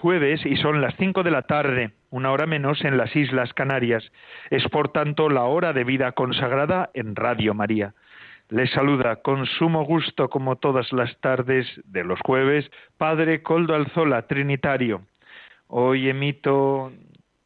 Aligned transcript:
jueves 0.00 0.44
y 0.44 0.56
son 0.56 0.80
las 0.80 0.94
cinco 0.96 1.22
de 1.22 1.30
la 1.30 1.42
tarde, 1.42 1.92
una 2.10 2.32
hora 2.32 2.46
menos 2.46 2.84
en 2.84 2.96
las 2.96 3.14
Islas 3.14 3.52
Canarias. 3.54 4.10
Es 4.50 4.66
por 4.68 4.88
tanto 4.88 5.28
la 5.28 5.44
hora 5.44 5.72
de 5.72 5.84
vida 5.84 6.12
consagrada 6.12 6.90
en 6.94 7.14
Radio 7.14 7.54
María. 7.54 7.94
Les 8.48 8.70
saluda 8.70 9.16
con 9.16 9.46
sumo 9.46 9.84
gusto, 9.84 10.28
como 10.28 10.56
todas 10.56 10.92
las 10.92 11.16
tardes 11.20 11.68
de 11.84 12.02
los 12.02 12.18
jueves, 12.20 12.68
Padre 12.98 13.42
Coldo 13.42 13.74
Alzola, 13.74 14.26
Trinitario. 14.26 15.02
Hoy 15.68 16.08
emito 16.08 16.90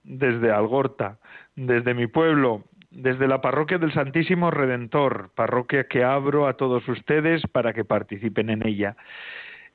desde 0.03 0.51
Algorta, 0.51 1.19
desde 1.57 1.93
mi 1.93 2.07
pueblo, 2.07 2.65
desde 2.91 3.27
la 3.27 3.41
parroquia 3.41 3.79
del 3.79 3.93
Santísimo 3.93 4.51
Redentor, 4.51 5.31
parroquia 5.35 5.89
que 5.89 6.05
abro 6.05 6.47
a 6.47 6.57
todos 6.57 6.89
ustedes 6.89 7.43
para 7.53 7.73
que 7.73 7.85
participen 7.85 8.49
en 8.49 8.67
ella. 8.67 8.97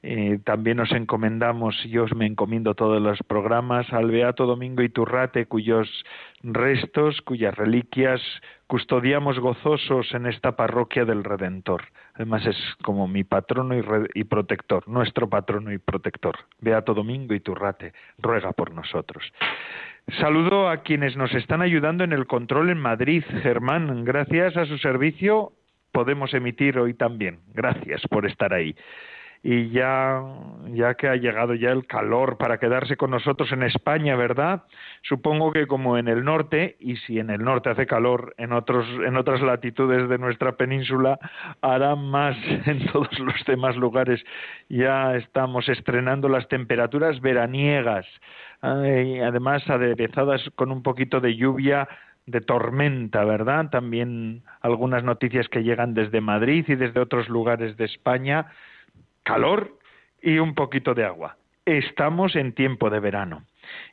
Eh, 0.02 0.40
también 0.46 0.78
nos 0.78 0.92
encomendamos, 0.94 1.76
yo 1.84 2.06
me 2.16 2.26
encomiendo 2.26 2.74
todos 2.74 3.02
los 3.02 3.20
programas, 3.28 3.92
al 3.92 4.10
Beato 4.10 4.46
Domingo 4.46 4.82
Iturrate, 4.82 5.46
cuyos 5.46 5.90
restos, 6.42 7.22
cuyas 7.22 7.54
reliquias 7.56 8.22
custodiamos 8.68 9.40
gozosos 9.40 10.14
en 10.14 10.26
esta 10.26 10.56
parroquia 10.56 11.04
del 11.04 11.26
Redentor. 11.26 11.84
Además 12.14 12.46
es 12.46 12.56
como 12.82 13.10
mi 13.10 13.26
patrono 13.26 13.76
y, 13.76 13.84
y 14.14 14.24
protector, 14.24 14.88
nuestro 14.88 15.28
patrono 15.28 15.74
y 15.74 15.80
protector. 15.80 16.38
Beato 16.62 16.94
Domingo 16.94 17.34
Iturrate, 17.34 17.92
ruega 18.20 18.54
por 18.54 18.74
nosotros. 18.74 19.34
Saludo 20.20 20.70
a 20.70 20.78
quienes 20.78 21.18
nos 21.18 21.34
están 21.34 21.62
ayudando 21.62 22.06
en 22.06 22.14
el 22.14 22.26
control 22.26 22.70
en 22.70 22.80
Madrid. 22.80 23.24
Germán, 23.42 24.06
gracias 24.06 24.56
a 24.56 24.66
su 24.66 24.78
servicio 24.78 25.52
podemos 25.92 26.34
emitir 26.34 26.78
hoy 26.78 26.94
también. 26.94 27.40
Gracias 27.54 28.02
por 28.10 28.26
estar 28.26 28.54
ahí 28.54 28.76
y 29.42 29.70
ya, 29.70 30.22
que 30.98 31.08
ha 31.08 31.16
llegado 31.16 31.54
ya 31.54 31.72
el 31.72 31.88
calor 31.88 32.38
para 32.38 32.58
quedarse 32.58 32.98
con 32.98 33.12
nosotros 33.12 33.52
en 33.54 33.64
España, 33.64 34.18
¿verdad? 34.18 34.64
Supongo 35.02 35.54
que 35.54 35.66
como 35.66 35.98
en 35.98 36.10
el 36.10 36.26
norte, 36.26 36.76
y 36.80 36.98
si 36.98 37.20
en 37.20 37.30
el 37.30 37.44
norte 37.44 37.70
hace 37.70 37.88
calor, 37.88 38.34
en, 38.38 38.52
otros, 38.52 38.86
en 39.06 39.16
otras 39.16 39.42
latitudes 39.42 40.10
de 40.10 40.18
nuestra 40.18 40.58
península 40.58 41.18
hará 41.62 41.96
más 41.96 42.36
en 42.66 42.86
todos 42.88 43.18
los 43.20 43.46
demás 43.46 43.78
lugares. 43.78 44.22
Ya 44.68 45.16
estamos 45.16 45.70
estrenando 45.70 46.28
las 46.28 46.48
temperaturas 46.50 47.22
veraniegas, 47.22 48.06
además 48.62 49.68
aderezadas 49.70 50.42
con 50.56 50.72
un 50.72 50.84
poquito 50.84 51.22
de 51.22 51.38
lluvia 51.38 51.88
de 52.26 52.42
tormenta, 52.42 53.24
¿verdad? 53.24 53.70
También 53.70 54.44
algunas 54.62 55.04
noticias 55.04 55.48
que 55.48 55.64
llegan 55.64 55.94
desde 55.94 56.20
Madrid 56.20 56.66
y 56.68 56.76
desde 56.76 57.00
otros 57.00 57.30
lugares 57.30 57.78
de 57.78 57.86
España 57.86 58.48
calor 59.30 59.78
y 60.24 60.40
un 60.40 60.56
poquito 60.56 60.96
de 60.96 61.06
agua. 61.06 61.38
Estamos 61.64 62.36
en 62.36 62.54
tiempo 62.54 62.90
de 62.90 63.00
verano. 63.00 63.44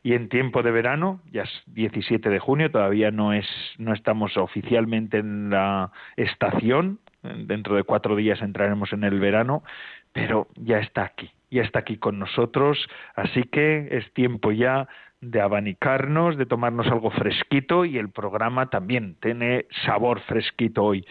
Y 0.02 0.14
en 0.14 0.30
tiempo 0.30 0.62
de 0.62 0.70
verano, 0.70 1.20
ya 1.30 1.42
es 1.42 1.62
17 1.66 2.30
de 2.30 2.38
junio, 2.38 2.70
todavía 2.70 3.10
no 3.10 3.34
es 3.34 3.46
no 3.76 3.92
estamos 3.92 4.38
oficialmente 4.38 5.18
en 5.18 5.50
la 5.50 5.92
estación, 6.16 7.00
dentro 7.22 7.76
de 7.76 7.82
cuatro 7.82 8.16
días 8.16 8.40
entraremos 8.40 8.94
en 8.94 9.04
el 9.04 9.20
verano, 9.20 9.62
pero 10.14 10.48
ya 10.54 10.78
está 10.78 11.02
aquí, 11.02 11.30
ya 11.50 11.62
está 11.62 11.80
aquí 11.80 11.98
con 11.98 12.18
nosotros, 12.18 12.88
así 13.14 13.42
que 13.42 13.88
es 13.90 14.10
tiempo 14.14 14.52
ya 14.52 14.88
de 15.20 15.42
abanicarnos, 15.42 16.38
de 16.38 16.46
tomarnos 16.46 16.86
algo 16.86 17.10
fresquito 17.10 17.84
y 17.84 17.98
el 17.98 18.08
programa 18.08 18.70
también 18.70 19.16
tiene 19.20 19.66
sabor 19.84 20.20
fresquito 20.20 20.82
hoy. 20.82 21.04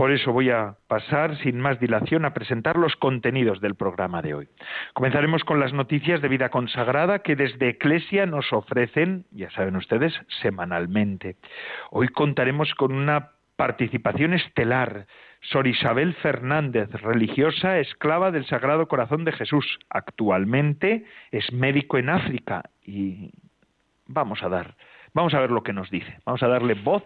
Por 0.00 0.12
eso 0.12 0.32
voy 0.32 0.48
a 0.48 0.76
pasar 0.88 1.36
sin 1.42 1.60
más 1.60 1.78
dilación 1.78 2.24
a 2.24 2.32
presentar 2.32 2.76
los 2.76 2.96
contenidos 2.96 3.60
del 3.60 3.74
programa 3.74 4.22
de 4.22 4.32
hoy. 4.32 4.48
Comenzaremos 4.94 5.44
con 5.44 5.60
las 5.60 5.74
noticias 5.74 6.22
de 6.22 6.28
vida 6.28 6.48
consagrada 6.48 7.18
que 7.18 7.36
desde 7.36 7.68
Eclesia 7.68 8.24
nos 8.24 8.50
ofrecen, 8.50 9.26
ya 9.30 9.50
saben 9.50 9.76
ustedes, 9.76 10.18
semanalmente. 10.40 11.36
Hoy 11.90 12.08
contaremos 12.08 12.74
con 12.76 12.94
una 12.94 13.32
participación 13.56 14.32
estelar. 14.32 15.06
Sor 15.42 15.66
Isabel 15.66 16.14
Fernández, 16.14 16.90
religiosa 16.92 17.78
esclava 17.78 18.30
del 18.30 18.46
Sagrado 18.46 18.88
Corazón 18.88 19.26
de 19.26 19.32
Jesús. 19.32 19.80
Actualmente 19.90 21.04
es 21.30 21.52
médico 21.52 21.98
en 21.98 22.08
África 22.08 22.62
y 22.82 23.32
vamos 24.06 24.42
a 24.42 24.48
dar, 24.48 24.76
vamos 25.12 25.34
a 25.34 25.40
ver 25.40 25.50
lo 25.50 25.62
que 25.62 25.74
nos 25.74 25.90
dice. 25.90 26.20
Vamos 26.24 26.42
a 26.42 26.48
darle 26.48 26.72
voz 26.72 27.04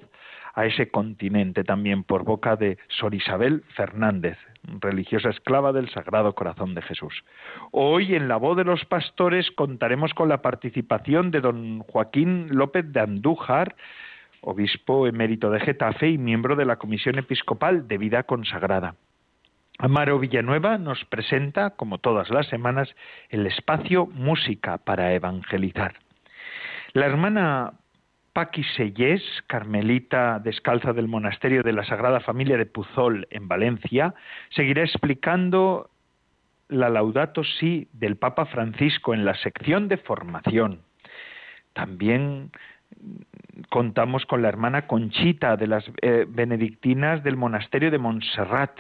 a 0.55 0.67
ese 0.67 0.91
continente 0.91 1.65
también 1.65 2.05
por 2.05 2.25
boca 2.25 2.57
de 2.57 2.79
Sor 2.89 3.15
Isabel 3.15 3.65
Fernández, 3.75 4.39
religiosa 4.81 5.31
esclava 5.31 5.73
del 5.73 5.91
Sagrado 5.91 6.35
Corazón 6.35 6.75
de 6.75 6.83
Jesús. 6.83 7.25
Hoy 7.73 8.15
en 8.15 8.29
la 8.29 8.37
voz 8.37 8.57
de 8.57 8.65
los 8.65 8.85
pastores 8.85 9.51
contaremos 9.51 10.15
con 10.15 10.29
la 10.29 10.43
participación 10.43 11.31
de 11.31 11.41
don 11.41 11.81
Joaquín 11.81 12.49
López 12.51 12.93
de 12.93 13.01
Andújar, 13.01 13.75
obispo 14.41 15.07
emérito 15.07 15.51
de 15.51 15.61
Getafe 15.61 16.11
y 16.11 16.19
miembro 16.19 16.55
de 16.55 16.67
la 16.67 16.77
Comisión 16.77 17.19
Episcopal 17.19 17.89
de 17.89 17.99
Vida 17.99 18.23
Consagrada. 18.23 18.95
Amaro 19.79 20.21
Villanueva 20.21 20.79
nos 20.79 21.05
presenta, 21.07 21.71
como 21.71 21.99
todas 21.99 22.31
las 22.31 22.47
semanas, 22.47 22.95
el 23.29 23.45
espacio 23.47 24.07
Música 24.07 24.79
para 24.79 25.13
Evangelizar. 25.15 25.95
La 26.93 27.07
hermana 27.07 27.73
Paqui 28.35 28.65
Sellés, 28.77 29.23
carmelita 29.47 30.41
descalza 30.41 30.93
del 30.93 31.07
monasterio 31.07 31.63
de 31.63 31.73
la 31.73 31.85
Sagrada 31.85 32.19
Familia 32.19 32.57
de 32.57 32.67
Puzol 32.67 33.29
en 33.31 33.47
Valencia, 33.47 34.13
seguirá 34.51 34.83
explicando 34.83 35.89
la 36.69 36.89
Laudato 36.89 37.45
Si 37.45 37.87
del 37.93 38.17
Papa 38.17 38.47
Francisco 38.47 39.15
en 39.15 39.25
la 39.25 39.37
sección 39.37 39.87
de 39.87 39.99
formación. 39.99 40.81
También 41.75 42.51
contamos 43.71 44.27
con 44.27 44.43
la 44.43 44.49
hermana 44.49 44.89
Conchita 44.89 45.57
de 45.57 45.69
las 45.69 45.85
eh, 46.03 46.27
benedictinas 46.29 47.23
del 47.23 47.37
monasterio 47.37 47.93
de 47.93 47.99
Montserrat, 47.99 48.77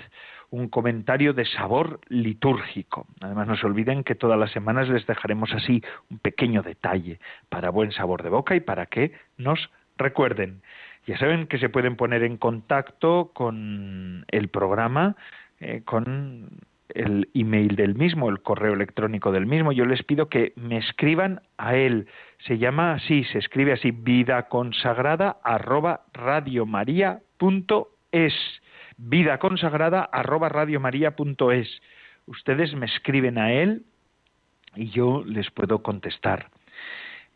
un 0.55 0.69
comentario 0.69 1.33
de 1.33 1.45
sabor 1.45 2.01
litúrgico. 2.09 3.07
Además, 3.21 3.49
no 3.49 3.57
se 3.57 3.67
olviden 3.67 4.05
que 4.05 4.15
todas 4.15 4.39
las 4.39 4.53
semanas 4.53 4.89
les 4.89 5.05
dejaremos 5.07 5.53
así 5.53 5.83
un 6.11 6.19
pequeño 6.19 6.63
detalle 6.63 7.19
para 7.49 7.71
buen 7.71 7.91
sabor 7.91 8.23
de 8.23 8.29
boca 8.29 8.55
y 8.55 8.61
para 8.61 8.87
que 8.87 9.13
nos 9.37 9.71
recuerden. 9.99 10.63
Ya 11.07 11.19
saben 11.19 11.49
que 11.49 11.59
se 11.59 11.69
pueden 11.69 11.97
poner 11.97 12.23
en 12.23 12.37
contacto 12.37 13.33
con 13.35 14.25
el 14.31 14.49
programa, 14.49 15.17
eh, 15.59 15.83
con 15.85 16.51
el 16.89 17.29
email 17.35 17.75
del 17.75 17.97
mismo, 17.97 18.31
el 18.31 18.41
correo 18.41 18.75
electrónico 18.75 19.33
del 19.33 19.47
mismo. 19.47 19.73
Yo 19.73 19.85
les 19.87 20.05
pido 20.05 20.29
que 20.29 20.53
me 20.55 20.79
escriban 20.79 21.41
a 21.59 21.75
él. 21.75 22.07
Se 22.47 22.59
llama 22.59 22.93
así, 22.93 23.25
se 23.25 23.39
escribe 23.39 23.73
así, 23.73 23.91
vida 23.91 24.45
consagrada 24.49 25.39
arroba 25.43 26.03
vida 28.97 29.39
consagrada 29.39 30.09
radiomaria.es. 30.13 31.83
Ustedes 32.27 32.75
me 32.75 32.87
escriben 32.87 33.39
a 33.39 33.53
él 33.53 33.85
y 34.75 34.91
yo 34.91 35.23
les 35.25 35.51
puedo 35.51 35.83
contestar. 35.83 36.51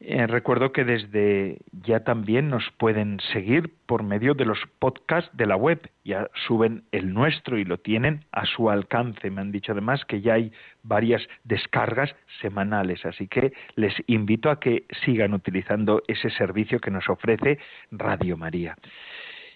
Eh, 0.00 0.28
recuerdo 0.28 0.70
que 0.70 0.84
desde 0.84 1.58
ya 1.72 2.05
también 2.05 2.50
nos 2.50 2.70
pueden 2.78 3.19
seguir 3.32 3.75
por 3.87 4.05
medio 4.05 4.34
de 4.34 4.44
los 4.44 4.58
podcasts 4.78 5.37
de 5.37 5.46
la 5.46 5.56
web. 5.56 5.90
Ya 6.05 6.28
suben 6.46 6.84
el 6.93 7.12
nuestro 7.12 7.58
y 7.58 7.64
lo 7.64 7.78
tienen 7.78 8.25
a 8.31 8.46
su 8.46 8.70
alcance. 8.70 9.28
Me 9.31 9.40
han 9.40 9.50
dicho 9.50 9.72
además 9.72 10.05
que 10.05 10.20
ya 10.20 10.34
hay 10.34 10.52
varias 10.84 11.26
descargas 11.43 12.14
semanales, 12.40 13.05
así 13.05 13.26
que 13.26 13.52
les 13.75 13.94
invito 14.06 14.50
a 14.50 14.60
que 14.60 14.84
sigan 15.05 15.34
utilizando 15.34 16.02
ese 16.06 16.31
servicio 16.31 16.78
que 16.78 16.93
nos 16.93 17.08
ofrece 17.08 17.58
Radio 17.90 18.37
María. 18.37 18.76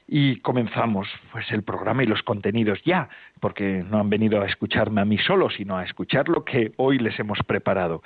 Y 0.07 0.41
comenzamos 0.41 1.09
pues 1.31 1.51
el 1.53 1.63
programa 1.63 2.03
y 2.03 2.07
los 2.07 2.23
contenidos 2.23 2.81
ya, 2.85 3.09
porque 3.41 3.85
no 3.89 3.99
han 3.99 4.11
venido 4.11 4.41
a 4.43 4.47
escucharme 4.47 5.01
a 5.01 5.05
mí 5.05 5.19
solo, 5.19 5.49
sino 5.51 5.77
a 5.77 5.85
escuchar 5.85 6.29
lo 6.29 6.45
que 6.45 6.73
hoy 6.77 6.99
les 6.99 7.19
hemos 7.19 7.39
preparado. 7.47 8.03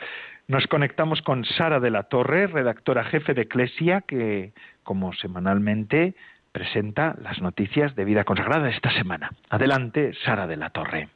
Nos 0.48 0.66
conectamos 0.66 1.22
con 1.22 1.44
Sara 1.44 1.80
de 1.80 1.90
la 1.90 2.04
Torre, 2.04 2.46
redactora 2.46 3.04
jefe 3.04 3.34
de 3.34 3.42
Eclesia, 3.42 4.02
que 4.02 4.52
como 4.84 5.12
semanalmente 5.14 6.14
presenta 6.52 7.16
las 7.20 7.40
noticias 7.42 7.96
de 7.96 8.04
vida 8.04 8.24
consagrada 8.24 8.70
esta 8.70 8.90
semana. 8.92 9.30
Adelante, 9.50 10.12
Sara 10.24 10.46
de 10.46 10.56
la 10.56 10.70
Torre. 10.70 11.08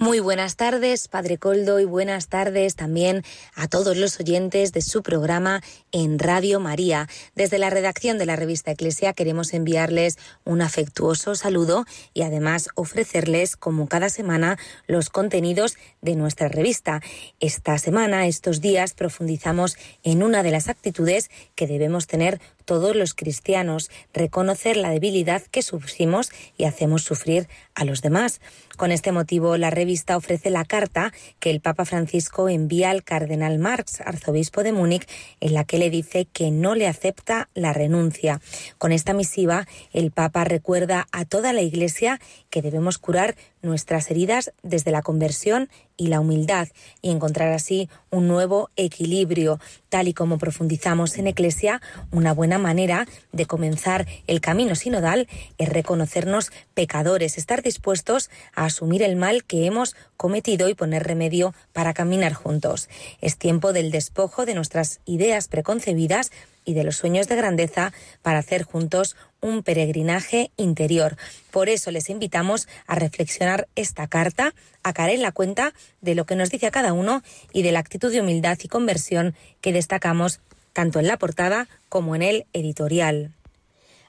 Muy 0.00 0.20
buenas 0.20 0.54
tardes, 0.54 1.08
Padre 1.08 1.38
Coldo, 1.38 1.80
y 1.80 1.84
buenas 1.84 2.28
tardes 2.28 2.76
también 2.76 3.24
a 3.56 3.66
todos 3.66 3.96
los 3.96 4.20
oyentes 4.20 4.72
de 4.72 4.80
su 4.80 5.02
programa 5.02 5.60
en 5.90 6.20
Radio 6.20 6.60
María. 6.60 7.08
Desde 7.34 7.58
la 7.58 7.68
redacción 7.68 8.16
de 8.16 8.24
la 8.24 8.36
revista 8.36 8.70
Eclesia 8.70 9.12
queremos 9.12 9.52
enviarles 9.54 10.16
un 10.44 10.62
afectuoso 10.62 11.34
saludo 11.34 11.84
y 12.14 12.22
además 12.22 12.68
ofrecerles, 12.76 13.56
como 13.56 13.88
cada 13.88 14.08
semana, 14.08 14.56
los 14.86 15.10
contenidos 15.10 15.76
de 16.00 16.14
nuestra 16.14 16.46
revista. 16.46 17.00
Esta 17.40 17.76
semana, 17.78 18.28
estos 18.28 18.60
días, 18.60 18.94
profundizamos 18.94 19.76
en 20.04 20.22
una 20.22 20.44
de 20.44 20.52
las 20.52 20.68
actitudes 20.68 21.28
que 21.56 21.66
debemos 21.66 22.06
tener 22.06 22.40
todos 22.68 22.94
los 22.94 23.14
cristianos, 23.14 23.90
reconocer 24.12 24.76
la 24.76 24.90
debilidad 24.90 25.40
que 25.40 25.62
sufrimos 25.62 26.30
y 26.58 26.64
hacemos 26.64 27.02
sufrir 27.02 27.48
a 27.74 27.86
los 27.86 28.02
demás. 28.02 28.42
Con 28.76 28.92
este 28.92 29.10
motivo, 29.10 29.56
la 29.56 29.70
revista 29.70 30.18
ofrece 30.18 30.50
la 30.50 30.66
carta 30.66 31.14
que 31.40 31.48
el 31.48 31.62
Papa 31.62 31.86
Francisco 31.86 32.50
envía 32.50 32.90
al 32.90 33.04
cardenal 33.04 33.58
Marx, 33.58 34.02
arzobispo 34.02 34.62
de 34.62 34.72
Múnich, 34.72 35.08
en 35.40 35.54
la 35.54 35.64
que 35.64 35.78
le 35.78 35.88
dice 35.88 36.26
que 36.26 36.50
no 36.50 36.74
le 36.74 36.86
acepta 36.86 37.48
la 37.54 37.72
renuncia. 37.72 38.42
Con 38.76 38.92
esta 38.92 39.14
misiva, 39.14 39.66
el 39.94 40.10
Papa 40.10 40.44
recuerda 40.44 41.08
a 41.10 41.24
toda 41.24 41.54
la 41.54 41.62
Iglesia 41.62 42.20
que 42.50 42.62
debemos 42.62 42.98
curar 42.98 43.36
nuestras 43.62 44.10
heridas 44.10 44.52
desde 44.62 44.90
la 44.90 45.02
conversión 45.02 45.68
y 45.96 46.06
la 46.06 46.20
humildad 46.20 46.68
y 47.02 47.10
encontrar 47.10 47.52
así 47.52 47.88
un 48.10 48.28
nuevo 48.28 48.70
equilibrio, 48.76 49.60
tal 49.88 50.08
y 50.08 50.14
como 50.14 50.38
profundizamos 50.38 51.18
en 51.18 51.26
Eclesia, 51.26 51.82
una 52.10 52.32
buena 52.32 52.58
manera 52.58 53.06
de 53.32 53.46
comenzar 53.46 54.06
el 54.26 54.40
camino 54.40 54.74
sinodal 54.74 55.28
es 55.58 55.68
reconocernos 55.68 56.50
pecadores, 56.74 57.36
estar 57.36 57.62
dispuestos 57.62 58.30
a 58.54 58.66
asumir 58.66 59.02
el 59.02 59.16
mal 59.16 59.44
que 59.44 59.66
hemos 59.66 59.96
cometido 60.16 60.68
y 60.68 60.74
poner 60.74 61.02
remedio 61.04 61.54
para 61.72 61.94
caminar 61.94 62.32
juntos. 62.32 62.88
Es 63.20 63.36
tiempo 63.36 63.72
del 63.72 63.90
despojo 63.90 64.46
de 64.46 64.54
nuestras 64.54 65.00
ideas 65.04 65.48
preconcebidas 65.48 66.30
y 66.68 66.74
de 66.74 66.84
los 66.84 66.96
sueños 66.96 67.28
de 67.28 67.36
grandeza 67.36 67.94
para 68.20 68.40
hacer 68.40 68.62
juntos 68.62 69.16
un 69.40 69.62
peregrinaje 69.62 70.50
interior. 70.58 71.16
Por 71.50 71.70
eso 71.70 71.90
les 71.90 72.10
invitamos 72.10 72.68
a 72.86 72.94
reflexionar 72.94 73.68
esta 73.74 74.06
carta, 74.06 74.52
a 74.82 74.92
caer 74.92 75.14
en 75.14 75.22
la 75.22 75.32
cuenta 75.32 75.72
de 76.02 76.14
lo 76.14 76.26
que 76.26 76.36
nos 76.36 76.50
dice 76.50 76.66
a 76.66 76.70
cada 76.70 76.92
uno 76.92 77.22
y 77.54 77.62
de 77.62 77.72
la 77.72 77.78
actitud 77.78 78.12
de 78.12 78.20
humildad 78.20 78.58
y 78.62 78.68
conversión 78.68 79.34
que 79.62 79.72
destacamos 79.72 80.40
tanto 80.74 81.00
en 81.00 81.06
la 81.06 81.16
portada 81.16 81.68
como 81.88 82.14
en 82.14 82.20
el 82.20 82.46
editorial. 82.52 83.32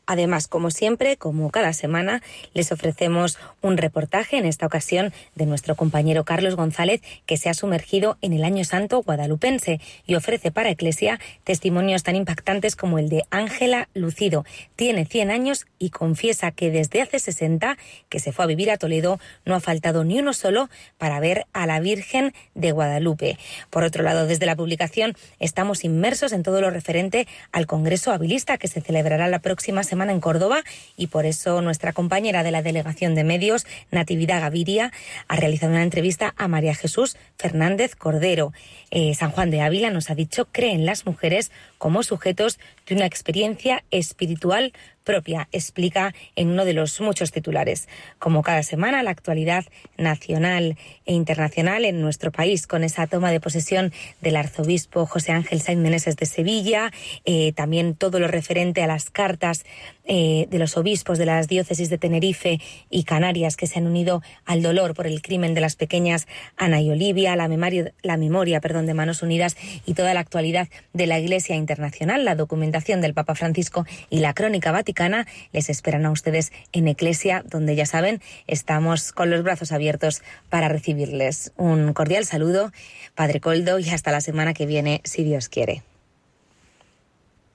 Además, 0.09 0.47
como 0.47 0.71
siempre, 0.71 1.17
como 1.17 1.51
cada 1.51 1.71
semana, 1.71 2.23
les 2.56 2.71
ofrecemos 2.71 3.38
un 3.61 3.77
reportaje, 3.77 4.39
en 4.39 4.47
esta 4.47 4.65
ocasión 4.65 5.13
de 5.35 5.45
nuestro 5.45 5.75
compañero 5.75 6.23
Carlos 6.23 6.56
González, 6.56 7.03
que 7.27 7.38
se 7.38 7.47
ha 7.47 7.53
sumergido 7.53 8.17
en 8.23 8.33
el 8.33 8.44
Año 8.44 8.63
Santo 8.63 9.03
guadalupense 9.03 9.79
y 10.07 10.15
ofrece 10.15 10.51
para 10.51 10.71
Eclesia 10.71 11.19
testimonios 11.44 12.01
tan 12.01 12.15
impactantes 12.15 12.75
como 12.75 12.97
el 12.97 13.09
de 13.09 13.25
Ángela 13.29 13.88
Lucido. 13.94 14.45
Tiene 14.75 15.06
100 15.06 15.29
años 15.29 15.67
y 15.77 15.91
confiesa 15.91 16.50
que 16.50 16.71
desde 16.71 17.03
hace 17.03 17.19
60, 17.19 17.77
que 18.09 18.19
se 18.19 18.31
fue 18.31 18.45
a 18.45 18.47
vivir 18.47 18.71
a 18.71 18.77
Toledo, 18.77 19.19
no 19.45 19.53
ha 19.53 19.59
faltado 19.59 20.03
ni 20.05 20.17
uno 20.17 20.33
solo 20.33 20.71
para 20.97 21.19
ver 21.19 21.45
a 21.53 21.67
la 21.67 21.79
Virgen 21.79 22.33
de 22.55 22.71
Guadalupe. 22.71 23.38
Por 23.69 23.83
otro 23.83 24.01
lado, 24.01 24.25
desde 24.25 24.47
la 24.47 24.55
publicación 24.55 25.15
estamos 25.38 25.83
inmersos 25.83 26.31
en 26.31 26.41
todo 26.41 26.62
lo 26.62 26.71
referente 26.71 27.27
al 27.51 27.67
Congreso 27.67 28.12
Habilista 28.12 28.57
que 28.57 28.67
se 28.67 28.81
celebrará 28.81 29.27
la 29.27 29.38
próxima 29.38 29.83
semana 29.83 29.99
en 30.07 30.22
Córdoba 30.22 30.63
y 30.96 31.07
por 31.07 31.25
eso 31.25 31.62
nuestra 31.62 31.92
compañera 31.92 32.44
de 32.44 32.51
la 32.51 32.62
Delegación 32.62 33.16
de 33.16 33.24
Medios, 33.24 33.66
Natividad 33.92 34.40
Gaviria, 34.40 34.94
ha 35.28 35.36
realizado 35.36 35.74
una 35.74 35.84
entrevista 35.84 36.34
a 36.38 36.48
María 36.48 36.75
Jesús 36.75 37.18
Fernández 37.38 37.96
Cordero. 37.96 38.54
Eh, 38.92 39.13
San 39.16 39.31
Juan 39.31 39.51
de 39.51 39.62
Ávila 39.62 39.90
nos 39.90 40.10
ha 40.10 40.16
dicho 40.16 40.48
creen 40.51 40.86
las 40.86 41.06
mujeres 41.06 41.51
como 41.78 42.04
sujetos 42.04 42.60
de 42.88 42.96
una 42.96 43.06
experiencia 43.06 43.84
espiritual 43.92 44.74
propia, 45.09 45.50
explica 45.51 46.13
en 46.35 46.50
uno 46.50 46.65
de 46.65 46.73
los 46.73 47.01
muchos 47.01 47.31
titulares. 47.31 47.88
Como 48.19 48.44
cada 48.44 48.61
semana, 48.61 49.01
la 49.01 49.09
actualidad 49.09 49.65
nacional 49.97 50.77
e 51.07 51.13
internacional 51.13 51.83
en 51.83 52.00
nuestro 52.00 52.31
país, 52.31 52.67
con 52.67 52.83
esa 52.83 53.07
toma 53.07 53.31
de 53.31 53.39
posesión 53.39 53.91
del 54.21 54.35
arzobispo 54.35 55.07
José 55.07 55.31
Ángel 55.31 55.61
Sainz 55.61 55.81
Meneses 55.81 56.15
de 56.15 56.27
Sevilla, 56.27 56.91
eh, 57.25 57.53
también 57.53 57.95
todo 57.95 58.19
lo 58.19 58.27
referente 58.27 58.83
a 58.83 58.88
las 58.88 59.09
cartas 59.09 59.65
eh, 60.11 60.47
de 60.50 60.57
los 60.57 60.75
obispos 60.75 61.19
de 61.19 61.27
las 61.27 61.47
diócesis 61.47 61.91
de 61.91 62.00
Tenerife 62.00 62.59
y 62.89 63.03
Canarias 63.03 63.56
que 63.56 63.67
se 63.67 63.77
han 63.77 63.85
unido 63.85 64.23
al 64.44 64.63
dolor 64.63 64.95
por 64.95 65.06
el 65.06 65.21
crimen 65.21 65.53
de 65.53 65.61
las 65.61 65.75
pequeñas 65.75 66.27
Ana 66.57 66.81
y 66.81 66.89
Olivia, 66.89 67.35
la 67.35 67.47
memoria, 67.47 67.94
la 68.01 68.17
memoria 68.17 68.59
perdón, 68.59 68.88
de 68.88 68.95
Manos 68.95 69.21
Unidas 69.21 69.56
y 69.85 69.94
toda 69.94 70.15
la 70.15 70.21
actualidad 70.21 70.67
de 70.94 71.06
la 71.06 71.19
Iglesia 71.19 71.56
Internacional, 71.56 72.25
la 72.25 72.33
documentación 72.33 73.01
del 73.01 73.13
Papa 73.13 73.35
Francisco 73.35 73.85
y 74.09 74.21
la 74.21 74.33
crónica 74.33 74.71
vaticana 74.71 75.27
les 75.53 75.69
esperan 75.69 76.07
a 76.07 76.12
ustedes 76.12 76.51
en 76.71 76.88
Eclesia, 76.88 77.44
donde 77.47 77.75
ya 77.75 77.85
saben, 77.85 78.19
estamos 78.47 79.12
con 79.12 79.29
los 79.29 79.44
brazos 79.44 79.71
abiertos 79.71 80.23
para 80.50 80.69
recibirles. 80.69 81.53
Un 81.55 81.94
cordial 81.94 82.25
saludo, 82.25 82.71
Padre 83.13 83.41
Coldo, 83.41 83.77
y 83.77 83.88
hasta 83.91 84.12
la 84.12 84.21
semana 84.21 84.55
que 84.55 84.65
viene, 84.65 85.01
si 85.03 85.23
Dios 85.23 85.50
quiere. 85.50 85.83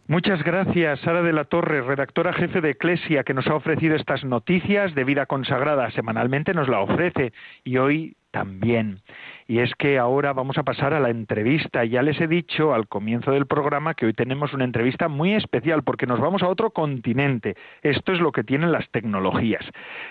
Muchas 0.06 0.42
gracias, 0.42 1.00
Sara 1.00 1.22
de 1.22 1.32
la 1.32 1.44
Torre, 1.44 1.80
redactora 1.80 2.34
jefe 2.34 2.60
de 2.60 2.70
Eclesia, 2.70 3.24
que 3.24 3.32
nos 3.32 3.46
ha 3.46 3.54
ofrecido 3.54 3.96
estas 3.96 4.22
noticias 4.22 4.94
de 4.94 5.02
vida 5.02 5.24
consagrada. 5.24 5.90
Semanalmente 5.92 6.52
nos 6.52 6.68
la 6.68 6.80
ofrece 6.80 7.32
y 7.64 7.78
hoy 7.78 8.14
también. 8.30 9.00
Y 9.46 9.58
es 9.58 9.74
que 9.74 9.98
ahora 9.98 10.32
vamos 10.32 10.56
a 10.56 10.62
pasar 10.62 10.94
a 10.94 11.00
la 11.00 11.10
entrevista. 11.10 11.84
Ya 11.84 12.02
les 12.02 12.18
he 12.20 12.26
dicho 12.26 12.72
al 12.72 12.88
comienzo 12.88 13.30
del 13.32 13.46
programa 13.46 13.94
que 13.94 14.06
hoy 14.06 14.14
tenemos 14.14 14.54
una 14.54 14.64
entrevista 14.64 15.08
muy 15.08 15.34
especial 15.34 15.82
porque 15.82 16.06
nos 16.06 16.18
vamos 16.18 16.42
a 16.42 16.48
otro 16.48 16.70
continente. 16.70 17.54
Esto 17.82 18.12
es 18.12 18.20
lo 18.20 18.32
que 18.32 18.42
tienen 18.42 18.72
las 18.72 18.88
tecnologías. 18.90 19.64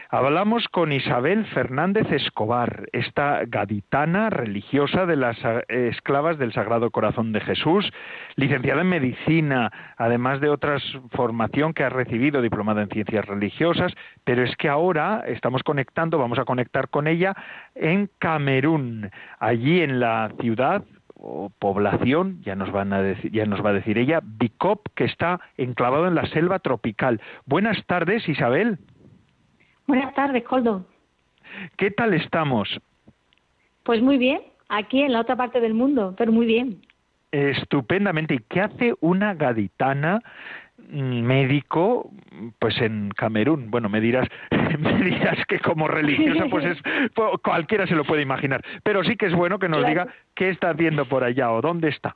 Hablamos 0.09 0.67
con 0.67 0.91
Isabel 0.91 1.45
Fernández 1.47 2.11
Escobar, 2.11 2.87
esta 2.93 3.41
gaditana 3.47 4.29
religiosa 4.29 5.07
de 5.07 5.15
las 5.15 5.37
eh, 5.43 5.89
esclavas 5.91 6.37
del 6.37 6.53
Sagrado 6.53 6.91
Corazón 6.91 7.33
de 7.33 7.41
Jesús, 7.41 7.91
licenciada 8.35 8.81
en 8.81 8.89
medicina, 8.89 9.71
además 9.97 10.41
de 10.41 10.49
otra 10.49 10.77
formación 11.11 11.73
que 11.73 11.83
ha 11.83 11.89
recibido, 11.89 12.41
diplomada 12.41 12.83
en 12.83 12.89
ciencias 12.89 13.25
religiosas, 13.25 13.93
pero 14.23 14.43
es 14.43 14.55
que 14.57 14.69
ahora 14.69 15.23
estamos 15.25 15.63
conectando, 15.63 16.19
vamos 16.19 16.37
a 16.37 16.45
conectar 16.45 16.89
con 16.89 17.07
ella 17.07 17.35
en 17.73 18.09
Camerún 18.19 19.09
allí 19.39 19.81
en 19.81 19.99
la 19.99 20.31
ciudad 20.39 20.83
o 21.15 21.49
población, 21.57 22.41
ya 22.43 22.55
nos, 22.55 22.71
van 22.71 22.91
a 22.91 23.01
decir, 23.01 23.31
ya 23.31 23.45
nos 23.45 23.63
va 23.63 23.69
a 23.69 23.73
decir 23.73 23.97
ella, 23.97 24.19
Bicop, 24.21 24.87
que 24.95 25.05
está 25.05 25.39
enclavado 25.57 26.07
en 26.07 26.15
la 26.15 26.25
selva 26.27 26.59
tropical. 26.59 27.21
Buenas 27.45 27.85
tardes, 27.85 28.27
Isabel. 28.27 28.77
Buenas 29.87 30.13
tardes, 30.13 30.43
Coldo. 30.43 30.85
¿Qué 31.77 31.91
tal 31.91 32.13
estamos? 32.13 32.69
Pues 33.83 34.01
muy 34.01 34.17
bien, 34.17 34.41
aquí 34.69 35.01
en 35.01 35.13
la 35.13 35.21
otra 35.21 35.35
parte 35.35 35.59
del 35.59 35.73
mundo, 35.73 36.13
pero 36.17 36.31
muy 36.31 36.45
bien. 36.45 36.81
Estupendamente. 37.31 38.35
¿Y 38.35 38.39
qué 38.49 38.61
hace 38.61 38.93
una 38.99 39.33
gaditana 39.33 40.21
médico 40.89 42.11
pues 42.59 42.79
en 42.81 43.09
Camerún. 43.15 43.69
Bueno 43.71 43.89
me 43.89 44.01
dirás 44.01 44.27
me 44.79 45.03
dirás 45.03 45.45
que 45.47 45.59
como 45.59 45.87
religiosa 45.87 46.45
pues 46.49 46.65
es 46.65 46.77
cualquiera 47.41 47.87
se 47.87 47.95
lo 47.95 48.05
puede 48.05 48.21
imaginar. 48.21 48.63
Pero 48.83 49.03
sí 49.03 49.15
que 49.15 49.27
es 49.27 49.33
bueno 49.33 49.59
que 49.59 49.69
nos 49.69 49.85
diga 49.85 50.07
qué 50.35 50.49
está 50.49 50.71
haciendo 50.71 51.05
por 51.05 51.23
allá 51.23 51.51
o 51.51 51.61
dónde 51.61 51.89
está. 51.89 52.15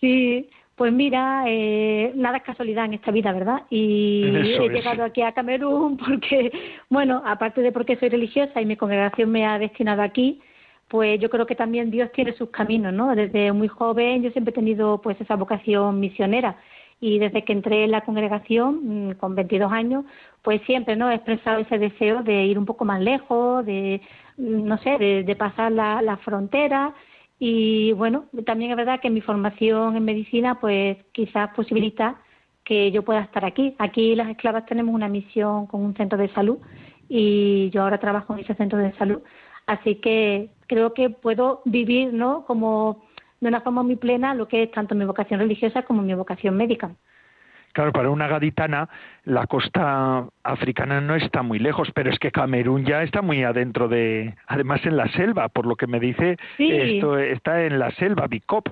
Sí 0.00 0.48
pues 0.76 0.92
mira, 0.92 1.44
eh, 1.46 2.12
nada 2.16 2.36
es 2.36 2.42
casualidad 2.42 2.84
en 2.84 2.94
esta 2.94 3.10
vida, 3.10 3.32
¿verdad? 3.32 3.62
Y 3.70 4.24
he 4.26 4.68
llegado 4.68 5.04
aquí 5.04 5.22
a 5.22 5.32
Camerún 5.32 5.96
porque, 6.06 6.52
bueno, 6.90 7.22
aparte 7.24 7.62
de 7.62 7.72
porque 7.72 7.96
soy 7.96 8.10
religiosa 8.10 8.60
y 8.60 8.66
mi 8.66 8.76
congregación 8.76 9.30
me 9.30 9.46
ha 9.46 9.58
destinado 9.58 10.02
aquí, 10.02 10.42
pues 10.88 11.18
yo 11.18 11.30
creo 11.30 11.46
que 11.46 11.54
también 11.54 11.90
Dios 11.90 12.12
tiene 12.12 12.34
sus 12.34 12.50
caminos, 12.50 12.92
¿no? 12.92 13.16
Desde 13.16 13.52
muy 13.52 13.68
joven 13.68 14.22
yo 14.22 14.30
siempre 14.30 14.50
he 14.50 14.54
tenido 14.54 15.00
pues 15.00 15.18
esa 15.18 15.34
vocación 15.34 15.98
misionera 15.98 16.58
y 17.00 17.18
desde 17.18 17.44
que 17.44 17.52
entré 17.52 17.84
en 17.84 17.90
la 17.90 18.02
congregación 18.02 19.08
mm, 19.08 19.14
con 19.14 19.34
22 19.34 19.70
años, 19.72 20.04
pues 20.42 20.62
siempre 20.62 20.96
no 20.96 21.10
he 21.10 21.14
expresado 21.16 21.58
ese 21.60 21.78
deseo 21.78 22.22
de 22.22 22.44
ir 22.44 22.58
un 22.58 22.66
poco 22.66 22.84
más 22.84 23.00
lejos, 23.00 23.64
de 23.66 24.00
mm, 24.38 24.64
no 24.64 24.78
sé, 24.78 24.98
de, 24.98 25.36
pasar 25.36 25.72
la, 25.72 26.00
la, 26.02 26.16
frontera 26.18 26.94
y 27.38 27.92
bueno, 27.92 28.26
también 28.46 28.70
es 28.70 28.76
verdad 28.76 29.00
que 29.00 29.10
mi 29.10 29.20
formación 29.20 29.96
en 29.96 30.04
medicina 30.04 30.58
pues 30.60 30.96
quizás 31.12 31.50
posibilita 31.54 32.16
que 32.64 32.90
yo 32.90 33.02
pueda 33.04 33.20
estar 33.20 33.44
aquí. 33.44 33.74
Aquí 33.78 34.14
las 34.14 34.28
esclavas 34.28 34.66
tenemos 34.66 34.94
una 34.94 35.08
misión 35.08 35.66
con 35.66 35.82
un 35.84 35.94
centro 35.96 36.18
de 36.18 36.28
salud 36.30 36.58
y 37.08 37.70
yo 37.70 37.82
ahora 37.82 38.00
trabajo 38.00 38.34
en 38.34 38.40
ese 38.40 38.54
centro 38.54 38.78
de 38.78 38.92
salud, 38.94 39.22
así 39.66 39.96
que 39.96 40.50
creo 40.66 40.92
que 40.94 41.10
puedo 41.10 41.62
vivir, 41.64 42.12
¿no? 42.12 42.44
Como 42.44 43.04
de 43.40 43.48
una 43.48 43.60
forma 43.60 43.82
muy 43.82 43.96
plena 43.96 44.34
lo 44.34 44.48
que 44.48 44.64
es 44.64 44.70
tanto 44.70 44.94
mi 44.94 45.04
vocación 45.04 45.40
religiosa 45.40 45.82
como 45.82 46.02
mi 46.02 46.14
vocación 46.14 46.56
médica. 46.56 46.90
Claro, 47.72 47.92
para 47.92 48.08
una 48.08 48.26
gaditana 48.26 48.88
la 49.24 49.46
costa 49.46 50.26
africana 50.42 51.02
no 51.02 51.14
está 51.14 51.42
muy 51.42 51.58
lejos, 51.58 51.90
pero 51.94 52.08
es 52.08 52.18
que 52.18 52.30
Camerún 52.30 52.86
ya 52.86 53.02
está 53.02 53.20
muy 53.20 53.42
adentro 53.42 53.86
de, 53.86 54.34
además 54.46 54.80
en 54.86 54.96
la 54.96 55.08
selva, 55.08 55.48
por 55.48 55.66
lo 55.66 55.76
que 55.76 55.86
me 55.86 56.00
dice, 56.00 56.38
esto 56.56 57.18
está 57.18 57.64
en 57.64 57.78
la 57.78 57.90
selva, 57.90 58.28
Bicop. 58.28 58.70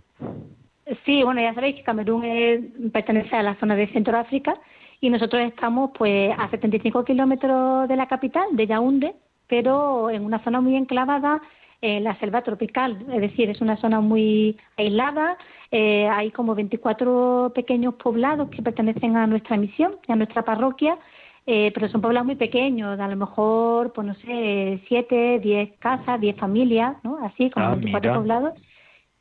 Sí, 1.04 1.23
bueno, 1.23 1.42
ya 1.42 1.52
sabéis 1.52 1.76
que 1.76 1.83
Camerún 1.83 2.90
pertenece 2.94 3.37
a 3.37 3.42
la 3.42 3.56
zona 3.56 3.76
de 3.76 3.88
Centro 3.88 4.16
África 4.16 4.54
y 5.02 5.11
nosotros 5.11 5.42
estamos 5.42 5.90
pues 5.99 6.33
a 6.38 6.49
75 6.49 7.04
kilómetros 7.04 7.87
de 7.87 7.97
la 7.97 8.06
capital, 8.06 8.44
de 8.52 8.66
Yaoundé, 8.66 9.14
pero 9.47 10.09
en 10.09 10.25
una 10.25 10.42
zona 10.42 10.62
muy 10.62 10.76
enclavada 10.76 11.42
en 11.81 12.04
la 12.04 12.19
selva 12.19 12.43
tropical, 12.43 13.04
es 13.12 13.21
decir, 13.21 13.50
es 13.50 13.61
una 13.61 13.76
zona 13.76 14.00
muy 14.00 14.57
aislada, 14.76 15.37
eh, 15.71 16.09
hay 16.09 16.31
como 16.31 16.54
24 16.54 17.52
pequeños 17.54 17.95
poblados 17.95 18.49
que 18.50 18.62
pertenecen 18.62 19.16
a 19.16 19.26
nuestra 19.26 19.57
misión, 19.57 19.97
a 20.09 20.16
nuestra 20.16 20.43
parroquia, 20.43 20.99
eh, 21.47 21.73
pero 21.75 21.88
son 21.88 22.00
poblados 22.00 22.26
muy 22.26 22.37
pequeños, 22.37 22.99
a 22.99 23.09
lo 23.09 23.16
mejor, 23.16 23.93
pues 23.93 24.07
no 24.07 24.14
sé, 24.14 24.81
7, 24.88 25.40
10 25.40 25.78
casas, 25.78 26.21
10 26.21 26.37
familias, 26.37 26.97
¿no? 27.02 27.19
Así, 27.23 27.50
como 27.50 27.71
24 27.71 28.11
ah, 28.11 28.14
poblados, 28.14 28.54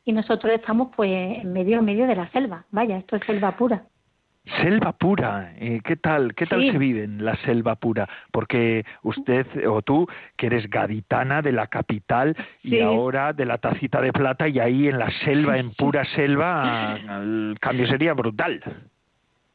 y 0.04 0.12
nosotros 0.12 0.52
estamos 0.52 0.88
pues 0.96 1.10
en 1.10 1.52
medio, 1.52 1.78
en 1.78 1.84
medio 1.84 2.06
de 2.06 2.16
la 2.16 2.30
selva, 2.30 2.64
vaya, 2.70 2.98
esto 2.98 3.16
es 3.16 3.24
selva 3.24 3.56
pura. 3.56 3.84
Selva 4.60 4.92
pura, 4.92 5.54
eh, 5.58 5.80
¿qué 5.82 5.96
tal, 5.96 6.34
qué 6.34 6.44
tal 6.44 6.70
se 6.70 6.76
vive 6.76 7.04
en 7.04 7.24
la 7.24 7.34
selva 7.36 7.76
pura? 7.76 8.06
Porque 8.30 8.84
usted 9.02 9.46
o 9.66 9.80
tú, 9.80 10.06
que 10.36 10.46
eres 10.46 10.68
gaditana 10.68 11.40
de 11.40 11.52
la 11.52 11.66
capital 11.68 12.36
y 12.62 12.80
ahora 12.80 13.32
de 13.32 13.46
la 13.46 13.56
tacita 13.56 14.02
de 14.02 14.12
plata 14.12 14.46
y 14.46 14.58
ahí 14.58 14.88
en 14.88 14.98
la 14.98 15.10
selva, 15.24 15.56
en 15.56 15.72
pura 15.72 16.04
selva, 16.14 16.98
el 17.22 17.56
cambio 17.58 17.86
sería 17.86 18.12
brutal. 18.12 18.60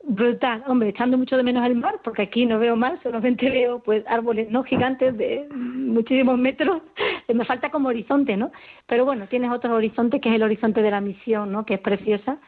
Brutal, 0.01 0.63
hombre, 0.65 0.89
echando 0.89 1.19
mucho 1.19 1.37
de 1.37 1.43
menos 1.43 1.63
el 1.67 1.75
mar, 1.75 1.99
porque 2.03 2.23
aquí 2.23 2.47
no 2.47 2.57
veo 2.57 2.75
mar, 2.75 2.97
solamente 3.03 3.47
veo 3.47 3.83
pues 3.83 4.03
árboles 4.07 4.49
no 4.49 4.63
gigantes 4.63 5.15
de 5.15 5.47
muchísimos 5.51 6.39
metros, 6.39 6.81
me 7.31 7.45
falta 7.45 7.69
como 7.69 7.89
horizonte, 7.89 8.35
¿no? 8.35 8.51
Pero 8.87 9.05
bueno, 9.05 9.27
tienes 9.27 9.51
otro 9.51 9.75
horizonte 9.75 10.19
que 10.19 10.29
es 10.29 10.35
el 10.35 10.41
horizonte 10.43 10.81
de 10.81 10.89
la 10.89 10.99
misión, 10.99 11.51
¿no? 11.51 11.63
Que 11.63 11.75
es 11.75 11.79
preciosa 11.79 12.39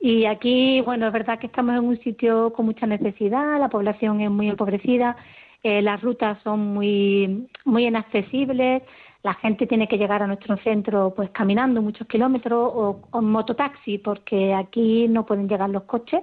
y 0.00 0.26
aquí, 0.26 0.80
bueno, 0.82 1.08
es 1.08 1.12
verdad 1.12 1.38
que 1.38 1.46
estamos 1.46 1.74
en 1.76 1.84
un 1.84 1.98
sitio 2.00 2.52
con 2.52 2.66
mucha 2.66 2.86
necesidad, 2.86 3.58
la 3.58 3.68
población 3.68 4.20
es 4.20 4.30
muy 4.30 4.48
empobrecida, 4.48 5.16
eh, 5.62 5.82
las 5.82 6.00
rutas 6.00 6.38
son 6.44 6.72
muy, 6.72 7.48
muy 7.64 7.86
inaccesibles, 7.86 8.82
la 9.24 9.34
gente 9.34 9.66
tiene 9.66 9.88
que 9.88 9.98
llegar 9.98 10.22
a 10.22 10.28
nuestro 10.28 10.56
centro 10.58 11.12
pues 11.16 11.30
caminando 11.30 11.82
muchos 11.82 12.06
kilómetros 12.06 12.70
o, 12.72 13.00
en 13.12 13.24
mototaxi 13.24 13.98
porque 13.98 14.54
aquí 14.54 15.08
no 15.08 15.26
pueden 15.26 15.48
llegar 15.48 15.68
los 15.68 15.82
coches. 15.84 16.22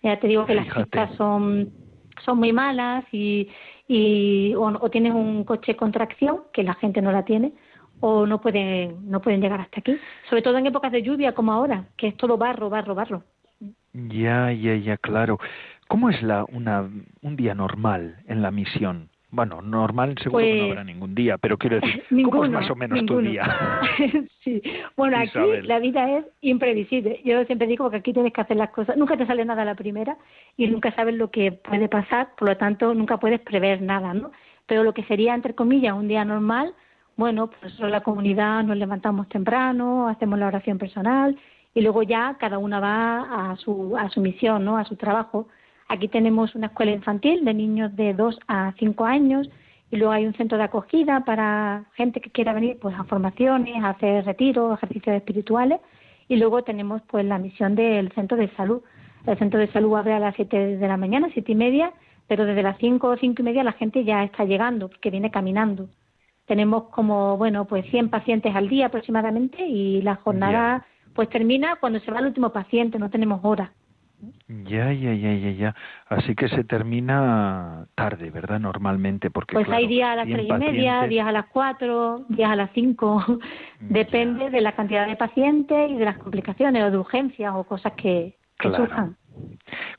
Ya 0.00 0.20
te 0.20 0.28
digo 0.28 0.46
que 0.46 0.54
las 0.54 0.72
pistas 0.72 1.12
son, 1.16 1.72
son 2.24 2.38
muy 2.38 2.52
malas 2.52 3.04
y, 3.10 3.48
y 3.88 4.54
o, 4.54 4.66
o 4.66 4.90
tienes 4.90 5.12
un 5.12 5.42
coche 5.42 5.74
con 5.74 5.90
tracción, 5.90 6.42
que 6.52 6.62
la 6.62 6.74
gente 6.74 7.02
no 7.02 7.10
la 7.10 7.24
tiene, 7.24 7.52
o 8.00 8.26
no 8.26 8.40
pueden, 8.40 9.10
no 9.10 9.20
pueden 9.20 9.40
llegar 9.40 9.60
hasta 9.60 9.80
aquí, 9.80 9.96
sobre 10.28 10.42
todo 10.42 10.58
en 10.58 10.66
épocas 10.66 10.92
de 10.92 11.02
lluvia 11.02 11.32
como 11.32 11.52
ahora, 11.52 11.84
que 11.96 12.08
es 12.08 12.16
todo 12.16 12.36
barro, 12.36 12.70
barro, 12.70 12.94
barro. 12.94 13.22
Ya, 13.92 14.52
ya, 14.52 14.76
ya, 14.76 14.96
claro. 14.96 15.38
¿Cómo 15.88 16.10
es 16.10 16.22
la, 16.22 16.44
una, 16.44 16.88
un 17.22 17.36
día 17.36 17.54
normal 17.54 18.16
en 18.26 18.42
la 18.42 18.50
misión? 18.50 19.08
Bueno, 19.30 19.60
normal 19.60 20.14
seguro 20.22 20.42
que 20.42 20.54
no 20.54 20.58
pues 20.60 20.70
habrá 20.70 20.84
ningún 20.84 21.14
día, 21.14 21.36
pero 21.36 21.58
quiero 21.58 21.80
decir, 21.80 22.02
¿cómo 22.24 22.44
es 22.44 22.50
más 22.50 22.70
o 22.70 22.74
menos 22.74 23.04
tu 23.04 23.18
día? 23.18 23.80
sí, 24.44 24.62
bueno, 24.96 25.18
aquí 25.18 25.38
la 25.64 25.78
vida 25.80 26.18
es 26.18 26.24
imprevisible. 26.40 27.20
Yo 27.24 27.44
siempre 27.44 27.66
digo 27.66 27.90
que 27.90 27.98
aquí 27.98 28.14
tienes 28.14 28.32
que 28.32 28.40
hacer 28.40 28.56
las 28.56 28.70
cosas, 28.70 28.96
nunca 28.96 29.18
te 29.18 29.26
sale 29.26 29.44
nada 29.44 29.62
a 29.62 29.66
la 29.66 29.74
primera 29.74 30.16
y 30.56 30.66
nunca 30.68 30.92
sabes 30.92 31.14
lo 31.14 31.30
que 31.30 31.52
puede 31.52 31.88
pasar, 31.88 32.30
por 32.38 32.48
lo 32.48 32.56
tanto 32.56 32.94
nunca 32.94 33.18
puedes 33.18 33.40
prever 33.40 33.82
nada, 33.82 34.14
¿no? 34.14 34.30
Pero 34.66 34.82
lo 34.82 34.94
que 34.94 35.04
sería, 35.04 35.34
entre 35.34 35.54
comillas, 35.54 35.94
un 35.94 36.08
día 36.08 36.24
normal, 36.24 36.74
bueno, 37.18 37.50
pues 37.50 37.74
en 37.80 37.90
la 37.90 38.00
comunidad 38.02 38.62
nos 38.62 38.76
levantamos 38.76 39.28
temprano, 39.28 40.06
hacemos 40.06 40.38
la 40.38 40.46
oración 40.46 40.78
personal 40.78 41.36
y 41.74 41.80
luego 41.80 42.04
ya 42.04 42.36
cada 42.38 42.58
una 42.58 42.78
va 42.78 43.50
a 43.50 43.56
su, 43.56 43.96
a 43.96 44.08
su 44.08 44.20
misión, 44.20 44.64
¿no? 44.64 44.78
A 44.78 44.84
su 44.84 44.94
trabajo. 44.94 45.48
Aquí 45.88 46.06
tenemos 46.06 46.54
una 46.54 46.68
escuela 46.68 46.92
infantil 46.92 47.44
de 47.44 47.54
niños 47.54 47.96
de 47.96 48.14
2 48.14 48.38
a 48.46 48.72
5 48.78 49.04
años 49.04 49.50
y 49.90 49.96
luego 49.96 50.12
hay 50.12 50.26
un 50.26 50.34
centro 50.34 50.58
de 50.58 50.64
acogida 50.64 51.24
para 51.24 51.86
gente 51.94 52.20
que 52.20 52.30
quiera 52.30 52.52
venir 52.52 52.78
pues 52.80 52.94
a 52.96 53.02
formaciones, 53.02 53.82
a 53.82 53.90
hacer 53.90 54.24
retiros, 54.24 54.74
ejercicios 54.74 55.16
espirituales 55.16 55.80
y 56.28 56.36
luego 56.36 56.62
tenemos 56.62 57.02
pues 57.08 57.24
la 57.24 57.38
misión 57.38 57.74
del 57.74 58.12
centro 58.12 58.36
de 58.36 58.48
salud. 58.54 58.80
El 59.26 59.36
centro 59.38 59.58
de 59.58 59.72
salud 59.72 59.96
abre 59.96 60.12
a 60.12 60.20
las 60.20 60.36
7 60.36 60.76
de 60.76 60.88
la 60.88 60.96
mañana, 60.96 61.30
siete 61.32 61.50
y 61.50 61.56
media, 61.56 61.92
pero 62.28 62.44
desde 62.44 62.62
las 62.62 62.78
5 62.78 63.08
o 63.08 63.16
cinco 63.16 63.42
y 63.42 63.44
media 63.44 63.64
la 63.64 63.72
gente 63.72 64.04
ya 64.04 64.22
está 64.22 64.44
llegando 64.44 64.88
porque 64.88 65.10
viene 65.10 65.32
caminando 65.32 65.88
tenemos 66.48 66.84
como, 66.84 67.36
bueno, 67.36 67.66
pues 67.66 67.84
100 67.90 68.08
pacientes 68.08 68.56
al 68.56 68.68
día 68.68 68.86
aproximadamente 68.86 69.64
y 69.64 70.02
la 70.02 70.16
jornada 70.16 70.84
pues 71.14 71.28
termina 71.28 71.76
cuando 71.76 72.00
se 72.00 72.10
va 72.10 72.20
el 72.20 72.26
último 72.26 72.50
paciente, 72.50 72.98
no 72.98 73.10
tenemos 73.10 73.40
horas. 73.42 73.70
Ya, 74.48 74.92
ya, 74.92 75.14
ya, 75.14 75.32
ya, 75.34 75.50
ya. 75.50 75.74
Así 76.08 76.34
que 76.34 76.48
se 76.48 76.64
termina 76.64 77.86
tarde, 77.94 78.30
¿verdad? 78.30 78.58
Normalmente, 78.58 79.30
porque. 79.30 79.54
Pues 79.54 79.68
hay 79.68 79.86
días 79.86 80.10
a 80.10 80.16
las 80.16 80.26
tres 80.26 80.46
y 80.48 80.52
media, 80.52 81.06
días 81.06 81.26
a 81.26 81.32
las 81.32 81.46
cuatro, 81.46 82.24
días 82.28 82.50
a 82.50 82.56
las 82.56 82.70
cinco. 82.72 83.24
Depende 83.80 84.50
de 84.50 84.60
la 84.60 84.72
cantidad 84.72 85.06
de 85.06 85.16
pacientes 85.16 85.90
y 85.90 85.96
de 85.96 86.04
las 86.04 86.18
complicaciones 86.18 86.82
o 86.82 86.90
de 86.90 86.98
urgencias 86.98 87.52
o 87.54 87.64
cosas 87.64 87.92
que, 87.92 88.36
surjan. 88.60 89.16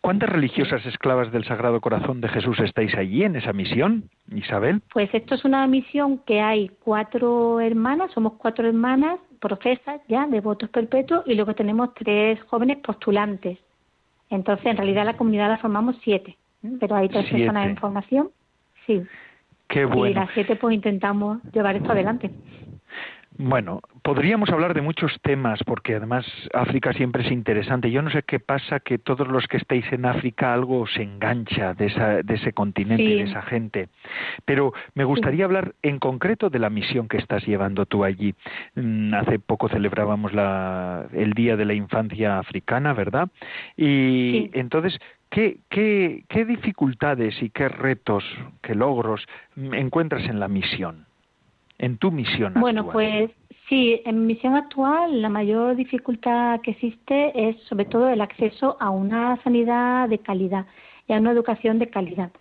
¿Cuántas 0.02 0.30
religiosas 0.30 0.86
esclavas 0.86 1.32
del 1.32 1.46
Sagrado 1.46 1.82
Corazón 1.82 2.22
de 2.22 2.30
Jesús 2.30 2.60
estáis 2.60 2.96
allí 2.96 3.24
en 3.24 3.36
esa 3.36 3.54
misión, 3.54 4.10
Isabel? 4.34 4.82
Pues 4.94 5.10
esto 5.14 5.36
es 5.36 5.46
una 5.46 5.66
misión 5.68 6.20
que 6.20 6.42
hay 6.42 6.72
cuatro 6.84 7.60
hermanas, 7.60 8.12
somos 8.12 8.34
cuatro 8.34 8.68
hermanas 8.68 9.20
profesas 9.40 10.02
ya, 10.08 10.28
de 10.28 10.42
votos 10.42 10.70
perpetuos, 10.70 11.24
y 11.26 11.36
luego 11.36 11.56
tenemos 11.56 11.94
tres 11.94 12.42
jóvenes 12.44 12.78
postulantes. 12.78 13.58
Entonces, 14.30 14.66
en 14.66 14.78
realidad 14.78 15.06
la 15.06 15.18
comunidad 15.18 15.50
la 15.50 15.58
formamos 15.58 15.96
siete, 16.04 16.38
pero 16.80 16.96
hay 16.96 17.10
tres 17.10 17.30
personas 17.30 17.68
en 17.68 17.78
formación, 17.78 18.30
sí. 18.86 19.02
Qué 19.68 19.86
bueno. 19.86 20.08
Y 20.08 20.14
las 20.14 20.30
siete 20.34 20.56
pues 20.56 20.74
intentamos 20.74 21.40
llevar 21.54 21.76
esto 21.76 21.92
adelante. 21.92 22.32
Bueno, 23.42 23.80
podríamos 24.04 24.50
hablar 24.50 24.74
de 24.74 24.82
muchos 24.82 25.18
temas 25.22 25.64
porque 25.64 25.96
además 25.96 26.26
África 26.54 26.92
siempre 26.92 27.26
es 27.26 27.32
interesante. 27.32 27.90
Yo 27.90 28.02
no 28.02 28.10
sé 28.10 28.24
qué 28.24 28.42
pasa 28.42 28.82
que 28.82 28.98
todos 28.98 29.30
los 29.30 29.48
que 29.48 29.56
estéis 29.56 29.86
en 29.94 30.06
África 30.06 30.54
algo 30.54 30.86
se 30.88 31.04
engancha 31.04 31.74
de, 31.74 31.86
esa, 31.86 32.22
de 32.22 32.36
ese 32.36 32.52
continente 32.52 33.02
y 33.02 33.16
de 33.20 33.30
esa 33.30 33.42
gente. 33.44 33.88
Pero 34.44 34.74
me 34.94 35.06
gustaría 35.06 35.46
hablar 35.46 35.74
en 35.84 36.00
concreto 36.00 36.50
de 36.50 36.60
la 36.60 36.70
misión 36.70 37.08
que 37.08 37.16
estás 37.16 37.48
llevando 37.48 37.86
tú 37.86 38.04
allí. 38.04 38.36
Mm, 38.76 39.14
hace 39.14 39.40
poco 39.40 39.70
celebrábamos 39.70 40.34
la, 40.34 41.08
el 41.14 41.32
Día 41.32 41.56
de 41.56 41.64
la 41.64 41.74
Infancia 41.74 42.40
Africana, 42.40 42.92
¿verdad? 42.92 43.30
Y 43.78 44.50
entonces, 44.52 45.00
¿Qué, 45.30 45.60
qué, 45.70 46.26
¿Qué 46.28 46.44
dificultades 46.44 47.42
y 47.42 47.52
qué 47.52 47.70
retos, 47.70 48.26
qué 48.64 48.74
logros 48.74 49.26
encuentras 49.56 50.26
en 50.26 50.40
la 50.40 50.48
misión? 50.48 51.06
En 51.80 51.98
tu 51.98 52.12
misión 52.12 52.54
Bueno, 52.56 52.90
pues 52.92 53.32
sí, 53.68 54.02
en 54.06 54.22
mi 54.22 54.34
misión 54.34 54.56
actual 54.56 55.22
la 55.22 55.30
mayor 55.30 55.76
dificultad 55.76 56.62
que 56.62 56.72
existe 56.72 57.50
es 57.50 57.58
sobre 57.64 57.86
todo 57.86 58.10
el 58.10 58.22
acceso 58.22 58.78
a 58.80 58.90
una 58.90 59.42
sanidad 59.44 60.08
de 60.10 60.20
calidad 60.20 60.66
y 61.08 61.14
a 61.14 61.18
una 61.18 61.32
educación 61.32 61.80
de 61.80 61.90
calidad. 61.90 62.32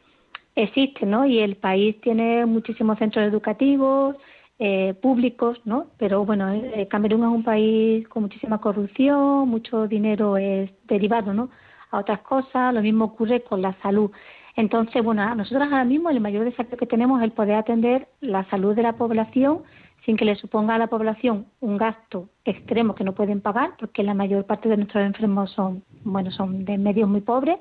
Existe, 0.54 1.06
¿no? 1.06 1.24
Y 1.24 1.38
el 1.38 1.56
país 1.56 2.00
tiene 2.00 2.44
muchísimos 2.44 2.98
centros 2.98 3.24
educativos, 3.24 4.16
eh, 4.58 4.94
públicos, 5.00 5.60
¿no? 5.64 5.86
Pero 5.98 6.24
bueno, 6.24 6.52
eh, 6.52 6.88
Camerún 6.90 7.22
es 7.22 7.28
un 7.28 7.44
país 7.44 8.08
con 8.08 8.24
muchísima 8.24 8.60
corrupción, 8.60 9.48
mucho 9.48 9.86
dinero 9.86 10.36
es 10.36 10.68
derivado, 10.88 11.32
¿no? 11.32 11.48
A 11.92 11.98
otras 12.00 12.20
cosas, 12.22 12.74
lo 12.74 12.82
mismo 12.82 13.04
ocurre 13.04 13.42
con 13.42 13.62
la 13.62 13.74
salud. 13.82 14.10
Entonces, 14.58 15.04
bueno, 15.04 15.32
nosotros 15.36 15.62
ahora 15.70 15.84
mismo 15.84 16.10
el 16.10 16.18
mayor 16.18 16.44
desafío 16.44 16.76
que 16.76 16.84
tenemos 16.84 17.20
es 17.20 17.26
el 17.26 17.30
poder 17.30 17.54
atender 17.54 18.08
la 18.20 18.42
salud 18.50 18.74
de 18.74 18.82
la 18.82 18.94
población 18.94 19.62
sin 20.04 20.16
que 20.16 20.24
le 20.24 20.34
suponga 20.34 20.74
a 20.74 20.78
la 20.78 20.88
población 20.88 21.46
un 21.60 21.78
gasto 21.78 22.28
extremo 22.44 22.96
que 22.96 23.04
no 23.04 23.14
pueden 23.14 23.40
pagar, 23.40 23.74
porque 23.78 24.02
la 24.02 24.14
mayor 24.14 24.46
parte 24.46 24.68
de 24.68 24.76
nuestros 24.76 25.04
enfermos 25.04 25.52
son, 25.52 25.84
bueno, 26.02 26.32
son 26.32 26.64
de 26.64 26.76
medios 26.76 27.08
muy 27.08 27.20
pobres. 27.20 27.56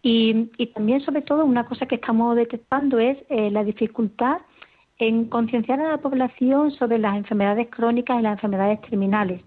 Y, 0.00 0.48
y 0.58 0.68
también, 0.68 1.00
sobre 1.00 1.22
todo, 1.22 1.44
una 1.44 1.64
cosa 1.66 1.86
que 1.86 1.96
estamos 1.96 2.36
detectando 2.36 3.00
es 3.00 3.18
eh, 3.30 3.50
la 3.50 3.64
dificultad 3.64 4.36
en 4.98 5.24
concienciar 5.24 5.80
a 5.80 5.88
la 5.88 5.98
población 5.98 6.70
sobre 6.70 7.00
las 7.00 7.16
enfermedades 7.16 7.66
crónicas 7.68 8.16
y 8.16 8.22
las 8.22 8.34
enfermedades 8.34 8.80
terminales. 8.82 9.42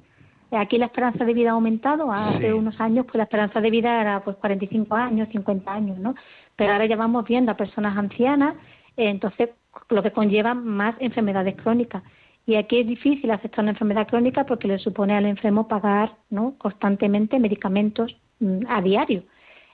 Aquí 0.52 0.78
la 0.78 0.88
esperanza 0.88 1.24
de 1.24 1.34
vida 1.34 1.52
ha 1.52 1.54
aumentado. 1.54 2.12
Hace 2.12 2.54
unos 2.54 2.80
años, 2.82 3.06
pues 3.06 3.16
la 3.16 3.24
esperanza 3.24 3.62
de 3.62 3.70
vida 3.70 4.02
era 4.02 4.22
pues 4.22 4.36
45 4.36 4.94
años, 4.96 5.30
50 5.32 5.74
años, 5.74 5.98
¿no? 5.98 6.14
Pero 6.55 6.74
ahora 6.74 6.86
ya 6.86 6.96
vamos 6.96 7.25
viendo 7.25 7.51
a 7.51 7.58
personas 7.58 7.98
ancianas, 7.98 8.55
eh, 8.98 9.10
entonces 9.10 9.50
lo 9.89 10.03
que 10.03 10.12
conlleva 10.12 10.53
más 10.53 10.96
enfermedades 11.00 11.55
crónicas. 11.55 12.03
Y 12.46 12.55
aquí 12.55 12.79
es 12.79 12.88
difícil 12.88 13.29
aceptar 13.31 13.63
una 13.63 13.72
enfermedad 13.72 14.08
crónica 14.08 14.46
porque 14.46 14.67
le 14.67 14.79
supone 14.79 15.15
al 15.15 15.25
enfermo 15.25 15.67
pagar 15.67 16.13
¿no? 16.29 16.55
constantemente 16.58 17.39
medicamentos 17.39 18.15
mm, 18.39 18.65
a 18.67 18.81
diario. 18.81 19.24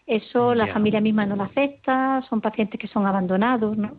eso 0.06 0.54
la 0.54 0.68
familia 0.68 1.02
misma 1.02 1.26
no 1.26 1.36
lo 1.36 1.44
acepta, 1.44 2.24
son 2.30 2.42
pacientes 2.42 2.80
que 2.80 2.88
son 2.88 3.06
abandonados, 3.06 3.78
¿no? 3.78 3.92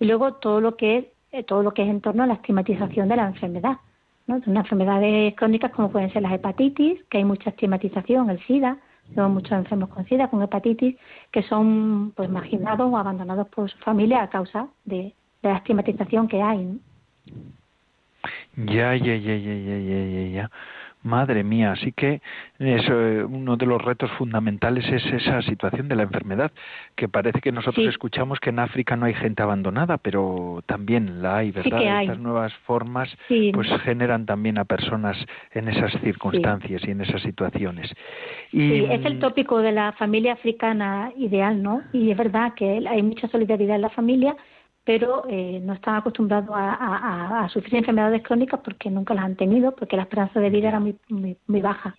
Y 0.00 0.06
luego 0.06 0.34
todo 0.34 0.60
lo 0.60 0.76
que 0.76 0.98
es 0.98 1.04
eh, 1.36 1.42
todo 1.42 1.62
lo 1.62 1.72
que 1.72 1.82
es 1.82 1.88
en 1.88 2.00
torno 2.00 2.22
a 2.22 2.26
la 2.26 2.34
estigmatización 2.34 3.08
de 3.08 3.16
la 3.16 3.26
enfermedad, 3.26 3.78
¿no? 4.26 4.40
Unas 4.46 4.64
enfermedades 4.64 5.34
crónicas 5.34 5.70
como 5.72 5.90
pueden 5.90 6.12
ser 6.12 6.22
las 6.22 6.32
hepatitis, 6.32 7.02
que 7.10 7.18
hay 7.18 7.24
mucha 7.24 7.50
estigmatización, 7.50 8.30
el 8.30 8.40
SIDA, 8.46 8.78
tenemos 9.08 9.32
muchos 9.32 9.52
enfermos 9.52 9.88
con 9.90 10.04
SIDA, 10.06 10.28
con 10.28 10.42
hepatitis, 10.42 10.96
que 11.30 11.42
son 11.42 12.12
pues 12.16 12.28
marginados 12.30 12.90
o 12.90 12.96
abandonados 12.96 13.48
por 13.48 13.70
su 13.70 13.78
familia 13.78 14.22
a 14.22 14.30
causa 14.30 14.68
de, 14.84 15.14
la 15.42 15.56
estigmatización 15.58 16.28
que 16.28 16.42
hay. 16.42 16.78
Ya, 18.56 18.94
ya, 18.96 19.16
ya, 19.16 19.36
ya, 19.36 19.54
ya, 19.54 19.78
ya, 19.78 20.28
ya. 20.28 20.50
Madre 21.06 21.44
mía, 21.44 21.72
así 21.72 21.92
que 21.92 22.20
eso, 22.58 22.92
eh, 22.92 23.24
uno 23.24 23.56
de 23.56 23.64
los 23.64 23.80
retos 23.80 24.10
fundamentales 24.18 24.84
es 24.88 25.06
esa 25.06 25.40
situación 25.42 25.88
de 25.88 25.94
la 25.94 26.02
enfermedad, 26.02 26.50
que 26.96 27.08
parece 27.08 27.40
que 27.40 27.52
nosotros 27.52 27.86
escuchamos 27.86 28.40
que 28.40 28.50
en 28.50 28.58
África 28.58 28.96
no 28.96 29.06
hay 29.06 29.14
gente 29.14 29.42
abandonada, 29.42 29.98
pero 29.98 30.62
también 30.66 31.22
la 31.22 31.38
hay, 31.38 31.52
¿verdad? 31.52 32.02
Estas 32.02 32.18
nuevas 32.18 32.52
formas 32.66 33.08
pues 33.28 33.68
generan 33.82 34.26
también 34.26 34.58
a 34.58 34.64
personas 34.64 35.16
en 35.52 35.68
esas 35.68 35.92
circunstancias 36.02 36.82
y 36.86 36.90
en 36.90 37.00
esas 37.00 37.22
situaciones. 37.22 37.90
Y, 38.52 38.68
sí, 38.68 38.86
es 38.90 39.04
el 39.04 39.20
tópico 39.20 39.60
de 39.60 39.72
la 39.72 39.92
familia 39.92 40.32
africana 40.32 41.12
ideal, 41.16 41.62
¿no? 41.62 41.82
Y 41.92 42.10
es 42.10 42.16
verdad 42.16 42.54
que 42.54 42.82
hay 42.88 43.02
mucha 43.02 43.28
solidaridad 43.28 43.76
en 43.76 43.82
la 43.82 43.90
familia, 43.90 44.36
pero 44.86 45.24
eh, 45.28 45.60
no 45.64 45.72
están 45.72 45.96
acostumbrados 45.96 46.48
a, 46.54 47.48
sufrir 47.52 47.74
enfermedades 47.74 48.22
crónicas 48.22 48.60
porque 48.64 48.88
nunca 48.88 49.14
las 49.14 49.24
han 49.24 49.34
tenido, 49.34 49.74
porque 49.74 49.96
la 49.96 50.02
esperanza 50.02 50.38
de 50.38 50.48
vida 50.48 50.68
era 50.68 50.78
muy, 50.78 50.96
muy, 51.08 51.60
baja. 51.60 51.96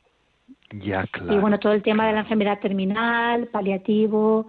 Ya, 0.71 1.05
claro. 1.07 1.33
Y 1.33 1.37
bueno, 1.37 1.59
todo 1.59 1.73
el 1.73 1.83
tema 1.83 2.07
de 2.07 2.13
la 2.13 2.21
enfermedad 2.21 2.59
terminal, 2.61 3.47
paliativo, 3.47 4.47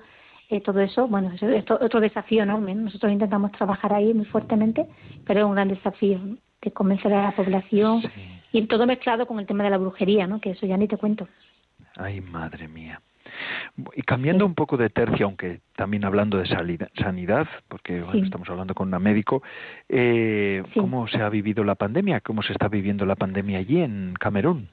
eh, 0.51 0.61
todo 0.61 0.79
eso, 0.81 1.09
bueno, 1.09 1.33
es 1.33 1.71
otro 1.71 2.01
desafío 2.01 2.45
enorme. 2.45 2.77
Nosotros 2.77 3.11
intentamos 3.11 3.51
trabajar 3.53 3.93
ahí 3.93 4.15
muy 4.15 4.27
fuertemente, 4.27 4.87
pero 5.27 5.41
es 5.41 5.47
un 5.47 5.55
gran 5.55 5.69
desafío 5.69 6.21
de 6.63 6.71
convencer 6.71 7.13
a 7.13 7.25
la 7.25 7.33
población 7.33 8.03
y 8.53 8.65
todo 8.67 8.87
mezclado 8.87 9.27
con 9.27 9.41
el 9.41 9.47
tema 9.47 9.65
de 9.65 9.71
la 9.71 9.79
brujería, 9.79 10.29
¿no? 10.29 10.41
Que 10.41 10.51
eso 10.51 10.65
ya 10.65 10.77
ni 10.77 10.87
te 10.87 10.97
cuento. 10.97 11.27
Ay, 11.97 12.21
madre 12.21 12.69
mía. 12.69 13.01
Y 13.95 14.03
cambiando 14.03 14.45
un 14.47 14.55
poco 14.55 14.77
de 14.77 14.91
tercio, 14.91 15.27
aunque 15.27 15.61
también 15.77 16.05
hablando 16.05 16.39
de 16.39 16.47
sanidad, 16.47 17.47
porque 17.69 18.05
estamos 18.23 18.49
hablando 18.49 18.75
con 18.75 18.89
una 18.89 18.99
médico, 18.99 19.43
eh, 19.89 20.63
¿cómo 20.75 21.09
se 21.09 21.19
ha 21.23 21.29
vivido 21.29 21.65
la 21.65 21.75
pandemia? 21.75 22.21
¿Cómo 22.21 22.43
se 22.43 22.53
está 22.53 22.69
viviendo 22.69 23.07
la 23.07 23.17
pandemia 23.17 23.59
allí 23.59 23.81
en 23.81 24.15
Camerún? 24.19 24.69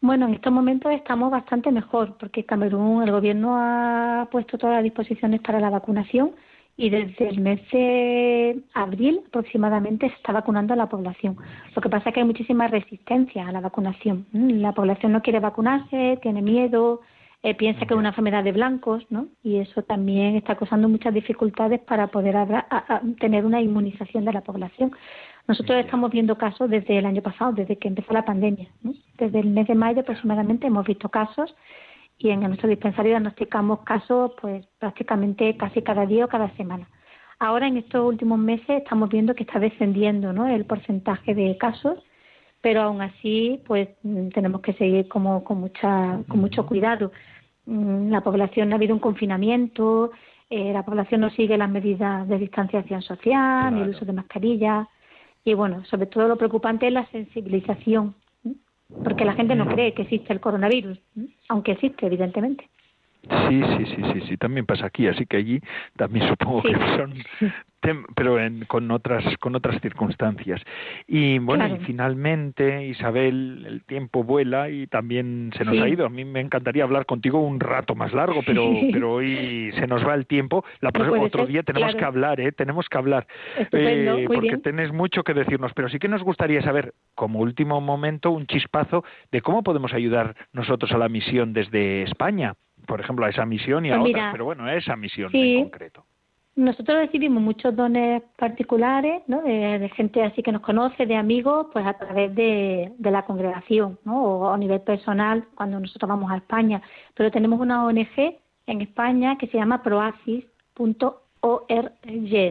Bueno, 0.00 0.26
en 0.26 0.34
estos 0.34 0.52
momentos 0.52 0.90
estamos 0.92 1.30
bastante 1.30 1.70
mejor, 1.70 2.16
porque 2.18 2.44
Camerún, 2.44 3.04
el 3.04 3.12
gobierno 3.12 3.54
ha 3.56 4.28
puesto 4.32 4.58
todas 4.58 4.74
las 4.74 4.82
disposiciones 4.82 5.40
para 5.40 5.60
la 5.60 5.70
vacunación 5.70 6.32
y 6.76 6.90
desde 6.90 7.28
el 7.28 7.40
mes 7.40 7.60
de 7.70 8.60
abril 8.74 9.20
aproximadamente 9.28 10.08
se 10.08 10.16
está 10.16 10.32
vacunando 10.32 10.74
a 10.74 10.76
la 10.76 10.88
población. 10.88 11.36
Lo 11.74 11.82
que 11.82 11.88
pasa 11.88 12.08
es 12.08 12.14
que 12.14 12.20
hay 12.20 12.26
muchísima 12.26 12.66
resistencia 12.66 13.46
a 13.46 13.52
la 13.52 13.60
vacunación. 13.60 14.26
La 14.32 14.72
población 14.72 15.12
no 15.12 15.22
quiere 15.22 15.38
vacunarse, 15.38 16.18
tiene 16.22 16.42
miedo, 16.42 17.02
eh, 17.44 17.54
piensa 17.56 17.86
que 17.86 17.94
es 17.94 17.98
una 17.98 18.10
enfermedad 18.10 18.44
de 18.44 18.52
blancos, 18.52 19.04
¿no? 19.10 19.26
Y 19.42 19.56
eso 19.56 19.82
también 19.82 20.36
está 20.36 20.54
causando 20.54 20.88
muchas 20.88 21.12
dificultades 21.12 21.80
para 21.80 22.06
poder 22.06 22.36
tener 23.18 23.44
una 23.44 23.60
inmunización 23.60 24.24
de 24.24 24.32
la 24.32 24.42
población. 24.42 24.92
Nosotros 25.48 25.78
estamos 25.84 26.12
viendo 26.12 26.38
casos 26.38 26.70
desde 26.70 26.98
el 26.98 27.06
año 27.06 27.20
pasado, 27.20 27.52
desde 27.52 27.78
que 27.78 27.88
empezó 27.88 28.12
la 28.12 28.24
pandemia. 28.24 28.68
Desde 29.18 29.40
el 29.40 29.48
mes 29.48 29.66
de 29.66 29.74
mayo 29.74 30.02
aproximadamente 30.02 30.68
hemos 30.68 30.86
visto 30.86 31.08
casos 31.08 31.52
y 32.16 32.30
en 32.30 32.40
nuestro 32.40 32.68
dispensario 32.68 33.10
diagnosticamos 33.10 33.80
casos 33.80 34.32
pues 34.40 34.64
prácticamente 34.78 35.56
casi 35.56 35.82
cada 35.82 36.06
día 36.06 36.26
o 36.26 36.28
cada 36.28 36.48
semana. 36.56 36.88
Ahora 37.40 37.66
en 37.66 37.76
estos 37.76 38.06
últimos 38.06 38.38
meses 38.38 38.68
estamos 38.68 39.08
viendo 39.08 39.34
que 39.34 39.42
está 39.42 39.58
descendiendo 39.58 40.32
¿no? 40.32 40.46
el 40.46 40.64
porcentaje 40.64 41.34
de 41.34 41.56
casos 41.58 41.98
pero 42.60 42.80
aún 42.82 43.02
así 43.02 43.60
pues 43.66 43.88
mm, 44.04 44.28
tenemos 44.28 44.60
que 44.60 44.72
seguir 44.74 45.08
como 45.08 45.44
con 45.44 45.60
mucha 45.60 46.20
con 46.28 46.40
mucho 46.40 46.64
cuidado 46.64 47.10
la 47.66 48.20
población 48.22 48.72
ha 48.72 48.76
habido 48.76 48.94
un 48.94 49.00
confinamiento 49.00 50.10
eh, 50.50 50.72
la 50.72 50.84
población 50.84 51.20
no 51.22 51.30
sigue 51.30 51.56
las 51.56 51.70
medidas 51.70 52.28
de 52.28 52.38
distanciación 52.38 53.02
social 53.02 53.74
ni 53.74 53.82
el 53.82 53.90
uso 53.90 54.04
de 54.04 54.12
mascarillas 54.12 54.88
y 55.44 55.54
bueno 55.54 55.84
sobre 55.84 56.06
todo 56.06 56.28
lo 56.28 56.36
preocupante 56.36 56.86
es 56.86 56.92
la 56.92 57.06
sensibilización 57.06 58.14
porque 59.04 59.24
la 59.24 59.34
gente 59.34 59.54
no 59.54 59.66
cree 59.66 59.94
que 59.94 60.02
existe 60.02 60.32
el 60.32 60.40
coronavirus 60.40 60.98
aunque 61.48 61.72
existe 61.72 62.06
evidentemente. 62.06 62.68
Sí, 63.48 63.62
sí, 63.62 63.86
sí, 63.86 64.02
sí, 64.12 64.20
sí, 64.28 64.36
también 64.36 64.66
pasa 64.66 64.86
aquí, 64.86 65.06
así 65.06 65.26
que 65.26 65.36
allí 65.36 65.60
también 65.96 66.28
supongo 66.30 66.62
que 66.62 66.74
son 66.96 67.14
pero 68.14 68.38
con 68.68 68.90
otras 68.90 69.24
con 69.38 69.56
otras 69.56 69.80
circunstancias. 69.80 70.62
Y 71.06 71.38
bueno 71.38 71.66
y 71.66 71.78
finalmente 71.84 72.86
Isabel 72.86 73.64
el 73.66 73.84
tiempo 73.84 74.22
vuela 74.22 74.70
y 74.70 74.86
también 74.86 75.52
se 75.56 75.64
nos 75.64 75.78
ha 75.78 75.88
ido. 75.88 76.06
A 76.06 76.08
mí 76.08 76.24
me 76.24 76.40
encantaría 76.40 76.84
hablar 76.84 77.06
contigo 77.06 77.40
un 77.40 77.60
rato 77.60 77.94
más 77.94 78.12
largo 78.12 78.42
pero 78.46 78.70
pero 78.92 79.14
hoy 79.14 79.72
se 79.74 79.86
nos 79.86 80.06
va 80.06 80.14
el 80.14 80.26
tiempo. 80.26 80.64
La 80.80 80.90
otro 81.20 81.46
día 81.46 81.62
tenemos 81.62 81.94
que 81.94 82.04
hablar 82.04 82.40
eh 82.40 82.52
tenemos 82.52 82.88
que 82.88 82.98
hablar. 82.98 83.26
Eh, 83.72 84.26
porque 84.26 84.58
tenés 84.58 84.92
mucho 84.92 85.24
que 85.24 85.34
decirnos 85.34 85.72
pero 85.74 85.88
sí 85.88 85.98
que 85.98 86.08
nos 86.08 86.22
gustaría 86.22 86.62
saber 86.62 86.94
como 87.14 87.40
último 87.40 87.80
momento 87.80 88.30
un 88.30 88.46
chispazo 88.46 89.04
de 89.30 89.40
cómo 89.40 89.62
podemos 89.62 89.92
ayudar 89.92 90.36
nosotros 90.52 90.92
a 90.92 90.98
la 90.98 91.08
misión 91.08 91.52
desde 91.52 92.02
España. 92.02 92.54
Por 92.86 93.00
ejemplo 93.00 93.26
a 93.26 93.30
esa 93.30 93.46
misión 93.46 93.86
y 93.86 93.90
a 93.90 93.98
pues 93.98 94.10
otras 94.10 94.32
pero 94.32 94.44
bueno 94.44 94.64
a 94.64 94.74
esa 94.74 94.96
misión 94.96 95.30
en 95.34 95.64
concreto 95.64 96.04
nosotros 96.54 96.98
recibimos 96.98 97.42
muchos 97.42 97.74
dones 97.74 98.22
particulares, 98.36 99.22
¿no? 99.26 99.42
De, 99.42 99.90
gente 99.96 100.22
así 100.22 100.42
que 100.42 100.52
nos 100.52 100.60
conoce, 100.62 101.06
de 101.06 101.16
amigos, 101.16 101.68
pues 101.72 101.86
a 101.86 101.94
través 101.94 102.34
de, 102.34 102.92
la 102.98 103.24
congregación, 103.24 103.98
¿no? 104.04 104.22
O 104.22 104.52
a 104.52 104.58
nivel 104.58 104.80
personal 104.82 105.46
cuando 105.54 105.80
nosotros 105.80 106.08
vamos 106.08 106.30
a 106.30 106.36
España. 106.36 106.82
Pero 107.14 107.30
tenemos 107.30 107.58
una 107.60 107.86
ONG 107.86 108.36
en 108.66 108.80
España 108.82 109.38
que 109.38 109.46
se 109.46 109.56
llama 109.56 109.82
proasis.org, 109.82 111.04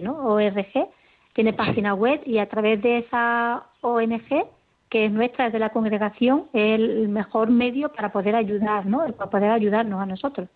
¿no? 0.02 0.18
ORG. 0.26 0.90
Tiene 1.34 1.54
página 1.54 1.94
web 1.94 2.22
y 2.26 2.40
a 2.40 2.50
través 2.50 2.82
de 2.82 2.98
esa 3.00 3.68
ONG, 3.82 4.46
que 4.90 5.06
es 5.06 5.12
nuestra, 5.12 5.48
es 5.48 5.54
de 5.54 5.60
la 5.60 5.70
congregación, 5.70 6.48
es 6.54 6.80
el 6.80 7.08
mejor 7.08 7.50
medio 7.52 7.94
para 7.94 8.12
poder 8.12 8.36
ayudar, 8.36 8.86
¿no? 8.86 9.06
Para 9.14 9.30
poder 9.30 9.52
ayudarnos 9.52 10.02
a 10.02 10.06
nosotros. 10.06 10.50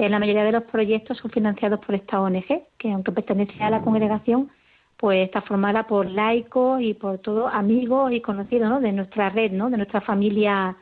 Eh, 0.00 0.08
la 0.08 0.18
mayoría 0.18 0.44
de 0.44 0.52
los 0.52 0.62
proyectos 0.62 1.18
son 1.18 1.30
financiados 1.30 1.78
por 1.80 1.94
esta 1.94 2.22
ONG, 2.22 2.62
que 2.78 2.90
aunque 2.90 3.12
pertenece 3.12 3.62
a 3.62 3.68
la 3.68 3.82
congregación, 3.82 4.48
pues 4.96 5.26
está 5.26 5.42
formada 5.42 5.86
por 5.86 6.06
laicos 6.06 6.80
y 6.80 6.94
por 6.94 7.18
todos 7.18 7.52
amigos 7.52 8.10
y 8.10 8.22
conocidos 8.22 8.70
¿no? 8.70 8.80
de 8.80 8.92
nuestra 8.92 9.28
red, 9.28 9.52
¿no? 9.52 9.68
de 9.68 9.76
nuestra 9.76 10.00
familia 10.00 10.74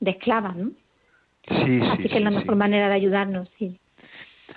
de 0.00 0.10
esclavas. 0.10 0.56
¿no? 0.56 0.70
Sí, 1.46 1.80
Así 1.82 2.08
que 2.08 2.16
es 2.16 2.24
la 2.24 2.32
mejor 2.32 2.56
manera 2.56 2.88
de 2.88 2.94
ayudarnos, 2.94 3.48
sí. 3.60 3.78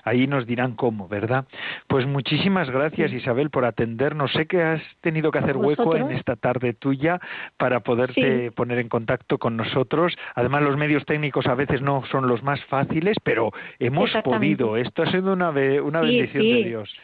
Ahí 0.03 0.27
nos 0.27 0.45
dirán 0.45 0.75
cómo, 0.75 1.07
¿verdad? 1.07 1.45
Pues 1.87 2.05
muchísimas 2.05 2.69
gracias 2.69 3.11
Isabel 3.11 3.49
por 3.49 3.65
atendernos. 3.65 4.31
Sé 4.33 4.45
que 4.45 4.61
has 4.61 4.81
tenido 5.01 5.31
que 5.31 5.39
hacer 5.39 5.57
hueco 5.57 5.95
en 5.95 6.11
esta 6.11 6.35
tarde 6.35 6.73
tuya 6.73 7.19
para 7.57 7.81
poderte 7.81 8.51
poner 8.51 8.79
en 8.79 8.89
contacto 8.89 9.37
con 9.37 9.57
nosotros. 9.57 10.15
Además 10.35 10.63
los 10.63 10.77
medios 10.77 11.05
técnicos 11.05 11.47
a 11.47 11.55
veces 11.55 11.81
no 11.81 12.03
son 12.11 12.27
los 12.27 12.43
más 12.43 12.63
fáciles, 12.65 13.17
pero 13.23 13.51
hemos 13.79 14.11
podido. 14.23 14.77
Esto 14.77 15.03
ha 15.03 15.11
sido 15.11 15.33
una, 15.33 15.49
una 15.49 16.01
bendición 16.01 16.43
de 16.43 16.63
Dios. 16.63 16.95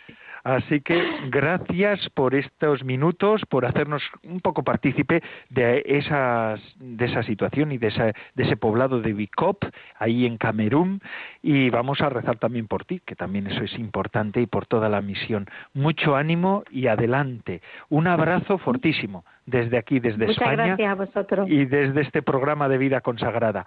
Así 0.44 0.82
que 0.82 1.02
gracias 1.30 2.10
por 2.10 2.36
estos 2.36 2.84
minutos, 2.84 3.42
por 3.50 3.66
hacernos 3.66 4.04
un 4.24 4.42
poco 4.42 4.64
partícipe 4.64 5.24
de, 5.50 5.84
esas, 5.86 6.60
de 6.80 7.06
esa 7.06 7.24
situación 7.24 7.72
y 7.72 7.78
de, 7.78 8.14
de 8.36 8.44
ese 8.44 8.58
poblado 8.58 9.00
de 9.00 9.14
Bicop, 9.14 9.64
ahí 10.00 10.26
en 10.26 10.38
Camerún. 10.38 11.02
Y 11.42 11.70
vamos 11.70 12.02
a 12.02 12.10
rezar 12.10 12.40
también 12.40 12.68
por 12.68 12.84
ti, 12.84 13.02
que 13.06 13.16
también 13.16 13.48
eso 13.48 13.64
es 13.64 13.74
importante, 13.80 14.42
y 14.42 14.46
por 14.46 14.66
toda 14.66 14.90
la 14.90 15.02
misión. 15.02 15.48
Mucho 15.74 16.18
ánimo 16.18 16.64
y 16.70 16.88
adelante. 16.88 17.62
Un 17.90 18.08
abrazo 18.08 18.58
fortísimo 18.58 19.24
desde 19.46 19.78
aquí, 19.78 20.00
desde 20.00 20.32
España. 20.32 20.78
Y 21.48 21.66
desde 21.66 22.02
este 22.02 22.22
programa 22.22 22.70
de 22.70 22.78
vida 22.78 23.02
consagrada. 23.02 23.66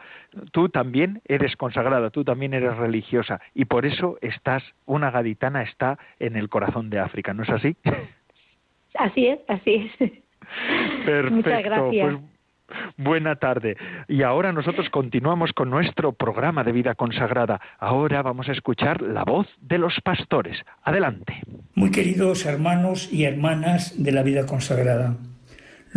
Tú 0.53 0.69
también 0.69 1.21
eres 1.27 1.57
consagrada, 1.57 2.11
tú 2.11 2.25
también 2.25 2.55
eres 2.55 2.77
religiosa 2.77 3.41
y 3.55 3.67
por 3.67 3.87
eso 3.87 4.19
estás, 4.21 4.63
una 4.87 5.11
gaditana 5.11 5.63
está 5.63 5.99
en 6.19 6.37
el 6.37 6.49
corazón 6.49 6.91
de 6.91 6.99
África, 6.99 7.35
¿no 7.35 7.43
es 7.43 7.51
así? 7.51 7.77
Así 8.99 9.27
es, 9.27 9.41
así 9.47 9.91
es. 10.01 10.11
Perfecto. 11.05 11.35
Muchas 11.35 11.63
gracias. 11.63 12.15
Pues, 12.15 12.37
buena 12.97 13.37
tarde. 13.37 13.77
Y 14.09 14.23
ahora 14.23 14.53
nosotros 14.53 14.89
continuamos 14.91 15.53
con 15.53 15.71
nuestro 15.71 16.13
programa 16.13 16.65
de 16.65 16.73
vida 16.73 16.95
consagrada. 16.95 17.61
Ahora 17.79 18.23
vamos 18.23 18.49
a 18.49 18.53
escuchar 18.53 19.03
la 19.03 19.25
voz 19.25 19.47
de 19.61 19.79
los 19.79 20.01
pastores. 20.03 20.59
Adelante. 20.83 21.43
Muy 21.75 21.91
queridos 21.91 22.47
hermanos 22.47 23.13
y 23.13 23.25
hermanas 23.25 24.03
de 24.03 24.13
la 24.13 24.23
vida 24.23 24.47
consagrada. 24.47 25.17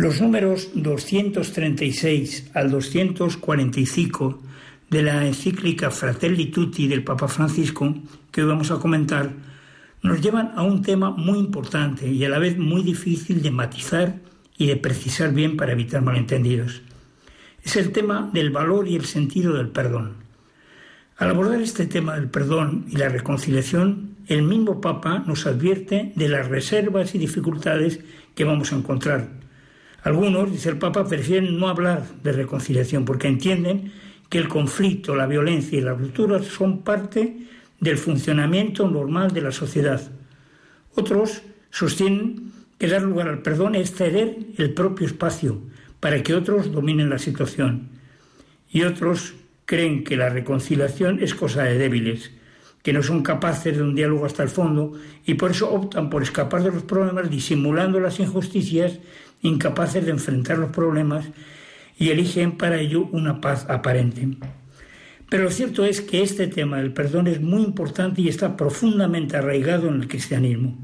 Los 0.00 0.18
números 0.18 0.70
236 0.76 2.52
al 2.54 2.70
245 2.70 4.42
de 4.88 5.02
la 5.02 5.26
encíclica 5.26 5.90
Fratelli 5.90 6.46
Tutti 6.46 6.88
del 6.88 7.04
Papa 7.04 7.28
Francisco, 7.28 7.94
que 8.32 8.40
hoy 8.40 8.48
vamos 8.48 8.70
a 8.70 8.78
comentar, 8.78 9.30
nos 10.02 10.22
llevan 10.22 10.52
a 10.56 10.62
un 10.62 10.80
tema 10.80 11.10
muy 11.10 11.38
importante 11.38 12.08
y 12.08 12.24
a 12.24 12.30
la 12.30 12.38
vez 12.38 12.56
muy 12.56 12.82
difícil 12.82 13.42
de 13.42 13.50
matizar 13.50 14.14
y 14.56 14.68
de 14.68 14.78
precisar 14.78 15.34
bien 15.34 15.58
para 15.58 15.72
evitar 15.72 16.00
malentendidos. 16.00 16.80
Es 17.62 17.76
el 17.76 17.92
tema 17.92 18.30
del 18.32 18.48
valor 18.48 18.88
y 18.88 18.96
el 18.96 19.04
sentido 19.04 19.52
del 19.52 19.68
perdón. 19.68 20.14
Al 21.18 21.28
abordar 21.28 21.60
este 21.60 21.84
tema 21.84 22.14
del 22.14 22.30
perdón 22.30 22.86
y 22.88 22.96
la 22.96 23.10
reconciliación, 23.10 24.16
el 24.28 24.44
mismo 24.44 24.80
Papa 24.80 25.22
nos 25.26 25.44
advierte 25.46 26.14
de 26.16 26.28
las 26.30 26.48
reservas 26.48 27.14
y 27.14 27.18
dificultades 27.18 28.00
que 28.34 28.44
vamos 28.44 28.72
a 28.72 28.76
encontrar. 28.76 29.49
Algunos, 30.02 30.50
dice 30.50 30.70
el 30.70 30.78
Papa, 30.78 31.06
prefieren 31.06 31.58
no 31.58 31.68
hablar 31.68 32.06
de 32.22 32.32
reconciliación 32.32 33.04
porque 33.04 33.28
entienden 33.28 33.92
que 34.28 34.38
el 34.38 34.48
conflicto, 34.48 35.14
la 35.14 35.26
violencia 35.26 35.78
y 35.78 35.82
la 35.82 35.92
ruptura 35.92 36.42
son 36.42 36.82
parte 36.82 37.36
del 37.80 37.98
funcionamiento 37.98 38.88
normal 38.88 39.32
de 39.32 39.42
la 39.42 39.52
sociedad. 39.52 40.00
Otros 40.94 41.42
sostienen 41.70 42.52
que 42.78 42.88
dar 42.88 43.02
lugar 43.02 43.28
al 43.28 43.42
perdón 43.42 43.74
es 43.74 43.92
ceder 43.92 44.38
el 44.56 44.72
propio 44.72 45.06
espacio 45.06 45.60
para 46.00 46.22
que 46.22 46.34
otros 46.34 46.72
dominen 46.72 47.10
la 47.10 47.18
situación. 47.18 47.88
Y 48.70 48.82
otros 48.82 49.34
creen 49.66 50.04
que 50.04 50.16
la 50.16 50.30
reconciliación 50.30 51.22
es 51.22 51.34
cosa 51.34 51.64
de 51.64 51.76
débiles, 51.76 52.30
que 52.82 52.92
no 52.92 53.02
son 53.02 53.22
capaces 53.22 53.76
de 53.76 53.82
un 53.82 53.94
diálogo 53.94 54.24
hasta 54.24 54.42
el 54.42 54.48
fondo 54.48 54.94
y 55.26 55.34
por 55.34 55.50
eso 55.50 55.70
optan 55.70 56.08
por 56.08 56.22
escapar 56.22 56.62
de 56.62 56.72
los 56.72 56.82
problemas 56.84 57.30
disimulando 57.30 58.00
las 58.00 58.18
injusticias, 58.20 58.98
incapaces 59.42 60.04
de 60.04 60.10
enfrentar 60.10 60.58
los 60.58 60.70
problemas 60.70 61.26
y 61.98 62.10
eligen 62.10 62.52
para 62.52 62.80
ello 62.80 63.08
una 63.12 63.40
paz 63.40 63.66
aparente. 63.68 64.28
Pero 65.28 65.44
lo 65.44 65.50
cierto 65.50 65.84
es 65.84 66.00
que 66.00 66.22
este 66.22 66.48
tema 66.48 66.78
del 66.78 66.92
perdón 66.92 67.28
es 67.28 67.40
muy 67.40 67.62
importante 67.62 68.20
y 68.20 68.28
está 68.28 68.56
profundamente 68.56 69.36
arraigado 69.36 69.88
en 69.88 70.02
el 70.02 70.08
cristianismo. 70.08 70.76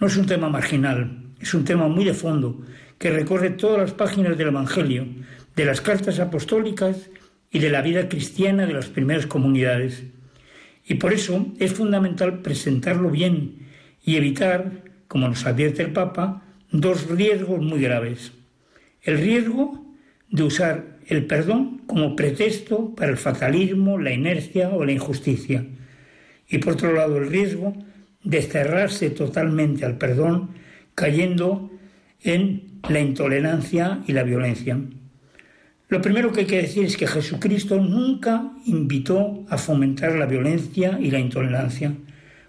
No 0.00 0.08
es 0.08 0.16
un 0.16 0.26
tema 0.26 0.48
marginal, 0.48 1.24
es 1.40 1.54
un 1.54 1.64
tema 1.64 1.86
muy 1.86 2.04
de 2.04 2.14
fondo 2.14 2.60
que 2.98 3.10
recorre 3.10 3.50
todas 3.50 3.78
las 3.78 3.92
páginas 3.92 4.36
del 4.36 4.48
Evangelio, 4.48 5.06
de 5.54 5.64
las 5.64 5.80
cartas 5.80 6.18
apostólicas 6.18 7.10
y 7.50 7.60
de 7.60 7.70
la 7.70 7.82
vida 7.82 8.08
cristiana 8.08 8.66
de 8.66 8.72
las 8.72 8.86
primeras 8.86 9.26
comunidades. 9.26 10.04
Y 10.86 10.94
por 10.94 11.12
eso 11.12 11.46
es 11.58 11.72
fundamental 11.72 12.40
presentarlo 12.40 13.10
bien 13.10 13.68
y 14.04 14.16
evitar, 14.16 14.82
como 15.06 15.28
nos 15.28 15.46
advierte 15.46 15.82
el 15.82 15.92
Papa, 15.92 16.42
dos 16.74 17.08
riesgos 17.08 17.62
muy 17.62 17.80
graves. 17.80 18.32
El 19.02 19.18
riesgo 19.18 19.86
de 20.28 20.42
usar 20.42 20.98
el 21.06 21.26
perdón 21.26 21.82
como 21.86 22.16
pretexto 22.16 22.94
para 22.96 23.12
el 23.12 23.16
fatalismo, 23.16 23.98
la 23.98 24.12
inercia 24.12 24.70
o 24.70 24.84
la 24.84 24.92
injusticia. 24.92 25.64
Y 26.48 26.58
por 26.58 26.74
otro 26.74 26.92
lado, 26.92 27.18
el 27.18 27.30
riesgo 27.30 27.74
de 28.24 28.42
cerrarse 28.42 29.10
totalmente 29.10 29.84
al 29.84 29.98
perdón, 29.98 30.50
cayendo 30.96 31.70
en 32.22 32.80
la 32.88 33.00
intolerancia 33.00 34.00
y 34.08 34.12
la 34.12 34.24
violencia. 34.24 34.78
Lo 35.88 36.00
primero 36.00 36.32
que 36.32 36.40
hay 36.40 36.46
que 36.46 36.62
decir 36.62 36.84
es 36.84 36.96
que 36.96 37.06
Jesucristo 37.06 37.80
nunca 37.80 38.52
invitó 38.66 39.44
a 39.48 39.58
fomentar 39.58 40.16
la 40.16 40.26
violencia 40.26 40.98
y 41.00 41.10
la 41.10 41.20
intolerancia. 41.20 41.94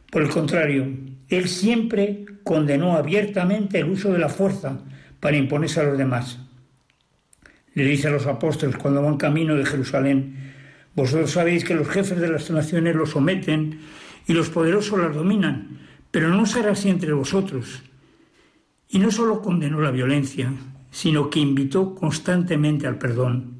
Por 0.09 0.23
el 0.23 0.29
contrario, 0.29 0.87
Él 1.29 1.47
siempre 1.47 2.25
condenó 2.43 2.95
abiertamente 2.95 3.79
el 3.79 3.89
uso 3.89 4.11
de 4.11 4.19
la 4.19 4.29
fuerza 4.29 4.79
para 5.19 5.37
imponerse 5.37 5.79
a 5.79 5.83
los 5.83 5.97
demás 5.97 6.39
le 7.75 7.83
dice 7.83 8.07
a 8.07 8.11
los 8.11 8.25
apóstoles 8.25 8.77
cuando 8.77 9.01
van 9.01 9.17
camino 9.17 9.55
de 9.55 9.65
Jerusalén, 9.65 10.53
vosotros 10.95 11.31
sabéis 11.31 11.65
que 11.65 11.75
los 11.75 11.89
jefes 11.89 12.19
de 12.19 12.29
las 12.29 12.49
naciones 12.49 12.95
los 12.95 13.11
someten 13.11 13.81
y 14.27 14.33
los 14.33 14.49
poderosos 14.49 14.97
las 14.97 15.13
dominan, 15.13 15.79
pero 16.09 16.29
no 16.29 16.45
será 16.45 16.71
así 16.71 16.89
entre 16.89 17.11
vosotros. 17.11 17.83
Y 18.87 18.99
no 18.99 19.11
solo 19.11 19.41
condenó 19.41 19.81
la 19.81 19.91
violencia, 19.91 20.53
sino 20.89 21.29
que 21.29 21.41
invitó 21.41 21.93
constantemente 21.93 22.87
al 22.87 22.97
perdón. 22.97 23.59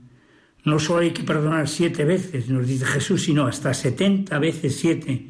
No 0.63 0.79
solo 0.79 1.01
hay 1.01 1.11
que 1.11 1.23
perdonar 1.23 1.67
siete 1.67 2.05
veces, 2.05 2.47
nos 2.47 2.65
dice 2.65 2.85
Jesús, 2.85 3.25
sino 3.25 3.45
hasta 3.45 3.73
setenta 3.73 4.39
veces 4.39 4.77
siete. 4.77 5.27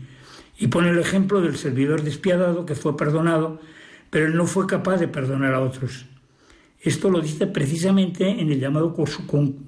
Y 0.58 0.68
pone 0.68 0.90
el 0.90 1.00
ejemplo 1.00 1.42
del 1.42 1.58
servidor 1.58 2.02
despiadado 2.04 2.66
que 2.66 2.76
fue 2.76 2.96
perdonado, 2.96 3.60
pero 4.10 4.28
él 4.28 4.36
no 4.36 4.46
fue 4.46 4.68
capaz 4.68 4.98
de 4.98 5.08
perdonar 5.08 5.54
a 5.54 5.62
otros. 5.62 6.06
Esto 6.82 7.10
lo 7.10 7.20
dice 7.20 7.48
precisamente 7.48 8.30
en 8.30 8.52
el 8.52 8.60
llamado 8.60 8.96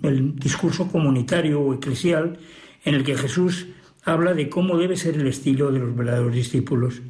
el 0.04 0.36
discurso 0.36 0.88
comunitario 0.88 1.60
o 1.60 1.74
eclesial, 1.74 2.38
en 2.86 2.96
el 2.96 3.04
que 3.04 3.18
Jesús 3.18 3.68
habla 4.04 4.34
de 4.34 4.50
cómo 4.50 4.78
debe 4.78 4.96
ser 4.96 5.16
el 5.16 5.28
estilo 5.28 5.72
de 5.72 5.80
los 5.80 5.96
verdaderos 5.96 6.34
discípulos. 6.34 7.02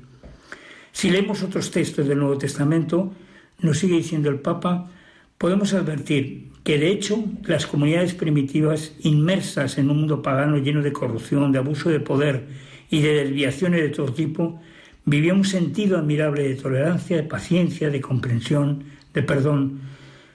Si 0.92 1.12
leemos 1.12 1.44
otros 1.44 1.70
textos 1.70 2.08
del 2.08 2.20
Nuevo 2.20 2.38
Testamento, 2.38 3.14
nos 3.60 3.78
sigue 3.78 3.98
diciendo 3.98 4.30
el 4.30 4.40
Papa, 4.40 4.90
podemos 5.38 5.74
advertir 5.74 6.52
que 6.64 6.80
de 6.80 6.90
hecho 6.90 7.24
las 7.44 7.68
comunidades 7.68 8.14
primitivas 8.14 8.94
inmersas 9.02 9.78
en 9.78 9.90
un 9.90 9.98
mundo 9.98 10.22
pagano 10.22 10.58
lleno 10.58 10.82
de 10.82 10.94
corrupción, 10.94 11.52
de 11.52 11.60
abuso 11.60 11.90
de 11.90 12.00
poder 12.00 12.48
y 12.90 13.02
de 13.02 13.26
desviaciones 13.26 13.82
de 13.82 13.90
todo 13.90 14.14
tipo, 14.14 14.62
vivían 15.06 15.38
un 15.38 15.46
sentido 15.46 15.98
admirable 15.98 16.44
de 16.44 16.56
tolerancia, 16.56 17.18
de 17.18 17.24
paciencia, 17.24 17.90
de 17.90 18.02
comprensión, 18.02 18.84
de 19.14 19.24
perdón, 19.24 19.82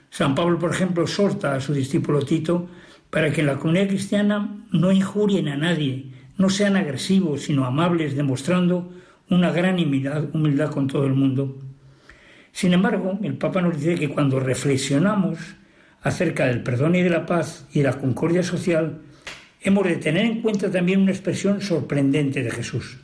San 0.09 0.35
Pablo, 0.35 0.59
por 0.59 0.71
ejemplo, 0.71 1.03
exhorta 1.03 1.55
a 1.55 1.59
su 1.59 1.73
discípulo 1.73 2.21
Tito 2.21 2.67
para 3.09 3.31
que 3.31 3.41
en 3.41 3.47
la 3.47 3.57
comunidad 3.57 3.87
cristiana 3.87 4.63
no 4.71 4.91
injurien 4.91 5.47
a 5.47 5.57
nadie, 5.57 6.11
no 6.37 6.49
sean 6.49 6.75
agresivos, 6.75 7.41
sino 7.41 7.65
amables, 7.65 8.15
demostrando 8.15 8.91
una 9.29 9.51
gran 9.51 9.79
humildad, 9.79 10.71
con 10.71 10.87
todo 10.87 11.05
el 11.05 11.13
mundo. 11.13 11.57
Sin 12.51 12.73
embargo, 12.73 13.17
el 13.23 13.37
Papa 13.37 13.61
nos 13.61 13.77
dice 13.77 13.95
que 13.95 14.09
cuando 14.09 14.39
reflexionamos 14.39 15.39
acerca 16.01 16.45
del 16.45 16.61
perdón 16.61 16.95
y 16.95 17.01
de 17.01 17.09
la 17.09 17.25
paz 17.25 17.67
y 17.73 17.79
de 17.79 17.85
la 17.85 17.97
concordia 17.97 18.43
social, 18.43 19.01
hemos 19.63 19.87
de 19.87 19.95
tener 19.95 20.25
en 20.25 20.41
cuenta 20.41 20.69
también 20.69 21.01
una 21.01 21.11
expresión 21.11 21.61
sorprendente 21.61 22.43
de 22.43 22.51
Jesús. 22.51 22.99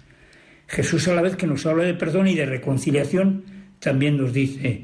Jesús 0.67 1.08
a 1.08 1.15
la 1.15 1.22
vez 1.22 1.36
que 1.36 1.48
nos 1.48 1.65
habla 1.65 1.86
de 1.86 1.95
perdón 1.95 2.28
y 2.28 2.36
de 2.36 2.45
reconciliación, 2.45 3.43
también 3.80 4.17
nos 4.17 4.34
dice, 4.34 4.84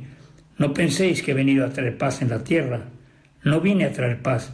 no 0.57 0.73
penséis 0.73 1.21
que 1.21 1.31
he 1.31 1.35
venido 1.35 1.65
a 1.65 1.69
traer 1.69 1.97
paz 1.97 2.21
en 2.21 2.29
la 2.29 2.43
tierra. 2.43 2.85
No 3.43 3.59
vine 3.61 3.85
a 3.85 3.91
traer 3.91 4.21
paz, 4.21 4.53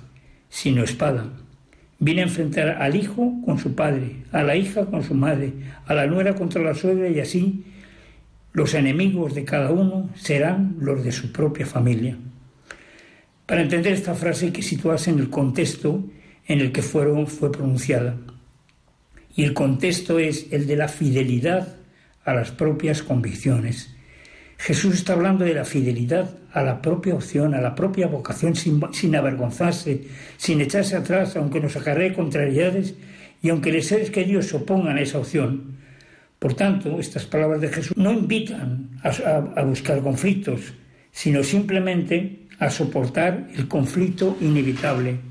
sino 0.50 0.84
espada. 0.84 1.30
Vine 2.00 2.22
a 2.22 2.26
enfrentar 2.26 2.82
al 2.82 2.96
hijo 2.96 3.40
con 3.46 3.60
su 3.60 3.76
padre, 3.76 4.24
a 4.32 4.42
la 4.42 4.56
hija 4.56 4.86
con 4.88 5.04
su 5.04 5.14
madre, 5.14 5.54
a 5.86 5.94
la 5.94 6.08
nuera 6.08 6.34
contra 6.34 6.62
la 6.62 6.74
suegra 6.74 7.08
y 7.08 7.20
así 7.20 7.64
los 8.54 8.74
enemigos 8.74 9.36
de 9.36 9.46
cada 9.46 9.72
uno 9.72 10.10
serán 10.16 10.76
los 10.80 11.04
de 11.04 11.12
su 11.12 11.32
propia 11.32 11.66
familia. 11.66 12.18
Para 13.46 13.62
entender 13.62 13.94
esta 13.94 14.16
frase 14.16 14.48
hay 14.48 14.52
que 14.52 14.64
situarse 14.64 15.12
en 15.12 15.20
el 15.20 15.30
contexto 15.30 16.04
en 16.52 16.60
el 16.60 16.72
que 16.72 16.82
fueron, 16.82 17.28
fue 17.28 17.52
pronunciada. 17.52 18.16
Y 19.36 19.44
el 19.44 19.54
contexto 19.54 20.20
es 20.20 20.48
el 20.52 20.68
de 20.68 20.76
la 20.76 20.88
fidelidad 20.88 21.76
a 22.26 22.34
las 22.34 22.52
propias 22.52 23.02
convicciones, 23.02 23.96
Jesús 24.62 24.94
está 24.94 25.14
hablando 25.14 25.44
de 25.44 25.56
la 25.56 25.66
fidelidad 25.66 26.38
a 26.54 26.62
la 26.62 26.84
propia 26.84 27.16
opción, 27.16 27.56
a 27.56 27.62
la 27.62 27.74
propia 27.74 28.06
vocación, 28.06 28.56
sin, 28.56 29.16
avergonzarse, 29.16 30.04
sin 30.38 30.62
echarse 30.62 30.96
atrás, 30.96 31.36
aunque 31.36 31.60
nos 31.60 31.76
acarree 31.76 32.14
contrariedades 32.14 32.94
y 33.42 33.50
aunque 33.50 33.72
los 33.72 33.88
seres 33.88 34.12
queridos 34.12 34.46
se 34.46 34.58
opongan 34.58 34.98
a 34.98 35.02
esa 35.02 35.18
opción. 35.18 35.78
Por 36.38 36.54
tanto, 36.54 37.00
estas 37.00 37.26
palabras 37.26 37.60
de 37.60 37.70
Jesús 37.70 37.98
no 37.98 38.12
invitan 38.12 38.92
a 39.02 39.64
buscar 39.64 40.00
conflictos, 40.02 40.76
sino 41.12 41.44
simplemente 41.44 42.46
a 42.60 42.70
soportar 42.70 43.48
el 43.56 43.68
conflicto 43.68 44.38
inevitable. 44.42 45.31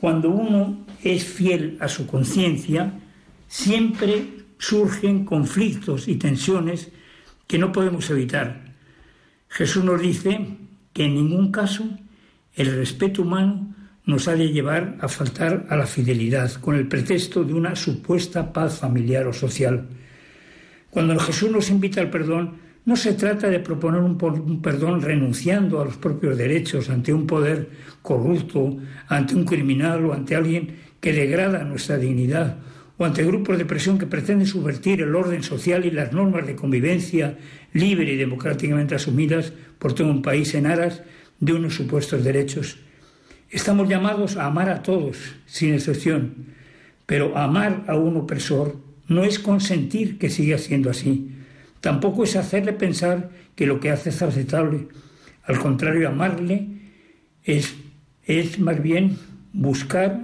Cuando 0.00 0.30
uno 0.30 0.86
es 1.02 1.24
fiel 1.24 1.78
a 1.80 1.88
su 1.88 2.06
conciencia, 2.06 2.92
siempre 3.48 4.26
surgen 4.58 5.24
conflictos 5.24 6.08
y 6.08 6.16
tensiones 6.16 6.90
que 7.46 7.58
no 7.58 7.72
podemos 7.72 8.10
evitar. 8.10 8.74
Jesús 9.48 9.84
nos 9.84 10.00
dice 10.00 10.56
que 10.92 11.04
en 11.04 11.14
ningún 11.14 11.52
caso 11.52 11.84
el 12.54 12.74
respeto 12.74 13.22
humano 13.22 13.74
nos 14.04 14.28
ha 14.28 14.34
de 14.34 14.52
llevar 14.52 14.96
a 15.00 15.08
faltar 15.08 15.66
a 15.68 15.76
la 15.76 15.86
fidelidad 15.86 16.52
con 16.60 16.76
el 16.76 16.88
pretexto 16.88 17.44
de 17.44 17.54
una 17.54 17.74
supuesta 17.74 18.52
paz 18.52 18.78
familiar 18.78 19.26
o 19.26 19.32
social. 19.32 19.88
Cuando 20.90 21.18
Jesús 21.18 21.50
nos 21.50 21.70
invita 21.70 22.00
al 22.00 22.10
perdón, 22.10 22.65
no 22.86 22.94
se 22.94 23.14
trata 23.14 23.50
de 23.50 23.58
proponer 23.58 24.00
un, 24.00 24.62
perdón 24.62 25.02
renunciando 25.02 25.80
a 25.80 25.84
los 25.84 25.96
propios 25.96 26.38
derechos 26.38 26.88
ante 26.88 27.12
un 27.12 27.26
poder 27.26 27.68
corrupto, 28.00 28.76
ante 29.08 29.34
un 29.34 29.44
criminal 29.44 30.06
o 30.06 30.14
ante 30.14 30.36
alguien 30.36 30.76
que 31.00 31.12
degrada 31.12 31.64
nuestra 31.64 31.98
dignidad 31.98 32.58
o 32.96 33.04
ante 33.04 33.24
grupos 33.24 33.58
de 33.58 33.66
presión 33.66 33.98
que 33.98 34.06
pretenden 34.06 34.46
subvertir 34.46 35.02
el 35.02 35.14
orden 35.14 35.42
social 35.42 35.84
y 35.84 35.90
las 35.90 36.12
normas 36.12 36.46
de 36.46 36.54
convivencia 36.54 37.36
libre 37.72 38.12
y 38.12 38.16
democráticamente 38.16 38.94
asumidas 38.94 39.52
por 39.80 39.92
todo 39.92 40.08
un 40.08 40.22
país 40.22 40.54
en 40.54 40.66
aras 40.66 41.02
de 41.40 41.52
unos 41.52 41.74
supuestos 41.74 42.22
derechos. 42.22 42.78
Estamos 43.50 43.88
llamados 43.88 44.36
a 44.36 44.46
amar 44.46 44.70
a 44.70 44.82
todos, 44.82 45.34
sin 45.44 45.74
excepción, 45.74 46.54
pero 47.04 47.36
amar 47.36 47.84
a 47.88 47.96
un 47.96 48.16
opresor 48.16 48.76
no 49.08 49.24
es 49.24 49.40
consentir 49.40 50.18
que 50.18 50.30
siga 50.30 50.56
siendo 50.58 50.88
así. 50.88 51.35
Tampoco 51.80 52.24
es 52.24 52.36
hacerle 52.36 52.72
pensar 52.72 53.30
que 53.54 53.66
lo 53.66 53.80
que 53.80 53.90
hace 53.90 54.10
es 54.10 54.22
aceptable. 54.22 54.88
Al 55.44 55.58
contrario, 55.58 56.08
amarle 56.08 56.66
es, 57.44 57.74
es 58.24 58.58
más 58.58 58.82
bien 58.82 59.16
buscar 59.52 60.20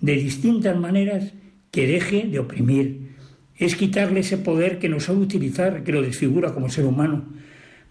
de 0.00 0.14
distintas 0.14 0.76
maneras 0.78 1.32
que 1.70 1.86
deje 1.86 2.26
de 2.26 2.38
oprimir. 2.38 3.12
Es 3.56 3.76
quitarle 3.76 4.20
ese 4.20 4.38
poder 4.38 4.78
que 4.78 4.88
nos 4.88 5.04
sabe 5.04 5.18
utilizar, 5.18 5.84
que 5.84 5.92
lo 5.92 6.02
desfigura 6.02 6.52
como 6.52 6.68
ser 6.68 6.84
humano. 6.84 7.24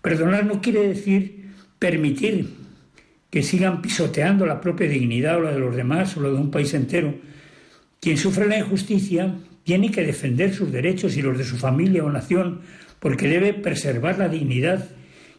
Perdonar 0.02 0.46
no 0.46 0.62
quiere 0.62 0.88
decir 0.88 1.52
permitir 1.80 2.50
que 3.30 3.44
sigan 3.44 3.82
pisoteando 3.82 4.46
la 4.46 4.60
propia 4.60 4.90
dignidad 4.90 5.38
o 5.38 5.42
la 5.42 5.54
de 5.54 5.60
los 5.60 5.76
demás 5.76 6.18
o 6.18 6.22
la 6.22 6.30
de 6.30 6.36
un 6.36 6.52
país 6.52 6.74
entero. 6.74 7.16
Quien 8.00 8.18
sufre 8.18 8.48
la 8.48 8.60
injusticia 8.60 9.36
tiene 9.64 9.90
que 9.90 10.04
defender 10.04 10.54
sus 10.54 10.72
derechos 10.72 11.16
y 11.16 11.22
los 11.22 11.38
de 11.38 11.44
su 11.44 11.58
familia 11.58 12.04
o 12.04 12.12
nación, 12.12 12.62
porque 13.02 13.28
debe 13.28 13.54
preservar 13.54 14.20
la 14.20 14.30
dignidad 14.30 14.88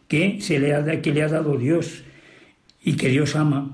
que, 0.09 0.41
se 0.41 0.59
le, 0.59 0.75
ha, 0.75 1.01
que 1.01 1.13
le 1.13 1.23
ha 1.23 1.29
dado 1.29 1.57
Dios 1.57 2.03
y 2.83 2.97
que 2.97 3.07
Dios 3.07 3.37
ama. 3.37 3.73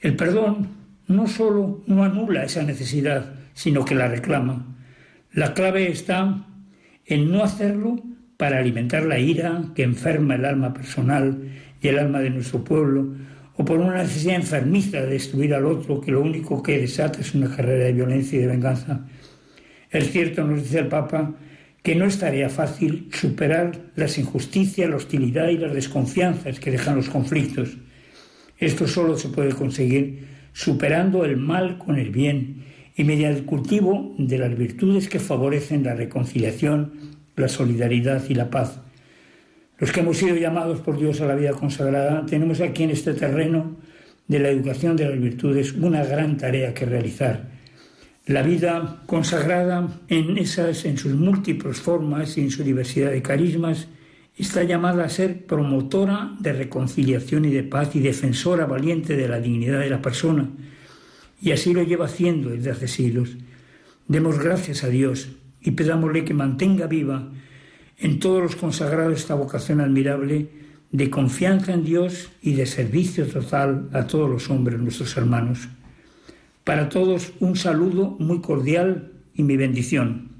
El 0.00 0.16
perdón 0.16 0.68
no 1.06 1.28
solo 1.28 1.82
no 1.86 2.02
anula 2.02 2.42
esa 2.42 2.64
necesidad, 2.64 3.32
sino 3.54 3.84
que 3.84 3.94
la 3.94 4.08
reclama. 4.08 4.66
La 5.32 5.54
clave 5.54 5.88
está 5.88 6.44
en 7.06 7.30
no 7.30 7.44
hacerlo 7.44 8.02
para 8.36 8.58
alimentar 8.58 9.04
la 9.04 9.20
ira 9.20 9.66
que 9.76 9.84
enferma 9.84 10.34
el 10.34 10.44
alma 10.44 10.74
personal 10.74 11.48
y 11.80 11.88
el 11.88 12.00
alma 12.00 12.18
de 12.18 12.30
nuestro 12.30 12.64
pueblo, 12.64 13.14
o 13.54 13.64
por 13.64 13.78
una 13.78 14.02
necesidad 14.02 14.34
enfermiza 14.34 15.00
de 15.00 15.06
destruir 15.06 15.54
al 15.54 15.66
otro 15.66 16.00
que 16.00 16.10
lo 16.10 16.22
único 16.22 16.60
que 16.60 16.78
desata 16.78 17.20
es 17.20 17.36
una 17.36 17.54
carrera 17.54 17.84
de 17.84 17.92
violencia 17.92 18.36
y 18.36 18.42
de 18.42 18.48
venganza. 18.48 19.06
Es 19.90 20.10
cierto, 20.10 20.42
nos 20.42 20.64
dice 20.64 20.80
el 20.80 20.88
Papa, 20.88 21.32
que 21.82 21.96
no 21.96 22.04
es 22.06 22.18
tarea 22.18 22.48
fácil 22.48 23.08
superar 23.12 23.72
las 23.96 24.16
injusticias, 24.18 24.88
la 24.88 24.96
hostilidad 24.96 25.48
y 25.48 25.58
las 25.58 25.74
desconfianzas 25.74 26.60
que 26.60 26.70
dejan 26.70 26.96
los 26.96 27.08
conflictos. 27.08 27.76
Esto 28.58 28.86
solo 28.86 29.18
se 29.18 29.28
puede 29.28 29.52
conseguir 29.52 30.28
superando 30.52 31.24
el 31.24 31.36
mal 31.36 31.78
con 31.78 31.98
el 31.98 32.10
bien 32.10 32.64
y 32.94 33.04
mediante 33.04 33.40
el 33.40 33.46
cultivo 33.46 34.14
de 34.18 34.38
las 34.38 34.56
virtudes 34.56 35.08
que 35.08 35.18
favorecen 35.18 35.82
la 35.82 35.94
reconciliación, 35.94 36.92
la 37.36 37.48
solidaridad 37.48 38.22
y 38.28 38.34
la 38.34 38.50
paz. 38.50 38.80
Los 39.78 39.90
que 39.90 40.00
hemos 40.00 40.18
sido 40.18 40.36
llamados 40.36 40.80
por 40.80 40.98
Dios 40.98 41.20
a 41.20 41.26
la 41.26 41.34
vida 41.34 41.52
consagrada 41.52 42.24
tenemos 42.26 42.60
aquí 42.60 42.84
en 42.84 42.90
este 42.90 43.14
terreno 43.14 43.76
de 44.28 44.38
la 44.38 44.50
educación 44.50 44.96
de 44.96 45.08
las 45.08 45.20
virtudes 45.20 45.72
una 45.72 46.04
gran 46.04 46.36
tarea 46.36 46.72
que 46.72 46.86
realizar 46.86 47.51
la 48.26 48.42
vida 48.42 49.02
consagrada 49.06 49.88
en 50.08 50.38
esas, 50.38 50.84
en 50.84 50.96
sus 50.96 51.14
múltiples 51.14 51.80
formas 51.80 52.38
y 52.38 52.42
en 52.42 52.50
su 52.50 52.62
diversidad 52.62 53.10
de 53.10 53.22
carismas, 53.22 53.88
está 54.36 54.62
llamada 54.62 55.04
a 55.04 55.08
ser 55.08 55.44
promotora 55.46 56.34
de 56.38 56.52
reconciliación 56.52 57.44
y 57.44 57.50
de 57.50 57.64
paz 57.64 57.94
y 57.96 58.00
defensora 58.00 58.66
valiente 58.66 59.16
de 59.16 59.28
la 59.28 59.40
dignidad 59.40 59.80
de 59.80 59.90
la 59.90 60.00
persona. 60.00 60.48
Y 61.40 61.50
así 61.50 61.74
lo 61.74 61.82
lleva 61.82 62.06
haciendo 62.06 62.50
desde 62.50 62.70
hace 62.70 62.88
siglos. 62.88 63.36
Demos 64.06 64.38
gracias 64.38 64.84
a 64.84 64.88
Dios 64.88 65.28
y 65.60 65.72
pedámosle 65.72 66.24
que 66.24 66.34
mantenga 66.34 66.86
viva 66.86 67.28
en 67.98 68.20
todos 68.20 68.42
los 68.42 68.56
consagrados 68.56 69.18
esta 69.18 69.34
vocación 69.34 69.80
admirable 69.80 70.48
de 70.92 71.10
confianza 71.10 71.72
en 71.72 71.84
Dios 71.84 72.30
y 72.42 72.54
de 72.54 72.66
servicio 72.66 73.26
total 73.26 73.88
a 73.92 74.06
todos 74.06 74.30
los 74.30 74.50
hombres, 74.50 74.78
nuestros 74.80 75.16
hermanos. 75.16 75.68
Para 76.64 76.88
todos 76.88 77.32
un 77.40 77.56
saludo 77.56 78.16
muy 78.20 78.40
cordial 78.40 79.12
y 79.34 79.42
mi 79.42 79.56
bendición. 79.56 80.31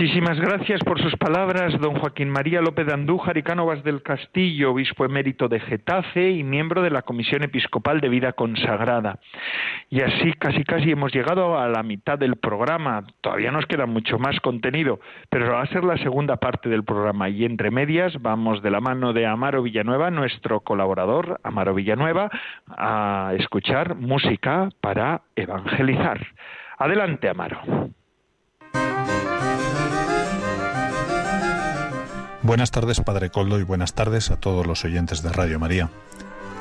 Muchísimas 0.00 0.38
gracias 0.38 0.80
por 0.84 1.02
sus 1.02 1.16
palabras, 1.16 1.76
don 1.80 1.98
Joaquín 1.98 2.30
María 2.30 2.60
López 2.60 2.86
de 2.86 2.94
Andújar 2.94 3.36
y 3.36 3.42
Cánovas 3.42 3.82
del 3.82 4.00
Castillo, 4.00 4.70
obispo 4.70 5.04
emérito 5.04 5.48
de 5.48 5.58
Getafe 5.58 6.30
y 6.30 6.44
miembro 6.44 6.82
de 6.82 6.90
la 6.90 7.02
Comisión 7.02 7.42
Episcopal 7.42 8.00
de 8.00 8.08
Vida 8.08 8.32
Consagrada. 8.32 9.18
Y 9.90 10.02
así 10.02 10.34
casi 10.34 10.62
casi 10.62 10.92
hemos 10.92 11.12
llegado 11.12 11.58
a 11.58 11.66
la 11.66 11.82
mitad 11.82 12.16
del 12.16 12.36
programa. 12.36 13.08
Todavía 13.20 13.50
nos 13.50 13.66
queda 13.66 13.86
mucho 13.86 14.20
más 14.20 14.38
contenido, 14.38 15.00
pero 15.30 15.52
va 15.52 15.62
a 15.62 15.66
ser 15.66 15.82
la 15.82 15.98
segunda 15.98 16.36
parte 16.36 16.68
del 16.68 16.84
programa. 16.84 17.28
Y 17.28 17.44
entre 17.44 17.72
medias 17.72 18.22
vamos 18.22 18.62
de 18.62 18.70
la 18.70 18.80
mano 18.80 19.12
de 19.12 19.26
Amaro 19.26 19.64
Villanueva, 19.64 20.12
nuestro 20.12 20.60
colaborador, 20.60 21.40
Amaro 21.42 21.74
Villanueva, 21.74 22.30
a 22.68 23.32
escuchar 23.36 23.96
música 23.96 24.68
para 24.80 25.22
evangelizar. 25.34 26.24
Adelante, 26.78 27.28
Amaro. 27.28 27.90
Buenas 32.42 32.70
tardes, 32.70 33.00
Padre 33.00 33.30
Coldo, 33.30 33.58
y 33.58 33.64
buenas 33.64 33.94
tardes 33.94 34.30
a 34.30 34.36
todos 34.36 34.64
los 34.64 34.84
oyentes 34.84 35.22
de 35.22 35.32
Radio 35.32 35.58
María. 35.58 35.90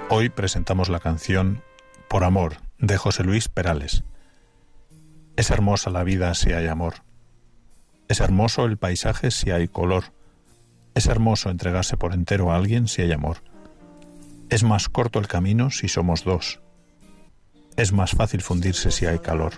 Hoy 0.10 0.30
presentamos 0.30 0.90
la 0.90 1.00
canción 1.00 1.62
Por 2.08 2.24
Amor 2.24 2.58
de 2.80 2.98
José 2.98 3.24
Luis 3.24 3.48
Perales. 3.48 4.04
Es 5.36 5.52
hermosa 5.52 5.92
la 5.92 6.04
vida 6.04 6.34
si 6.34 6.52
hay 6.52 6.66
amor. 6.66 7.04
Es 8.08 8.22
hermoso 8.22 8.66
el 8.66 8.78
paisaje 8.78 9.30
si 9.30 9.52
hay 9.52 9.68
color. 9.68 10.06
Es 10.96 11.06
hermoso 11.06 11.52
entregarse 11.52 11.96
por 11.96 12.12
entero 12.12 12.52
a 12.52 12.56
alguien 12.56 12.88
si 12.88 13.04
hay 13.04 13.12
amor. 13.12 13.44
Es 14.50 14.63
más 14.63 14.90
corto 14.90 15.20
el 15.20 15.28
camino 15.28 15.70
si 15.70 15.90
somos 15.90 16.24
dos. 16.24 16.60
Es 17.76 17.92
más 17.92 18.12
fácil 18.12 18.42
fundirse 18.42 18.90
si 18.90 19.06
hay 19.06 19.20
calor. 19.20 19.54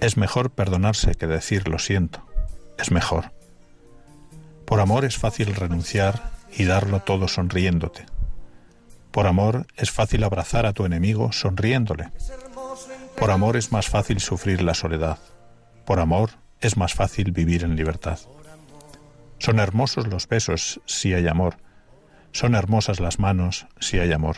Es 0.00 0.16
mejor 0.16 0.50
perdonarse 0.50 1.16
que 1.16 1.26
decir 1.26 1.66
lo 1.66 1.80
siento. 1.80 2.24
Es 2.78 2.92
mejor. 2.92 3.32
Por 4.68 4.80
amor 4.80 5.06
es 5.06 5.16
fácil 5.16 5.54
renunciar 5.54 6.30
y 6.52 6.66
darlo 6.66 7.00
todo 7.00 7.26
sonriéndote. 7.26 8.04
Por 9.10 9.26
amor 9.26 9.66
es 9.76 9.90
fácil 9.90 10.22
abrazar 10.24 10.66
a 10.66 10.74
tu 10.74 10.84
enemigo 10.84 11.32
sonriéndole. 11.32 12.10
Por 13.18 13.30
amor 13.30 13.56
es 13.56 13.72
más 13.72 13.88
fácil 13.88 14.20
sufrir 14.20 14.60
la 14.60 14.74
soledad. 14.74 15.18
Por 15.86 16.00
amor 16.00 16.32
es 16.60 16.76
más 16.76 16.92
fácil 16.92 17.32
vivir 17.32 17.64
en 17.64 17.76
libertad. 17.76 18.18
Son 19.38 19.58
hermosos 19.58 20.06
los 20.06 20.28
besos 20.28 20.82
si 20.84 21.14
hay 21.14 21.28
amor. 21.28 21.56
Son 22.32 22.54
hermosas 22.54 23.00
las 23.00 23.18
manos 23.18 23.66
si 23.80 23.98
hay 23.98 24.12
amor. 24.12 24.36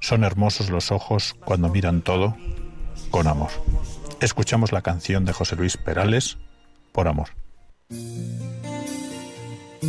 Son 0.00 0.24
hermosos 0.24 0.70
los 0.70 0.90
ojos 0.92 1.36
cuando 1.44 1.68
miran 1.68 2.00
todo 2.00 2.38
con 3.10 3.26
amor. 3.26 3.50
Escuchamos 4.22 4.72
la 4.72 4.80
canción 4.80 5.26
de 5.26 5.34
José 5.34 5.56
Luis 5.56 5.76
Perales, 5.76 6.38
Por 6.92 7.06
amor. 7.06 7.28
Es 9.80 9.88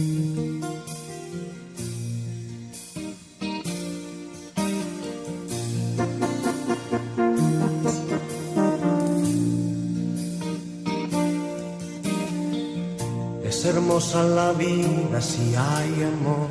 hermosa 13.66 14.24
la 14.24 14.54
vida 14.54 15.20
si 15.20 15.56
hay 15.56 16.04
amor. 16.04 16.48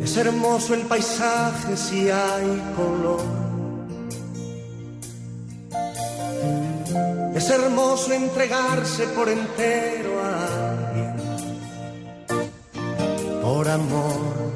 Es 0.00 0.16
hermoso 0.16 0.74
el 0.74 0.82
paisaje 0.82 1.76
si 1.76 2.08
hay 2.10 2.62
color. 2.76 3.39
Es 7.40 7.48
hermoso 7.48 8.12
entregarse 8.12 9.06
por 9.16 9.26
entero 9.26 10.10
a 10.22 10.72
alguien, 10.72 11.16
por 13.40 13.66
amor, 13.66 14.52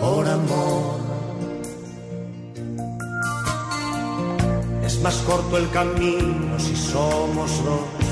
por 0.00 0.26
amor. 0.26 0.98
Es 4.84 5.00
más 5.02 5.14
corto 5.18 5.56
el 5.56 5.70
camino 5.70 6.58
si 6.58 6.74
somos 6.74 7.50
dos. 7.64 8.04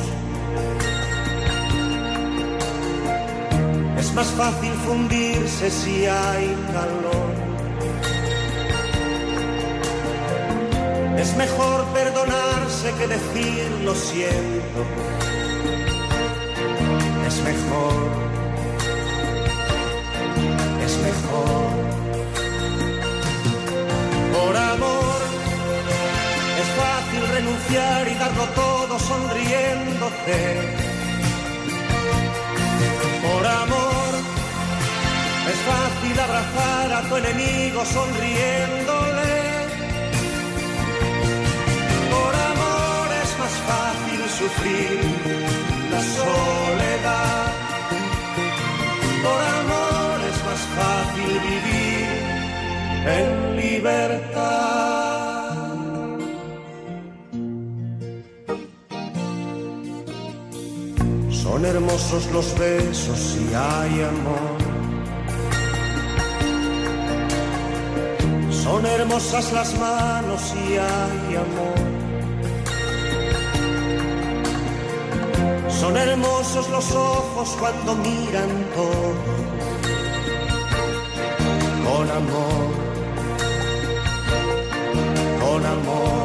Es 3.98 4.14
más 4.14 4.28
fácil 4.28 4.72
fundirse 4.86 5.70
si 5.72 6.06
hay 6.06 6.56
calor. 6.72 7.31
Es 11.22 11.36
mejor 11.36 11.84
perdonarse 11.94 12.92
que 12.98 13.06
decir 13.06 13.70
lo 13.84 13.94
siento. 13.94 14.80
Es 17.28 17.36
mejor. 17.50 18.00
Es 20.84 20.94
mejor. 21.08 21.70
Por 24.34 24.56
amor 24.56 25.20
es 26.62 26.68
fácil 26.80 27.22
renunciar 27.36 28.08
y 28.08 28.14
darlo 28.14 28.44
todo 28.62 28.98
sonriéndote. 28.98 30.38
Por 33.26 33.46
amor 33.46 34.10
es 35.52 35.58
fácil 35.70 36.18
abrazar 36.18 36.92
a 36.92 37.08
tu 37.08 37.16
enemigo 37.16 37.84
sonriéndole. 37.84 39.41
Fácil 43.68 44.20
sufrir 44.40 45.00
la 45.90 46.00
soledad. 46.18 47.52
Por 49.24 49.42
amor 49.62 50.16
es 50.30 50.38
más 50.48 50.62
fácil 50.78 51.32
vivir 51.50 52.22
en 53.18 53.56
libertad. 53.56 54.82
Son 61.30 61.64
hermosos 61.64 62.30
los 62.32 62.58
besos 62.58 63.18
si 63.18 63.44
hay 63.54 64.02
amor. 64.14 64.72
Son 68.50 68.86
hermosas 68.86 69.52
las 69.52 69.78
manos 69.78 70.40
si 70.40 70.78
hay 70.78 71.36
amor. 71.36 71.91
Son 75.82 75.96
hermosos 75.96 76.70
los 76.70 76.92
ojos 76.92 77.56
cuando 77.58 77.96
miran 77.96 78.50
todo 78.76 79.32
con 81.84 82.10
amor, 82.20 82.70
con 85.40 85.66
amor. 85.66 86.22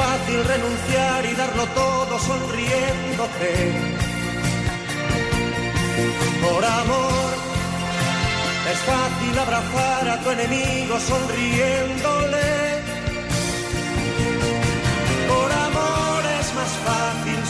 fácil 0.00 0.44
renunciar 0.44 1.26
y 1.26 1.34
darlo 1.34 1.66
todo 1.74 2.18
sonriéndote. 2.18 3.52
Por 6.44 6.64
amor, 6.64 7.30
es 8.72 8.78
fácil 8.90 9.38
abrazar 9.38 10.08
a 10.08 10.20
tu 10.22 10.30
enemigo 10.30 10.98
sonriéndole. 11.00 12.69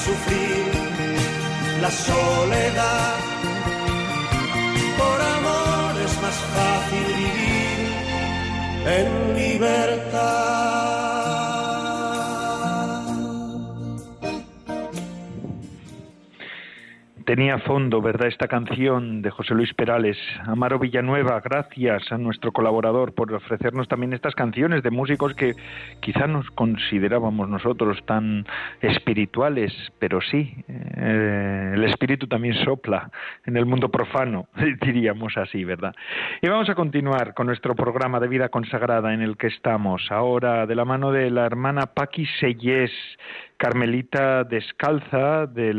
Sufrir 0.07 0.73
la 1.81 1.91
soledad. 1.91 3.17
Por 5.01 5.19
amor 5.37 5.93
es 6.07 6.15
más 6.25 6.37
fácil 6.55 7.07
vivir 7.23 7.81
en 8.99 9.35
libertad. 9.35 10.50
Tenía 17.31 17.61
fondo, 17.61 18.03
¿verdad? 18.03 18.27
Esta 18.27 18.49
canción 18.49 19.23
de 19.23 19.31
José 19.31 19.55
Luis 19.55 19.73
Perales. 19.73 20.19
Amaro 20.47 20.81
Villanueva, 20.81 21.41
gracias 21.41 22.11
a 22.11 22.19
nuestro 22.19 22.51
colaborador 22.51 23.15
por 23.15 23.33
ofrecernos 23.33 23.87
también 23.87 24.13
estas 24.15 24.35
canciones 24.35 24.83
de 24.83 24.91
músicos 24.91 25.35
que 25.35 25.55
quizá 26.01 26.27
nos 26.27 26.51
considerábamos 26.51 27.49
nosotros 27.49 28.05
tan 28.05 28.45
espirituales, 28.81 29.73
pero 30.01 30.21
sí, 30.21 30.57
eh, 30.67 31.71
el 31.77 31.85
espíritu 31.85 32.27
también 32.27 32.55
sopla 32.65 33.13
en 33.47 33.57
el 33.57 33.65
mundo 33.65 33.91
profano, 33.91 34.49
diríamos 34.83 35.37
así, 35.37 35.63
¿verdad? 35.63 35.95
Y 36.43 36.49
vamos 36.49 36.69
a 36.69 36.75
continuar 36.75 37.35
con 37.35 37.47
nuestro 37.47 37.77
programa 37.77 38.19
de 38.19 38.27
vida 38.27 38.49
consagrada 38.49 39.15
en 39.15 39.23
el 39.23 39.37
que 39.37 39.47
estamos, 39.47 40.11
ahora 40.11 40.67
de 40.67 40.75
la 40.75 40.85
mano 40.85 41.13
de 41.13 41.31
la 41.31 41.47
hermana 41.47 41.87
Paqui 41.95 42.27
Sellés, 42.41 42.91
carmelita 43.61 44.43
descalza 44.45 45.47
de, 45.47 45.75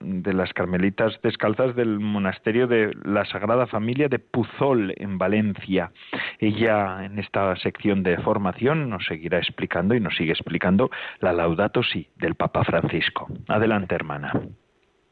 de 0.00 0.32
las 0.32 0.52
carmelitas 0.52 1.14
descalzas 1.20 1.74
del 1.74 1.98
monasterio 1.98 2.68
de 2.68 2.92
la 3.04 3.24
Sagrada 3.24 3.66
Familia 3.66 4.08
de 4.08 4.20
Puzol 4.20 4.94
en 4.96 5.18
Valencia. 5.18 5.90
Ella 6.38 7.04
en 7.04 7.18
esta 7.18 7.56
sección 7.56 8.04
de 8.04 8.18
formación 8.18 8.88
nos 8.88 9.04
seguirá 9.06 9.38
explicando 9.38 9.96
y 9.96 10.00
nos 10.00 10.16
sigue 10.16 10.30
explicando 10.30 10.90
la 11.18 11.32
Laudato 11.32 11.82
Si 11.82 12.06
del 12.14 12.36
Papa 12.36 12.62
Francisco. 12.62 13.26
Adelante, 13.48 13.96
hermana. 13.96 14.40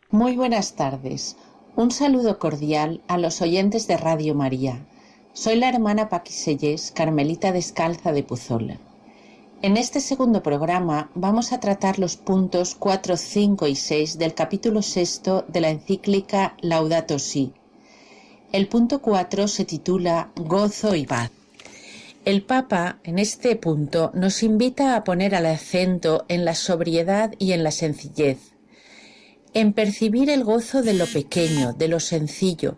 Muy 0.09 0.37
buenas 0.37 0.77
tardes. 0.77 1.37
Un 1.75 1.91
saludo 1.91 2.39
cordial 2.39 3.01
a 3.09 3.19
los 3.19 3.43
oyentes 3.43 3.89
de 3.89 3.97
Radio 3.97 4.37
María. 4.37 4.87
Soy 5.33 5.57
la 5.57 5.69
hermana 5.69 6.09
Paquiselles, 6.09 6.93
carmelita 6.95 7.51
descalza 7.51 8.13
de 8.13 8.23
Puzol. 8.23 8.79
En 9.63 9.79
este 9.79 10.01
segundo 10.01 10.43
programa 10.43 11.11
vamos 11.15 11.53
a 11.53 11.61
tratar 11.61 11.99
los 11.99 12.19
puntos 12.19 12.75
4, 12.75 13.17
5 13.17 13.67
y 13.67 13.75
6 13.75 14.19
del 14.19 14.35
capítulo 14.35 14.83
sexto 14.83 15.47
de 15.49 15.63
la 15.63 15.71
encíclica 15.71 16.57
Laudato 16.61 17.19
Si. 17.19 17.55
El 18.53 18.69
punto 18.69 19.01
4 19.01 19.49
se 19.49 19.65
titula 19.65 20.31
Gozo 20.37 20.95
y 20.95 21.07
paz. 21.07 21.31
El 22.27 22.43
Papa 22.43 22.99
en 23.03 23.19
este 23.19 23.57
punto 23.57 24.11
nos 24.13 24.43
invita 24.43 24.95
a 24.95 25.05
poner 25.05 25.33
el 25.33 25.47
acento 25.47 26.27
en 26.29 26.45
la 26.45 26.55
sobriedad 26.55 27.33
y 27.39 27.53
en 27.53 27.65
la 27.65 27.71
sencillez, 27.71 28.53
en 29.55 29.73
percibir 29.73 30.29
el 30.29 30.45
gozo 30.45 30.83
de 30.83 30.93
lo 30.93 31.07
pequeño, 31.07 31.73
de 31.73 31.89
lo 31.89 31.99
sencillo, 31.99 32.77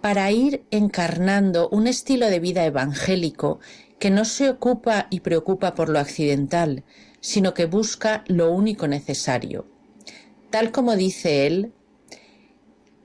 para 0.00 0.30
ir 0.30 0.64
encarnando 0.70 1.68
un 1.70 1.88
estilo 1.88 2.26
de 2.26 2.38
vida 2.38 2.64
evangélico 2.64 3.58
que 3.98 4.10
no 4.10 4.24
se 4.24 4.50
ocupa 4.50 5.06
y 5.10 5.20
preocupa 5.20 5.74
por 5.74 5.88
lo 5.88 5.98
accidental, 5.98 6.84
sino 7.20 7.54
que 7.54 7.66
busca 7.66 8.24
lo 8.26 8.52
único 8.52 8.88
necesario. 8.88 9.66
Tal 10.50 10.70
como 10.70 10.96
dice 10.96 11.46
él, 11.46 11.72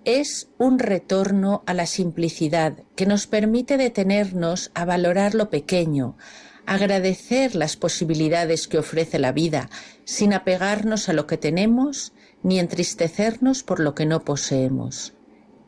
es 0.05 0.49
un 0.57 0.79
retorno 0.79 1.63
a 1.65 1.73
la 1.73 1.85
simplicidad 1.85 2.83
que 2.95 3.05
nos 3.05 3.27
permite 3.27 3.77
detenernos 3.77 4.71
a 4.73 4.85
valorar 4.85 5.35
lo 5.35 5.49
pequeño, 5.49 6.17
agradecer 6.65 7.55
las 7.55 7.77
posibilidades 7.77 8.67
que 8.67 8.77
ofrece 8.77 9.19
la 9.19 9.31
vida, 9.31 9.69
sin 10.03 10.33
apegarnos 10.33 11.09
a 11.09 11.13
lo 11.13 11.27
que 11.27 11.37
tenemos 11.37 12.13
ni 12.43 12.59
entristecernos 12.59 13.63
por 13.63 13.79
lo 13.79 13.93
que 13.93 14.05
no 14.05 14.23
poseemos. 14.23 15.13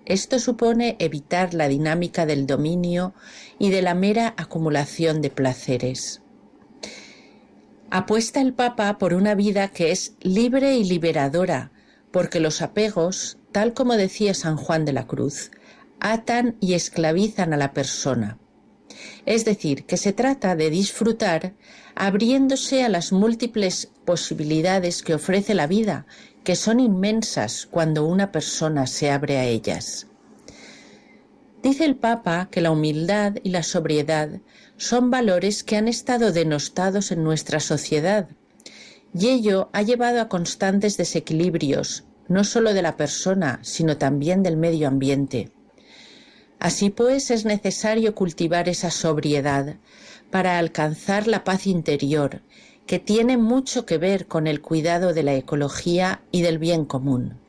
Esto 0.05 0.39
supone 0.39 0.97
evitar 0.99 1.53
la 1.53 1.67
dinámica 1.67 2.25
del 2.25 2.45
dominio 2.45 3.13
y 3.57 3.69
de 3.69 3.81
la 3.81 3.93
mera 3.93 4.33
acumulación 4.37 5.21
de 5.21 5.29
placeres. 5.29 6.21
Apuesta 7.89 8.41
el 8.41 8.53
Papa 8.53 8.97
por 8.97 9.13
una 9.13 9.35
vida 9.35 9.69
que 9.69 9.91
es 9.91 10.15
libre 10.19 10.75
y 10.75 10.83
liberadora, 10.83 11.71
porque 12.11 12.39
los 12.39 12.61
apegos, 12.61 13.37
tal 13.51 13.73
como 13.73 13.95
decía 13.95 14.33
San 14.33 14.57
Juan 14.57 14.83
de 14.83 14.93
la 14.93 15.07
Cruz, 15.07 15.51
atan 15.99 16.57
y 16.59 16.73
esclavizan 16.73 17.53
a 17.53 17.57
la 17.57 17.71
persona. 17.71 18.37
Es 19.25 19.45
decir, 19.45 19.85
que 19.85 19.97
se 19.97 20.11
trata 20.11 20.55
de 20.55 20.69
disfrutar 20.69 21.53
abriéndose 21.95 22.83
a 22.83 22.89
las 22.89 23.11
múltiples 23.11 23.91
posibilidades 24.05 25.01
que 25.01 25.13
ofrece 25.13 25.53
la 25.53 25.67
vida 25.67 26.05
que 26.43 26.55
son 26.55 26.79
inmensas 26.79 27.67
cuando 27.69 28.05
una 28.05 28.31
persona 28.31 28.87
se 28.87 29.11
abre 29.11 29.37
a 29.37 29.45
ellas. 29.45 30.07
Dice 31.61 31.85
el 31.85 31.95
Papa 31.95 32.49
que 32.51 32.59
la 32.59 32.71
humildad 32.71 33.35
y 33.43 33.49
la 33.49 33.63
sobriedad 33.63 34.41
son 34.75 35.09
valores 35.09 35.63
que 35.63 35.77
han 35.77 35.87
estado 35.87 36.33
denostados 36.33 37.11
en 37.11 37.23
nuestra 37.23 37.61
sociedad, 37.61 38.27
y 39.13 39.29
ello 39.29 39.69
ha 39.71 39.81
llevado 39.81 40.19
a 40.19 40.27
constantes 40.27 40.97
desequilibrios, 40.97 42.03
no 42.27 42.43
solo 42.43 42.73
de 42.73 42.81
la 42.81 42.97
persona, 42.97 43.59
sino 43.61 43.97
también 43.97 44.43
del 44.43 44.57
medio 44.57 44.87
ambiente. 44.87 45.51
Así 46.59 46.89
pues, 46.89 47.31
es 47.31 47.45
necesario 47.45 48.15
cultivar 48.15 48.67
esa 48.67 48.89
sobriedad 48.89 49.75
para 50.31 50.57
alcanzar 50.57 51.27
la 51.27 51.43
paz 51.43 51.67
interior 51.67 52.41
que 52.85 52.99
tiene 52.99 53.37
mucho 53.37 53.85
que 53.85 53.97
ver 53.97 54.27
con 54.27 54.47
el 54.47 54.61
cuidado 54.61 55.13
de 55.13 55.23
la 55.23 55.33
ecología 55.35 56.21
y 56.31 56.41
del 56.41 56.59
bien 56.59 56.85
común. 56.85 57.39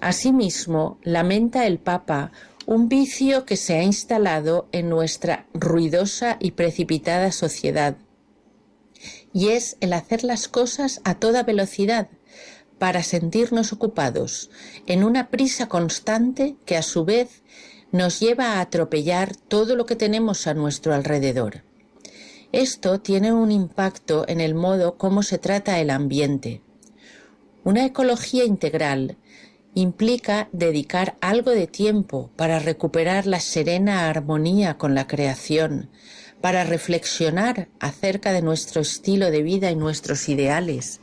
Asimismo, 0.00 0.98
lamenta 1.02 1.66
el 1.66 1.78
Papa 1.78 2.32
un 2.66 2.88
vicio 2.88 3.44
que 3.44 3.56
se 3.56 3.74
ha 3.74 3.82
instalado 3.82 4.68
en 4.72 4.88
nuestra 4.88 5.46
ruidosa 5.54 6.36
y 6.40 6.52
precipitada 6.52 7.32
sociedad, 7.32 7.96
y 9.32 9.48
es 9.48 9.76
el 9.80 9.92
hacer 9.92 10.24
las 10.24 10.48
cosas 10.48 11.00
a 11.04 11.14
toda 11.14 11.42
velocidad 11.42 12.08
para 12.78 13.02
sentirnos 13.02 13.72
ocupados, 13.72 14.50
en 14.86 15.04
una 15.04 15.28
prisa 15.30 15.68
constante 15.68 16.56
que 16.66 16.76
a 16.76 16.82
su 16.82 17.04
vez 17.04 17.42
nos 17.92 18.20
lleva 18.20 18.54
a 18.54 18.60
atropellar 18.60 19.36
todo 19.36 19.76
lo 19.76 19.86
que 19.86 19.96
tenemos 19.96 20.46
a 20.46 20.54
nuestro 20.54 20.94
alrededor. 20.94 21.62
Esto 22.52 23.00
tiene 23.00 23.32
un 23.32 23.50
impacto 23.50 24.26
en 24.28 24.42
el 24.42 24.54
modo 24.54 24.98
como 24.98 25.22
se 25.22 25.38
trata 25.38 25.80
el 25.80 25.88
ambiente. 25.88 26.60
Una 27.64 27.86
ecología 27.86 28.44
integral 28.44 29.16
implica 29.74 30.50
dedicar 30.52 31.16
algo 31.22 31.52
de 31.52 31.66
tiempo 31.66 32.30
para 32.36 32.58
recuperar 32.58 33.26
la 33.26 33.40
serena 33.40 34.10
armonía 34.10 34.76
con 34.76 34.94
la 34.94 35.06
creación, 35.06 35.88
para 36.42 36.64
reflexionar 36.64 37.68
acerca 37.80 38.32
de 38.32 38.42
nuestro 38.42 38.82
estilo 38.82 39.30
de 39.30 39.42
vida 39.42 39.70
y 39.70 39.76
nuestros 39.76 40.28
ideales, 40.28 41.00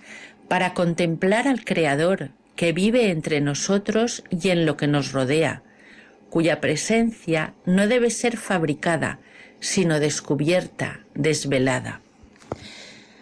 para 0.47 0.75
contemplar 0.75 1.47
al 1.47 1.65
Creador 1.65 2.29
que 2.55 2.73
vive 2.73 3.09
entre 3.09 3.41
nosotros 3.41 4.23
y 4.29 4.49
en 4.49 4.67
lo 4.67 4.77
que 4.77 4.87
nos 4.87 5.13
rodea, 5.13 5.63
cuya 6.29 6.61
presencia 6.61 7.55
no 7.65 7.87
debe 7.87 8.11
ser 8.11 8.37
fabricada, 8.37 9.19
sino 9.59 9.99
descubierta, 9.99 11.01
desvelada. 11.15 12.01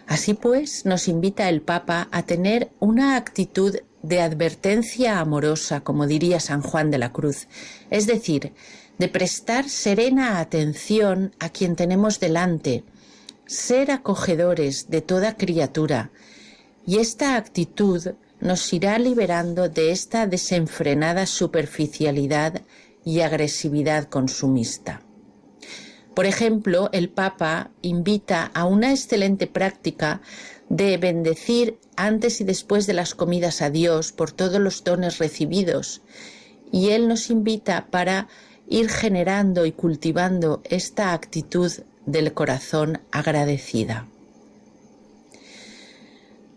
Así 0.06 0.34
pues, 0.34 0.86
nos 0.86 1.06
invita 1.06 1.48
el 1.48 1.60
Papa 1.60 2.08
a 2.10 2.22
tener 2.22 2.70
una 2.80 3.16
actitud 3.16 3.76
de 4.02 4.20
advertencia 4.22 5.20
amorosa, 5.20 5.80
como 5.80 6.06
diría 6.06 6.40
San 6.40 6.62
Juan 6.62 6.90
de 6.90 6.98
la 6.98 7.12
Cruz, 7.12 7.46
es 7.90 8.06
decir, 8.06 8.52
de 8.98 9.08
prestar 9.08 9.68
serena 9.68 10.40
atención 10.40 11.34
a 11.38 11.50
quien 11.50 11.76
tenemos 11.76 12.20
delante, 12.20 12.84
ser 13.46 13.90
acogedores 13.90 14.88
de 14.88 15.02
toda 15.02 15.36
criatura, 15.36 16.10
y 16.86 16.98
esta 16.98 17.36
actitud 17.36 18.14
nos 18.40 18.72
irá 18.72 18.98
liberando 18.98 19.68
de 19.68 19.90
esta 19.90 20.26
desenfrenada 20.26 21.26
superficialidad 21.26 22.62
y 23.04 23.20
agresividad 23.20 24.08
consumista. 24.08 25.02
Por 26.18 26.26
ejemplo, 26.26 26.90
el 26.92 27.10
Papa 27.10 27.70
invita 27.80 28.50
a 28.52 28.64
una 28.64 28.90
excelente 28.90 29.46
práctica 29.46 30.20
de 30.68 30.96
bendecir 30.96 31.78
antes 31.94 32.40
y 32.40 32.44
después 32.44 32.88
de 32.88 32.92
las 32.92 33.14
comidas 33.14 33.62
a 33.62 33.70
Dios 33.70 34.10
por 34.10 34.32
todos 34.32 34.60
los 34.60 34.82
dones 34.82 35.18
recibidos. 35.18 36.02
Y 36.72 36.88
Él 36.88 37.06
nos 37.06 37.30
invita 37.30 37.86
para 37.92 38.26
ir 38.68 38.88
generando 38.88 39.64
y 39.64 39.70
cultivando 39.70 40.60
esta 40.64 41.12
actitud 41.12 41.70
del 42.04 42.34
corazón 42.34 42.98
agradecida. 43.12 44.08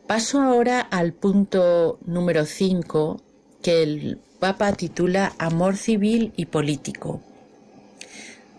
Paso 0.08 0.42
ahora 0.42 0.80
al 0.82 1.14
punto 1.14 2.00
número 2.04 2.48
5 2.48 3.22
que 3.62 3.84
el 3.84 4.20
Papa 4.40 4.74
titula 4.74 5.34
Amor 5.38 5.78
civil 5.78 6.34
y 6.36 6.48
político. 6.48 7.22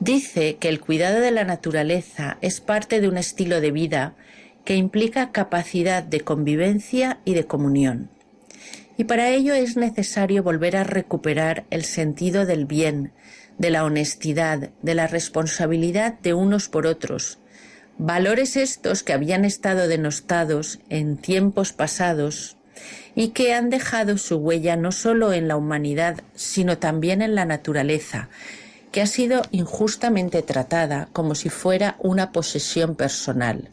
Dice 0.04 0.56
que 0.56 0.68
el 0.68 0.80
cuidado 0.80 1.20
de 1.20 1.30
la 1.30 1.44
naturaleza 1.44 2.36
es 2.40 2.60
parte 2.60 3.00
de 3.00 3.06
un 3.06 3.16
estilo 3.16 3.60
de 3.60 3.70
vida 3.70 4.16
que 4.64 4.74
implica 4.74 5.30
capacidad 5.30 6.02
de 6.02 6.22
convivencia 6.22 7.20
y 7.24 7.34
de 7.34 7.46
comunión. 7.46 8.10
Y 8.96 9.04
para 9.04 9.28
ello 9.28 9.54
es 9.54 9.76
necesario 9.76 10.42
volver 10.42 10.76
a 10.76 10.82
recuperar 10.82 11.66
el 11.70 11.84
sentido 11.84 12.46
del 12.46 12.66
bien, 12.66 13.12
de 13.58 13.70
la 13.70 13.84
honestidad, 13.84 14.70
de 14.82 14.94
la 14.96 15.06
responsabilidad 15.06 16.18
de 16.18 16.34
unos 16.34 16.68
por 16.68 16.88
otros, 16.88 17.38
valores 17.96 18.56
estos 18.56 19.04
que 19.04 19.12
habían 19.12 19.44
estado 19.44 19.86
denostados 19.86 20.80
en 20.88 21.16
tiempos 21.16 21.72
pasados 21.72 22.56
y 23.14 23.28
que 23.28 23.54
han 23.54 23.70
dejado 23.70 24.18
su 24.18 24.38
huella 24.38 24.74
no 24.74 24.90
solo 24.90 25.32
en 25.32 25.46
la 25.46 25.54
humanidad, 25.54 26.24
sino 26.34 26.78
también 26.78 27.22
en 27.22 27.36
la 27.36 27.44
naturaleza, 27.44 28.30
que 28.92 29.00
ha 29.00 29.06
sido 29.06 29.42
injustamente 29.50 30.42
tratada 30.42 31.08
como 31.12 31.34
si 31.34 31.48
fuera 31.48 31.96
una 31.98 32.30
posesión 32.30 32.94
personal. 32.94 33.72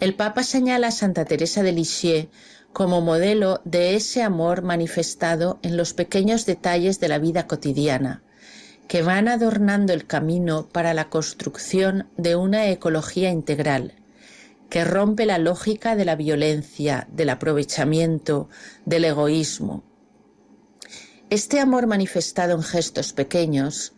El 0.00 0.14
Papa 0.14 0.42
señala 0.42 0.88
a 0.88 0.90
Santa 0.90 1.24
Teresa 1.26 1.62
de 1.62 1.72
Lisieux 1.72 2.28
como 2.72 3.02
modelo 3.02 3.60
de 3.64 3.94
ese 3.94 4.22
amor 4.22 4.62
manifestado 4.62 5.60
en 5.62 5.76
los 5.76 5.92
pequeños 5.92 6.46
detalles 6.46 6.98
de 6.98 7.08
la 7.08 7.18
vida 7.18 7.46
cotidiana, 7.46 8.22
que 8.88 9.02
van 9.02 9.28
adornando 9.28 9.92
el 9.92 10.06
camino 10.06 10.68
para 10.68 10.94
la 10.94 11.10
construcción 11.10 12.08
de 12.16 12.34
una 12.36 12.68
ecología 12.68 13.30
integral, 13.30 13.94
que 14.70 14.84
rompe 14.84 15.26
la 15.26 15.36
lógica 15.36 15.94
de 15.96 16.06
la 16.06 16.16
violencia, 16.16 17.06
del 17.12 17.28
aprovechamiento, 17.28 18.48
del 18.86 19.04
egoísmo. 19.04 19.84
Este 21.32 21.60
amor 21.60 21.86
manifestado 21.86 22.52
en 22.52 22.62
gestos 22.62 23.14
pequeños 23.14 23.94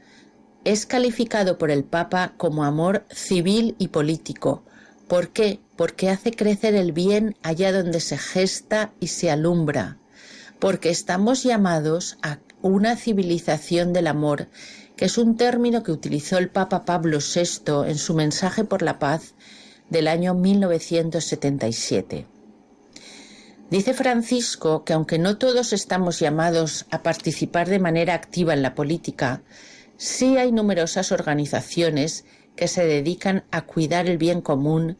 es 0.62 0.86
calificado 0.86 1.58
por 1.58 1.72
el 1.72 1.82
Papa 1.82 2.34
como 2.36 2.62
amor 2.62 3.04
civil 3.10 3.74
y 3.76 3.88
político, 3.88 4.62
¿Por 5.08 5.30
qué? 5.30 5.58
Porque 5.74 6.10
hace 6.10 6.30
crecer 6.30 6.76
el 6.76 6.92
bien 6.92 7.34
allá 7.42 7.72
donde 7.72 7.98
se 7.98 8.18
gesta 8.18 8.92
y 9.00 9.08
se 9.08 9.32
alumbra, 9.32 9.98
porque 10.60 10.90
estamos 10.90 11.42
llamados 11.42 12.18
a 12.22 12.38
una 12.62 12.94
civilización 12.94 13.92
del 13.92 14.06
amor, 14.06 14.46
que 14.94 15.06
es 15.06 15.18
un 15.18 15.36
término 15.36 15.82
que 15.82 15.90
utilizó 15.90 16.38
el 16.38 16.50
Papa 16.50 16.84
Pablo 16.84 17.18
VI 17.18 17.90
en 17.90 17.98
su 17.98 18.14
mensaje 18.14 18.62
por 18.62 18.80
la 18.82 19.00
paz 19.00 19.34
del 19.90 20.06
año 20.06 20.34
1977. 20.34 22.28
Dice 23.70 23.94
Francisco 23.94 24.84
que 24.84 24.92
aunque 24.92 25.18
no 25.18 25.38
todos 25.38 25.72
estamos 25.72 26.20
llamados 26.20 26.86
a 26.90 27.02
participar 27.02 27.68
de 27.68 27.78
manera 27.78 28.14
activa 28.14 28.52
en 28.52 28.62
la 28.62 28.74
política, 28.74 29.42
sí 29.96 30.36
hay 30.36 30.52
numerosas 30.52 31.12
organizaciones 31.12 32.24
que 32.56 32.68
se 32.68 32.86
dedican 32.86 33.44
a 33.50 33.62
cuidar 33.62 34.06
el 34.06 34.18
bien 34.18 34.42
común 34.42 34.98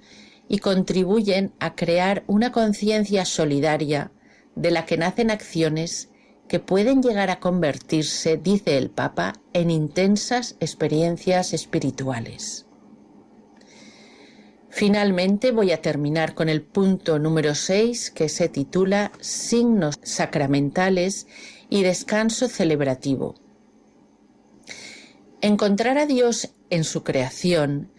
y 0.48 0.58
contribuyen 0.58 1.52
a 1.60 1.74
crear 1.74 2.24
una 2.26 2.52
conciencia 2.52 3.24
solidaria 3.24 4.12
de 4.56 4.70
la 4.70 4.86
que 4.86 4.96
nacen 4.96 5.30
acciones 5.30 6.10
que 6.48 6.60
pueden 6.60 7.02
llegar 7.02 7.30
a 7.30 7.40
convertirse, 7.40 8.36
dice 8.36 8.76
el 8.76 8.90
Papa, 8.90 9.34
en 9.52 9.70
intensas 9.70 10.56
experiencias 10.60 11.52
espirituales. 11.52 12.63
Finalmente 14.74 15.52
voy 15.52 15.70
a 15.70 15.80
terminar 15.80 16.34
con 16.34 16.48
el 16.48 16.60
punto 16.60 17.20
número 17.20 17.54
6 17.54 18.10
que 18.10 18.28
se 18.28 18.48
titula 18.48 19.12
Signos 19.20 20.00
sacramentales 20.02 21.28
y 21.70 21.84
descanso 21.84 22.48
celebrativo. 22.48 23.36
Encontrar 25.40 25.96
a 25.96 26.06
Dios 26.06 26.50
en 26.70 26.82
su 26.82 27.04
creación 27.04 27.92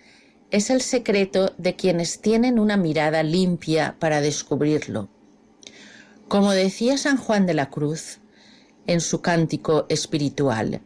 es 0.52 0.70
el 0.70 0.82
secreto 0.82 1.54
de 1.58 1.78
quienes 1.78 2.20
tienen 2.20 2.60
una 2.60 2.76
mirada 2.76 3.24
limpia 3.24 3.96
para 3.98 4.20
descubrirlo. 4.20 5.08
Como 6.28 6.52
decía 6.52 6.98
San 6.98 7.16
Juan 7.16 7.46
de 7.46 7.54
la 7.54 7.70
Cruz 7.70 8.20
en 8.86 9.00
su 9.00 9.22
cántico 9.22 9.86
espiritual, 9.88 10.82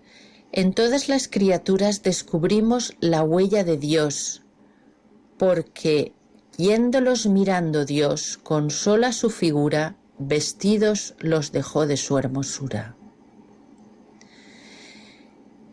en 0.51 0.71
todas 0.73 1.09
las 1.09 1.27
criaturas 1.27 2.03
descubrimos 2.03 2.95
la 2.99 3.23
huella 3.23 3.63
de 3.63 3.77
Dios, 3.77 4.43
porque 5.39 6.13
yéndolos 6.57 7.25
mirando 7.25 7.85
Dios 7.85 8.37
con 8.43 8.69
sola 8.69 9.13
su 9.13 9.31
figura, 9.31 9.95
vestidos 10.19 11.15
los 11.17 11.51
dejó 11.53 11.87
de 11.87 11.97
su 11.97 12.17
hermosura. 12.17 12.95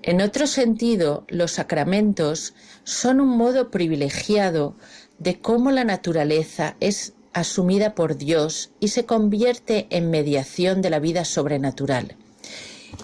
En 0.02 0.20
otro 0.20 0.46
sentido, 0.46 1.24
los 1.28 1.50
sacramentos 1.50 2.54
son 2.84 3.20
un 3.20 3.36
modo 3.36 3.72
privilegiado 3.72 4.76
de 5.18 5.40
cómo 5.40 5.72
la 5.72 5.82
naturaleza 5.82 6.76
es 6.78 7.14
asumida 7.32 7.96
por 7.96 8.16
Dios 8.16 8.70
y 8.78 8.88
se 8.88 9.04
convierte 9.04 9.88
en 9.90 10.10
mediación 10.10 10.80
de 10.80 10.90
la 10.90 11.00
vida 11.00 11.24
sobrenatural. 11.24 12.14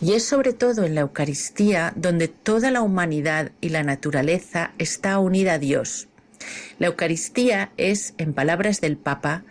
Y 0.01 0.13
es 0.13 0.25
sobre 0.25 0.53
todo 0.53 0.85
en 0.85 0.95
la 0.95 1.01
Eucaristía 1.01 1.93
donde 1.97 2.29
toda 2.29 2.71
la 2.71 2.83
humanidad 2.83 3.51
y 3.61 3.71
la 3.71 3.83
naturaleza 3.83 4.73
está 4.79 5.19
unida 5.19 5.55
a 5.55 5.59
Dios. 5.59 6.07
La 6.79 6.89
Eucaristía 6.89 7.73
es, 7.77 8.15
en 8.19 8.33
palabras 8.33 8.81
del 8.81 8.97
Papa, 8.97 9.45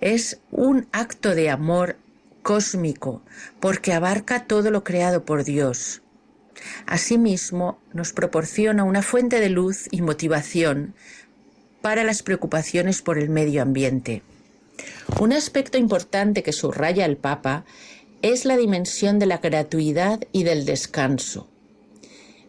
es 0.00 0.40
un 0.50 0.88
acto 0.92 1.34
de 1.34 1.50
amor 1.50 1.96
cósmico 2.42 3.22
porque 3.60 3.92
abarca 3.92 4.44
todo 4.44 4.70
lo 4.70 4.82
creado 4.84 5.24
por 5.24 5.44
Dios. 5.44 6.02
Asimismo, 6.86 7.78
nos 7.92 8.12
proporciona 8.12 8.84
una 8.84 9.02
fuente 9.02 9.40
de 9.40 9.50
luz 9.50 9.88
y 9.90 10.02
motivación 10.02 10.94
para 11.80 12.04
las 12.04 12.22
preocupaciones 12.22 13.02
por 13.02 13.18
el 13.18 13.30
medio 13.30 13.62
ambiente. 13.62 14.22
Un 15.18 15.32
aspecto 15.32 15.78
importante 15.78 16.42
que 16.42 16.52
subraya 16.52 17.04
el 17.04 17.16
Papa 17.16 17.64
es 18.22 18.44
la 18.44 18.56
dimensión 18.56 19.18
de 19.18 19.26
la 19.26 19.38
gratuidad 19.38 20.20
y 20.32 20.44
del 20.44 20.64
descanso. 20.64 21.49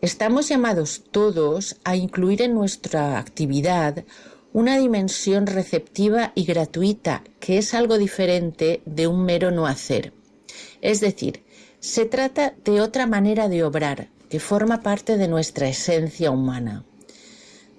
Estamos 0.02 0.49
llamados 0.49 1.04
todos 1.12 1.78
a 1.84 1.95
incluir 1.95 2.41
en 2.41 2.56
nuestra 2.56 3.20
actividad 3.20 4.04
una 4.52 4.78
dimensión 4.78 5.45
receptiva 5.45 6.32
y 6.34 6.45
gratuita, 6.45 7.24
que 7.39 7.60
es 7.60 7.76
algo 7.76 7.99
diferente 7.99 8.82
de 8.86 9.06
un 9.06 9.24
mero 9.24 9.52
no 9.52 9.68
hacer. 9.68 10.12
Es 10.82 11.02
decir, 11.02 11.43
se 11.80 12.06
trata 12.06 12.56
de 12.66 12.82
otra 12.82 13.06
manera 13.06 13.47
de 13.47 13.64
obrar 13.64 14.10
que 14.28 14.39
forma 14.39 14.82
parte 14.82 15.18
de 15.18 15.28
nuestra 15.28 15.70
esencia 15.70 16.32
humana. 16.32 16.84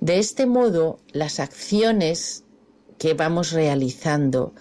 De 0.01 0.21
este 0.21 0.47
modo, 0.47 1.01
las 1.11 1.41
acciones 1.41 2.45
que 2.99 3.15
vamos 3.15 3.51
realizando 3.51 4.55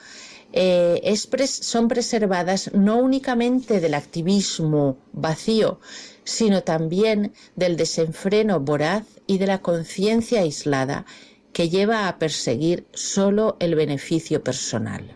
eh, 0.52 1.16
son 1.46 1.88
preservadas 1.88 2.72
no 2.74 2.98
únicamente 2.98 3.80
del 3.80 3.94
activismo 3.94 4.98
vacío, 5.14 5.80
sino 6.24 6.64
también 6.64 7.34
del 7.56 7.78
desenfreno 7.78 8.60
voraz 8.60 9.06
y 9.28 9.38
de 9.38 9.48
la 9.48 9.62
conciencia 9.62 10.42
aislada 10.42 11.06
que 11.54 11.70
lleva 11.70 12.08
a 12.08 12.18
perseguir 12.18 12.86
solo 12.94 13.58
el 13.60 13.76
beneficio 13.76 14.44
personal. 14.44 15.16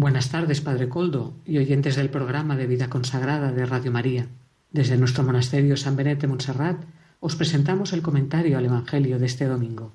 Buenas 0.00 0.30
tardes, 0.30 0.62
Padre 0.62 0.88
Coldo 0.88 1.34
y 1.44 1.58
oyentes 1.58 1.96
del 1.96 2.08
programa 2.08 2.56
de 2.56 2.66
Vida 2.66 2.88
Consagrada 2.88 3.52
de 3.52 3.66
Radio 3.66 3.92
María. 3.92 4.28
Desde 4.72 4.96
nuestro 4.96 5.24
monasterio 5.24 5.76
San 5.76 5.96
Benete 5.96 6.28
Montserrat 6.28 6.78
os 7.18 7.34
presentamos 7.34 7.92
el 7.92 8.02
comentario 8.02 8.56
al 8.56 8.66
Evangelio 8.66 9.18
de 9.18 9.26
este 9.26 9.46
domingo. 9.46 9.92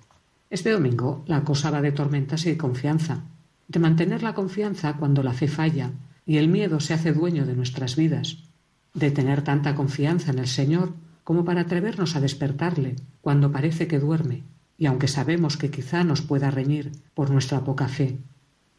Este 0.50 0.70
domingo 0.70 1.24
la 1.28 1.46
cosa 1.46 1.72
va 1.72 1.82
de 1.82 1.94
tormentas 1.94 2.46
y 2.46 2.50
de 2.50 2.58
confianza, 2.58 3.24
de 3.70 3.80
mantener 3.80 4.22
la 4.22 4.34
confianza 4.34 4.98
cuando 4.98 5.24
la 5.24 5.32
fe 5.32 5.48
falla 5.48 5.92
y 6.26 6.38
el 6.38 6.50
miedo 6.50 6.82
se 6.82 6.94
hace 6.94 7.14
dueño 7.14 7.46
de 7.46 7.56
nuestras 7.56 7.96
vidas, 7.96 8.44
de 8.94 9.12
tener 9.12 9.44
tanta 9.44 9.76
confianza 9.76 10.32
en 10.32 10.40
el 10.40 10.48
Señor 10.48 10.94
como 11.24 11.46
para 11.46 11.62
atrevernos 11.62 12.18
a 12.18 12.20
despertarle 12.20 12.98
cuando 13.22 13.54
parece 13.54 13.88
que 13.88 14.00
duerme, 14.00 14.44
y 14.78 14.88
aunque 14.88 15.08
sabemos 15.08 15.56
que 15.56 15.72
quizá 15.72 16.04
nos 16.04 16.22
pueda 16.22 16.52
reñir 16.52 16.92
por 17.14 17.32
nuestra 17.32 17.64
poca 17.64 17.88
fe, 17.88 18.20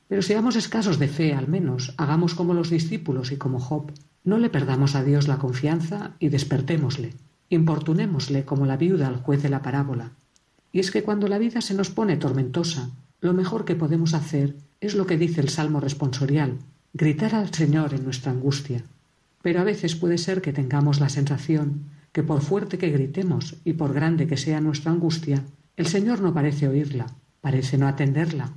pero 0.08 0.22
seamos 0.22 0.56
escasos 0.56 0.98
de 0.98 1.08
fe, 1.08 1.34
al 1.34 1.48
menos, 1.48 1.94
hagamos 1.96 2.34
como 2.34 2.54
los 2.54 2.70
discípulos 2.70 3.32
y 3.32 3.38
como 3.38 3.58
Job. 3.58 3.90
No 4.26 4.38
le 4.38 4.50
perdamos 4.50 4.96
a 4.96 5.04
Dios 5.04 5.28
la 5.28 5.38
confianza 5.38 6.10
y 6.18 6.30
despertémosle. 6.30 7.14
Importunémosle 7.48 8.44
como 8.44 8.66
la 8.66 8.76
viuda 8.76 9.06
al 9.06 9.22
juez 9.22 9.40
de 9.40 9.48
la 9.48 9.62
parábola. 9.62 10.10
Y 10.72 10.80
es 10.80 10.90
que 10.90 11.04
cuando 11.04 11.28
la 11.28 11.38
vida 11.38 11.60
se 11.60 11.74
nos 11.74 11.90
pone 11.90 12.16
tormentosa, 12.16 12.90
lo 13.20 13.32
mejor 13.32 13.64
que 13.64 13.76
podemos 13.76 14.14
hacer 14.14 14.56
es 14.80 14.96
lo 14.96 15.06
que 15.06 15.16
dice 15.16 15.40
el 15.40 15.48
Salmo 15.48 15.78
responsorial, 15.78 16.58
gritar 16.92 17.36
al 17.36 17.54
Señor 17.54 17.94
en 17.94 18.04
nuestra 18.04 18.32
angustia. 18.32 18.82
Pero 19.42 19.60
a 19.60 19.64
veces 19.64 19.94
puede 19.94 20.18
ser 20.18 20.42
que 20.42 20.52
tengamos 20.52 21.00
la 21.00 21.08
sensación 21.08 21.84
que 22.12 22.24
por 22.24 22.42
fuerte 22.42 22.78
que 22.78 22.90
gritemos 22.90 23.54
y 23.64 23.74
por 23.74 23.94
grande 23.94 24.26
que 24.26 24.36
sea 24.36 24.60
nuestra 24.60 24.90
angustia, 24.90 25.44
el 25.76 25.86
Señor 25.86 26.20
no 26.20 26.34
parece 26.34 26.66
oírla, 26.66 27.06
parece 27.40 27.78
no 27.78 27.86
atenderla. 27.86 28.50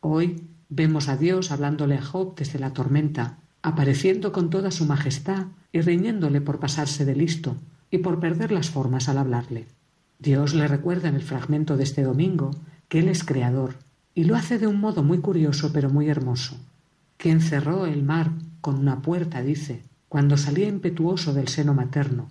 Hoy 0.00 0.48
Vemos 0.74 1.10
a 1.10 1.18
Dios 1.18 1.52
hablándole 1.52 1.98
a 1.98 2.02
Job 2.02 2.34
desde 2.34 2.58
la 2.58 2.72
tormenta, 2.72 3.36
apareciendo 3.62 4.32
con 4.32 4.50
toda 4.50 4.70
su 4.70 4.84
majestad 4.84 5.46
y 5.72 5.80
riñéndole 5.80 6.40
por 6.40 6.58
pasarse 6.58 7.04
de 7.04 7.14
listo 7.14 7.56
y 7.90 7.98
por 7.98 8.20
perder 8.20 8.52
las 8.52 8.70
formas 8.70 9.08
al 9.08 9.18
hablarle. 9.18 9.66
Dios 10.18 10.54
le 10.54 10.68
recuerda 10.68 11.08
en 11.08 11.14
el 11.14 11.22
fragmento 11.22 11.76
de 11.76 11.84
este 11.84 12.02
domingo 12.02 12.52
que 12.88 12.98
Él 12.98 13.08
es 13.08 13.24
creador, 13.24 13.76
y 14.14 14.24
lo 14.24 14.36
hace 14.36 14.58
de 14.58 14.66
un 14.66 14.80
modo 14.80 15.02
muy 15.02 15.18
curioso 15.18 15.72
pero 15.72 15.90
muy 15.90 16.08
hermoso, 16.08 16.56
que 17.16 17.30
encerró 17.30 17.86
el 17.86 18.02
mar 18.02 18.32
con 18.60 18.78
una 18.78 19.00
puerta, 19.00 19.42
dice, 19.42 19.82
cuando 20.08 20.36
salía 20.36 20.68
impetuoso 20.68 21.32
del 21.32 21.48
seno 21.48 21.74
materno, 21.74 22.28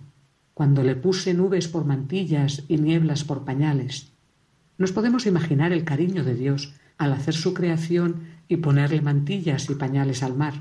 cuando 0.54 0.82
le 0.82 0.94
puse 0.94 1.34
nubes 1.34 1.66
por 1.68 1.84
mantillas 1.84 2.62
y 2.68 2.76
nieblas 2.76 3.24
por 3.24 3.44
pañales. 3.44 4.12
Nos 4.78 4.92
podemos 4.92 5.26
imaginar 5.26 5.72
el 5.72 5.84
cariño 5.84 6.24
de 6.24 6.34
Dios 6.34 6.74
al 6.98 7.12
hacer 7.12 7.34
su 7.34 7.54
creación 7.54 8.28
y 8.48 8.58
ponerle 8.58 9.00
mantillas 9.00 9.68
y 9.70 9.74
pañales 9.74 10.22
al 10.22 10.36
mar, 10.36 10.54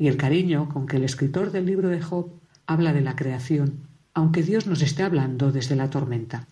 y 0.00 0.08
el 0.08 0.16
cariño 0.16 0.70
con 0.70 0.86
que 0.86 0.96
el 0.96 1.04
escritor 1.04 1.52
del 1.52 1.66
libro 1.66 1.90
de 1.90 2.00
Job 2.00 2.32
habla 2.66 2.94
de 2.94 3.02
la 3.02 3.16
creación, 3.16 3.80
aunque 4.14 4.42
Dios 4.42 4.66
nos 4.66 4.80
esté 4.80 5.02
hablando 5.02 5.52
desde 5.52 5.76
la 5.76 5.90
tormenta. 5.90 6.48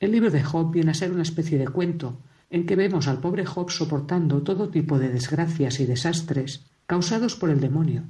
El 0.00 0.12
libro 0.12 0.30
de 0.30 0.42
Job 0.42 0.72
viene 0.72 0.90
a 0.90 0.94
ser 0.94 1.12
una 1.12 1.22
especie 1.22 1.58
de 1.58 1.68
cuento 1.68 2.18
en 2.48 2.64
que 2.64 2.76
vemos 2.76 3.06
al 3.06 3.20
pobre 3.20 3.44
Job 3.44 3.70
soportando 3.70 4.40
todo 4.42 4.70
tipo 4.70 4.98
de 4.98 5.10
desgracias 5.10 5.78
y 5.78 5.84
desastres 5.84 6.64
causados 6.86 7.36
por 7.36 7.50
el 7.50 7.60
demonio, 7.60 8.04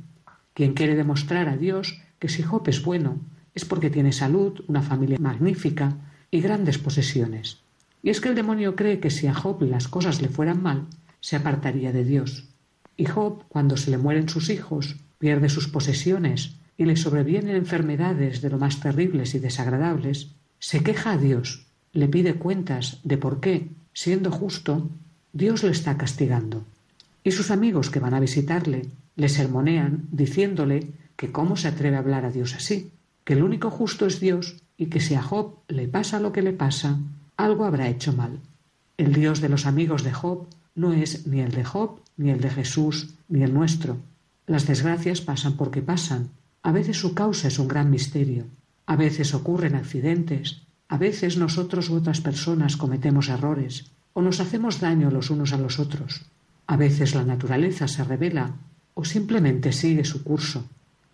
quien 0.55 0.75
quiere 0.75 0.95
demostrar 0.95 1.49
a 1.49 1.57
Dios 1.57 2.01
que 2.21 2.29
si 2.29 2.45
Job 2.45 2.63
es 2.69 2.85
bueno 2.85 3.19
es 3.57 3.65
porque 3.65 3.91
tiene 3.91 4.13
salud, 4.13 4.63
una 4.69 4.83
familia 4.83 5.19
magnífica 5.19 5.97
y 6.31 6.41
grandes 6.41 6.79
posesiones. 6.79 7.59
Y 8.05 8.11
es 8.11 8.21
que 8.21 8.29
el 8.29 8.37
demonio 8.37 8.77
cree 8.77 9.01
que 9.01 9.11
si 9.11 9.27
a 9.27 9.35
Job 9.35 9.63
las 9.63 9.89
cosas 9.89 10.23
le 10.23 10.29
fueran 10.29 10.63
mal, 10.63 10.87
se 11.19 11.35
apartaría 11.35 11.91
de 11.91 12.05
Dios. 12.05 12.47
Y 13.01 13.07
Job, 13.07 13.45
cuando 13.49 13.79
se 13.79 13.91
le 13.91 13.97
mueren 13.97 14.29
sus 14.29 14.51
hijos, 14.51 14.97
pierde 15.19 15.49
sus 15.49 15.69
posesiones 15.69 16.57
y 16.77 16.85
le 16.85 16.97
sobrevienen 16.97 17.57
enfermedades 17.57 18.43
de 18.43 18.51
lo 18.51 18.59
más 18.59 18.79
terribles 18.81 19.35
y 19.35 19.39
desagradables, 19.39 20.33
se 20.59 20.83
queja 20.83 21.13
a 21.13 21.17
Dios, 21.17 21.65
le 21.95 22.09
pide 22.09 22.35
cuentas 22.35 23.01
de 23.03 23.17
por 23.17 23.41
qué, 23.41 23.71
siendo 23.95 24.31
justo, 24.31 24.91
Dios 25.33 25.63
lo 25.63 25.71
está 25.71 25.97
castigando. 25.97 26.67
Y 27.25 27.31
sus 27.31 27.51
amigos 27.51 27.89
que 27.89 28.01
van 28.01 28.13
a 28.13 28.21
visitarle 28.21 28.83
le 29.17 29.31
sermonean 29.31 30.07
diciéndole 30.13 30.91
que 31.17 31.33
cómo 31.33 31.57
se 31.57 31.69
atreve 31.69 31.97
a 31.97 32.01
hablar 32.01 32.27
a 32.27 32.31
Dios 32.31 32.55
así, 32.55 32.91
que 33.25 33.33
el 33.33 33.43
único 33.43 33.71
justo 33.71 34.05
es 34.05 34.21
Dios 34.21 34.57
y 34.77 34.87
que 34.87 35.01
si 35.01 35.15
a 35.15 35.23
Job 35.23 35.55
le 35.69 35.89
pasa 35.89 36.21
lo 36.21 36.33
que 36.33 36.43
le 36.43 36.53
pasa, 36.53 36.99
algo 37.39 37.65
habrá 37.65 37.89
hecho 37.89 38.13
mal. 38.13 38.41
El 38.99 39.15
Dios 39.15 39.41
de 39.41 39.49
los 39.49 39.65
amigos 39.65 40.05
de 40.05 40.13
Job 40.13 40.49
no 40.75 40.93
es 40.93 41.27
ni 41.27 41.41
el 41.41 41.53
de 41.53 41.65
Job, 41.65 42.01
ni 42.17 42.31
el 42.31 42.41
de 42.41 42.51
Jesús, 42.51 43.15
ni 43.29 43.43
el 43.43 43.55
nuestro. 43.55 43.99
Las 44.47 44.67
desgracias 44.67 45.21
pasan 45.21 45.57
porque 45.57 45.83
pasan. 45.83 46.31
A 46.63 46.73
veces 46.73 46.99
su 46.99 47.15
causa 47.15 47.49
es 47.49 47.59
un 47.59 47.69
gran 47.69 47.91
misterio. 47.91 48.45
A 48.87 48.97
veces 48.97 49.35
ocurren 49.35 49.75
accidentes. 49.75 50.63
A 50.89 50.99
veces 50.99 51.37
nosotros 51.37 51.89
u 51.91 51.95
otras 51.95 52.21
personas 52.21 52.77
cometemos 52.77 53.29
errores 53.29 53.91
o 54.13 54.23
nos 54.23 54.41
hacemos 54.41 54.81
daño 54.81 55.11
los 55.11 55.31
unos 55.31 55.53
a 55.53 55.59
los 55.59 55.79
otros. 55.79 56.23
A 56.67 56.77
veces 56.77 57.15
la 57.15 57.25
naturaleza 57.25 57.89
se 57.89 58.05
revela 58.05 58.55
o 58.95 59.05
simplemente 59.05 59.73
sigue 59.73 60.05
su 60.05 60.25
curso. 60.25 60.65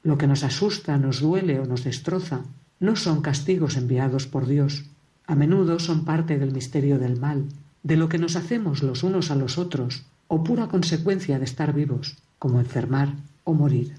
Lo 0.02 0.16
que 0.16 0.26
nos 0.26 0.44
asusta, 0.44 0.96
nos 0.96 1.20
duele 1.20 1.60
o 1.60 1.66
nos 1.66 1.84
destroza 1.84 2.42
no 2.78 2.94
son 2.94 3.22
castigos 3.22 3.76
enviados 3.76 4.26
por 4.26 4.46
Dios. 4.46 4.84
A 5.26 5.34
menudo 5.34 5.78
son 5.78 6.04
parte 6.04 6.38
del 6.38 6.52
misterio 6.52 6.98
del 6.98 7.18
mal, 7.18 7.46
de 7.86 7.96
lo 7.96 8.08
que 8.08 8.18
nos 8.18 8.34
hacemos 8.34 8.82
los 8.82 9.04
unos 9.04 9.30
a 9.30 9.36
los 9.36 9.58
otros, 9.58 10.02
o 10.26 10.42
pura 10.42 10.66
consecuencia 10.66 11.38
de 11.38 11.44
estar 11.44 11.72
vivos, 11.72 12.16
como 12.40 12.58
enfermar 12.58 13.14
o 13.44 13.54
morir. 13.54 13.94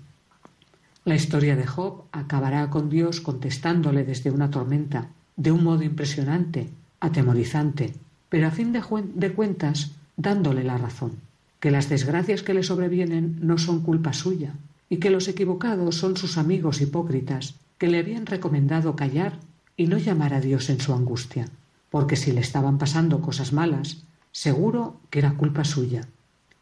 La 1.05 1.15
historia 1.15 1.55
de 1.55 1.65
Job 1.65 2.03
acabará 2.11 2.69
con 2.69 2.89
Dios 2.89 3.21
contestándole 3.21 4.03
desde 4.03 4.29
una 4.29 4.51
tormenta, 4.51 5.07
de 5.37 5.53
un 5.53 5.63
modo 5.63 5.83
impresionante, 5.83 6.67
atemorizante, 6.99 7.93
pero 8.27 8.47
a 8.47 8.51
fin 8.51 8.73
de, 8.73 8.83
de 9.15 9.31
cuentas 9.31 9.91
dándole 10.17 10.65
la 10.65 10.77
razón, 10.77 11.13
que 11.61 11.71
las 11.71 11.87
desgracias 11.87 12.43
que 12.43 12.53
le 12.53 12.63
sobrevienen 12.63 13.39
no 13.39 13.57
son 13.57 13.83
culpa 13.83 14.11
suya, 14.11 14.51
y 14.89 14.97
que 14.97 15.11
los 15.11 15.29
equivocados 15.29 15.95
son 15.95 16.17
sus 16.17 16.37
amigos 16.37 16.81
hipócritas, 16.81 17.55
que 17.77 17.87
le 17.87 17.99
habían 17.99 18.25
recomendado 18.25 18.97
callar 18.97 19.39
y 19.77 19.87
no 19.87 19.97
llamar 19.97 20.33
a 20.33 20.41
Dios 20.41 20.69
en 20.69 20.81
su 20.81 20.93
angustia 20.93 21.47
porque 21.89 22.15
si 22.15 22.31
le 22.31 22.41
estaban 22.41 22.77
pasando 22.77 23.21
cosas 23.21 23.53
malas, 23.53 24.03
seguro 24.31 24.99
que 25.09 25.19
era 25.19 25.33
culpa 25.33 25.63
suya. 25.63 26.07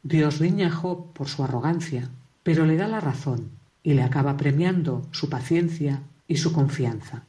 Dios 0.03 0.39
riña 0.39 0.67
a 0.67 0.71
Job 0.71 1.13
por 1.13 1.28
su 1.28 1.43
arrogancia, 1.43 2.09
pero 2.43 2.65
le 2.65 2.78
da 2.78 2.88
la 2.88 2.99
razón 2.99 3.49
y 3.84 3.93
le 3.93 4.03
acaba 4.03 4.38
premiando 4.38 5.05
su 5.11 5.30
paciencia 5.30 6.01
y 6.28 6.38
su 6.38 6.53
confianza. 6.53 7.23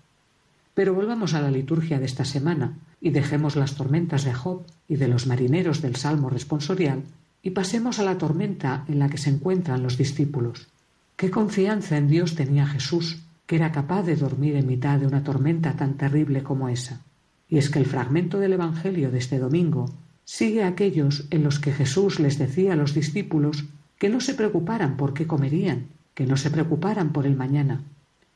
Pero 0.74 0.94
volvamos 0.94 1.32
a 1.34 1.40
la 1.40 1.50
liturgia 1.50 1.98
de 1.98 2.04
esta 2.04 2.24
semana 2.24 2.74
y 3.00 3.10
dejemos 3.10 3.56
las 3.56 3.76
tormentas 3.76 4.24
de 4.24 4.34
Job 4.34 4.66
y 4.88 4.96
de 4.96 5.08
los 5.08 5.26
marineros 5.26 5.80
del 5.80 5.96
Salmo 5.96 6.28
responsorial 6.28 7.02
y 7.42 7.50
pasemos 7.50 7.98
a 7.98 8.02
la 8.02 8.18
tormenta 8.18 8.84
en 8.88 8.98
la 8.98 9.08
que 9.08 9.18
se 9.18 9.30
encuentran 9.30 9.82
los 9.82 9.96
discípulos. 9.96 10.68
Qué 11.16 11.30
confianza 11.30 11.96
en 11.96 12.08
Dios 12.08 12.34
tenía 12.34 12.66
Jesús, 12.66 13.22
que 13.46 13.56
era 13.56 13.72
capaz 13.72 14.02
de 14.02 14.16
dormir 14.16 14.56
en 14.56 14.66
mitad 14.66 14.98
de 14.98 15.06
una 15.06 15.22
tormenta 15.22 15.76
tan 15.76 15.94
terrible 15.94 16.42
como 16.42 16.68
esa. 16.68 17.00
Y 17.48 17.58
es 17.58 17.70
que 17.70 17.78
el 17.78 17.86
fragmento 17.86 18.38
del 18.38 18.54
Evangelio 18.54 19.10
de 19.10 19.18
este 19.18 19.38
domingo 19.38 19.86
sigue 20.24 20.64
aquellos 20.64 21.26
en 21.30 21.44
los 21.44 21.60
que 21.60 21.72
Jesús 21.72 22.18
les 22.18 22.38
decía 22.38 22.72
a 22.72 22.76
los 22.76 22.94
discípulos 22.94 23.64
que 23.98 24.08
no 24.08 24.20
se 24.20 24.34
preocuparan 24.34 24.96
por 24.96 25.14
qué 25.14 25.26
comerían, 25.26 25.86
que 26.14 26.26
no 26.26 26.36
se 26.36 26.50
preocuparan 26.50 27.12
por 27.12 27.26
el 27.26 27.36
mañana. 27.36 27.82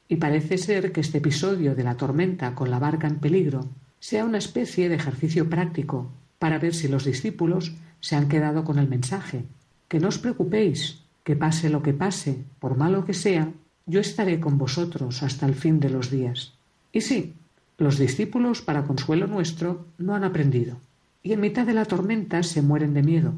Y 0.08 0.16
parece 0.16 0.58
ser 0.58 0.92
que 0.92 1.00
este 1.00 1.18
episodio 1.18 1.74
de 1.74 1.84
la 1.84 1.96
tormenta 1.96 2.54
con 2.54 2.70
la 2.70 2.78
barca 2.78 3.06
en 3.06 3.18
peligro 3.18 3.68
sea 3.98 4.24
una 4.24 4.38
especie 4.38 4.88
de 4.88 4.94
ejercicio 4.96 5.48
práctico 5.50 6.11
para 6.38 6.58
ver 6.58 6.74
si 6.74 6.88
los 6.88 7.04
discípulos 7.04 7.74
se 8.00 8.16
han 8.16 8.28
quedado 8.28 8.64
con 8.64 8.78
el 8.78 8.88
mensaje. 8.88 9.44
Que 9.88 10.00
no 10.00 10.08
os 10.08 10.18
preocupéis, 10.18 11.02
que 11.22 11.36
pase 11.36 11.68
lo 11.68 11.82
que 11.82 11.92
pase, 11.92 12.44
por 12.58 12.76
malo 12.76 13.04
que 13.04 13.14
sea, 13.14 13.52
yo 13.86 14.00
estaré 14.00 14.40
con 14.40 14.56
vosotros 14.56 15.22
hasta 15.22 15.46
el 15.46 15.54
fin 15.54 15.80
de 15.80 15.90
los 15.90 16.11
días. 16.11 16.54
Y 16.92 17.02
sí, 17.02 17.34
los 17.81 17.99
discípulos, 17.99 18.61
para 18.61 18.85
consuelo 18.85 19.26
nuestro, 19.26 19.87
no 19.97 20.14
han 20.14 20.22
aprendido, 20.22 20.76
y 21.22 21.33
en 21.33 21.41
mitad 21.41 21.66
de 21.66 21.72
la 21.72 21.87
tormenta 21.87 22.43
se 22.43 22.61
mueren 22.61 22.93
de 22.93 23.03
miedo. 23.03 23.33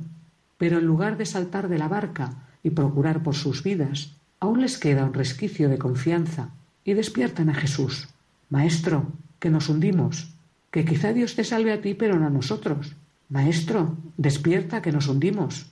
Pero 0.59 0.80
en 0.80 0.84
lugar 0.84 1.16
de 1.16 1.26
saltar 1.26 1.68
de 1.68 1.78
la 1.78 1.86
barca 1.86 2.49
y 2.64 2.70
procurar 2.70 3.22
por 3.22 3.36
sus 3.36 3.62
vidas, 3.62 4.16
aún 4.40 4.61
les 4.61 4.78
queda 4.78 5.05
un 5.05 5.14
resquicio 5.14 5.68
de 5.68 5.78
confianza, 5.78 6.51
y 6.84 6.95
despiertan 6.95 7.51
a 7.51 7.55
Jesús. 7.55 8.09
Maestro, 8.51 9.12
que 9.38 9.49
nos 9.49 9.68
hundimos, 9.68 10.32
que 10.72 10.84
quizá 10.84 11.12
Dios 11.12 11.36
te 11.36 11.45
salve 11.45 11.72
a 11.72 11.80
ti, 11.80 11.95
pero 11.95 12.18
no 12.18 12.26
a 12.26 12.30
nosotros. 12.30 12.97
Maestro, 13.28 13.97
despierta, 14.16 14.82
que 14.82 14.90
nos 14.90 15.07
hundimos. 15.07 15.66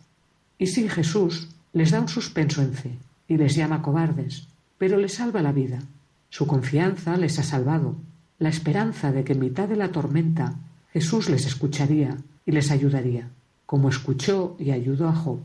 Y 0.59 0.69
sí, 0.69 0.89
Jesús 0.89 1.49
les 1.73 1.91
da 1.91 2.01
un 2.01 2.09
suspenso 2.09 2.63
en 2.63 2.75
fe 2.75 2.99
y 3.27 3.37
les 3.37 3.57
llama 3.57 3.83
cobardes, 3.83 4.47
pero 4.79 4.97
les 4.97 5.15
salva 5.15 5.43
la 5.43 5.51
vida. 5.51 5.81
Su 6.29 6.47
confianza 6.47 7.17
les 7.17 7.37
ha 7.41 7.43
salvado, 7.43 7.97
la 8.41 8.49
esperanza 8.49 9.13
de 9.13 9.23
que 9.23 9.35
en 9.35 9.39
mitad 9.39 9.69
de 9.69 9.77
la 9.77 9.93
tormenta 9.93 10.55
Jesús 10.93 11.29
les 11.29 11.47
escucharía 11.47 12.17
y 12.47 12.53
les 12.53 12.71
ayudaría, 12.71 13.29
como 13.67 13.91
escuchó 13.91 14.57
y 14.59 14.73
ayudó 14.73 15.09
a 15.09 15.15
Job, 15.15 15.41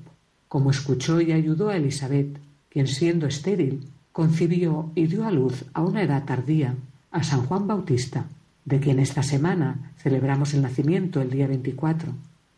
como 0.47 0.71
escuchó 0.71 1.19
y 1.19 1.33
ayudó 1.33 1.69
a 1.69 1.75
Elizabeth, 1.75 2.39
quien 2.69 2.87
siendo 2.87 3.27
estéril, 3.27 3.85
concibió 4.13 4.91
y 4.95 5.07
dio 5.07 5.27
a 5.27 5.31
luz 5.31 5.65
a 5.73 5.81
una 5.81 6.03
edad 6.03 6.23
tardía 6.23 6.75
a 7.11 7.23
San 7.23 7.45
Juan 7.45 7.67
Bautista, 7.67 8.27
de 8.63 8.79
quien 8.79 8.99
esta 8.99 9.23
semana 9.23 9.91
celebramos 9.97 10.53
el 10.53 10.61
nacimiento 10.61 11.21
el 11.21 11.29
día 11.29 11.47
24, 11.47 12.13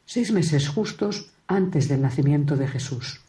seis 0.06 0.32
meses 0.32 0.70
justos 0.70 1.32
antes 1.48 1.88
del 1.88 2.02
nacimiento 2.02 2.56
de 2.56 2.68
Jesús. 2.68 3.22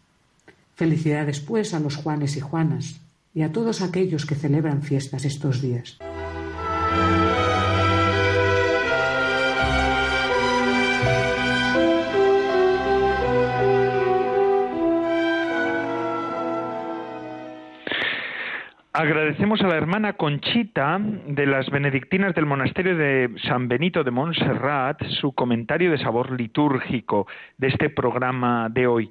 Felicidades 0.75 1.41
pues 1.41 1.73
a 1.73 1.81
los 1.81 1.97
Juanes 1.97 2.37
y 2.37 2.41
Juanas 2.41 3.01
y 3.35 3.43
a 3.43 3.53
todos 3.53 3.81
aquellos 3.81 4.27
que 4.27 4.35
celebran 4.35 4.83
fiestas 4.83 5.25
estos 5.25 5.63
días. 5.63 5.99
Agradecemos 18.99 19.61
a 19.61 19.69
la 19.69 19.77
hermana 19.77 20.15
Conchita 20.15 20.99
de 21.01 21.47
las 21.47 21.71
benedictinas 21.71 22.35
del 22.35 22.47
monasterio 22.47 22.97
de 22.97 23.31
San 23.45 23.69
Benito 23.69 24.03
de 24.03 24.11
Montserrat 24.11 25.01
su 25.21 25.31
comentario 25.31 25.93
de 25.93 25.99
sabor 25.99 26.33
litúrgico 26.33 27.29
de 27.59 27.69
este 27.69 27.91
programa 27.91 28.69
de 28.69 28.89
hoy. 28.89 29.09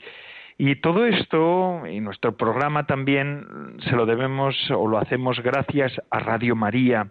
Y 0.57 0.75
todo 0.81 1.05
esto, 1.05 1.88
y 1.88 2.01
nuestro 2.01 2.35
programa 2.35 2.85
también, 2.85 3.77
se 3.88 3.95
lo 3.95 4.05
debemos 4.05 4.57
o 4.71 4.89
lo 4.89 4.97
hacemos 4.97 5.39
gracias 5.39 5.93
a 6.11 6.19
Radio 6.19 6.53
María, 6.57 7.07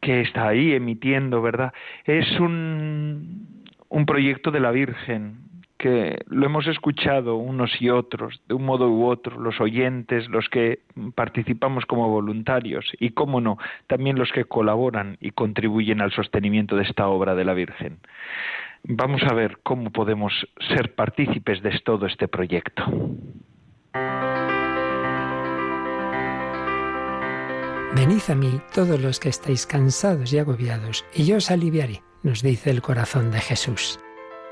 que 0.00 0.20
está 0.20 0.48
ahí 0.48 0.72
emitiendo, 0.72 1.42
¿verdad? 1.42 1.72
Es 2.04 2.38
un, 2.40 3.64
un 3.88 4.06
proyecto 4.06 4.50
de 4.50 4.60
la 4.60 4.70
Virgen, 4.70 5.48
que 5.78 6.18
lo 6.26 6.44
hemos 6.44 6.66
escuchado 6.66 7.36
unos 7.36 7.80
y 7.80 7.88
otros, 7.88 8.42
de 8.48 8.54
un 8.54 8.64
modo 8.64 8.90
u 8.90 9.06
otro, 9.06 9.38
los 9.38 9.60
oyentes, 9.60 10.28
los 10.28 10.48
que 10.48 10.80
participamos 11.14 11.86
como 11.86 12.08
voluntarios 12.08 12.84
y, 12.98 13.10
cómo 13.10 13.40
no, 13.40 13.58
también 13.86 14.18
los 14.18 14.32
que 14.32 14.44
colaboran 14.44 15.16
y 15.20 15.30
contribuyen 15.30 16.00
al 16.00 16.12
sostenimiento 16.12 16.76
de 16.76 16.82
esta 16.82 17.06
obra 17.06 17.36
de 17.36 17.44
la 17.44 17.54
Virgen. 17.54 17.98
Vamos 18.82 19.22
a 19.22 19.34
ver 19.34 19.58
cómo 19.62 19.90
podemos 19.90 20.32
ser 20.74 20.94
partícipes 20.94 21.62
de 21.62 21.78
todo 21.84 22.06
este 22.06 22.26
proyecto. 22.26 22.84
Venid 27.94 28.20
a 28.28 28.34
mí 28.34 28.60
todos 28.74 29.00
los 29.00 29.18
que 29.18 29.30
estáis 29.30 29.64
cansados 29.66 30.30
y 30.32 30.38
agobiados, 30.38 31.06
y 31.14 31.24
yo 31.24 31.38
os 31.38 31.50
aliviaré, 31.50 32.02
nos 32.22 32.42
dice 32.42 32.70
el 32.70 32.82
corazón 32.82 33.30
de 33.30 33.40
Jesús. 33.40 33.98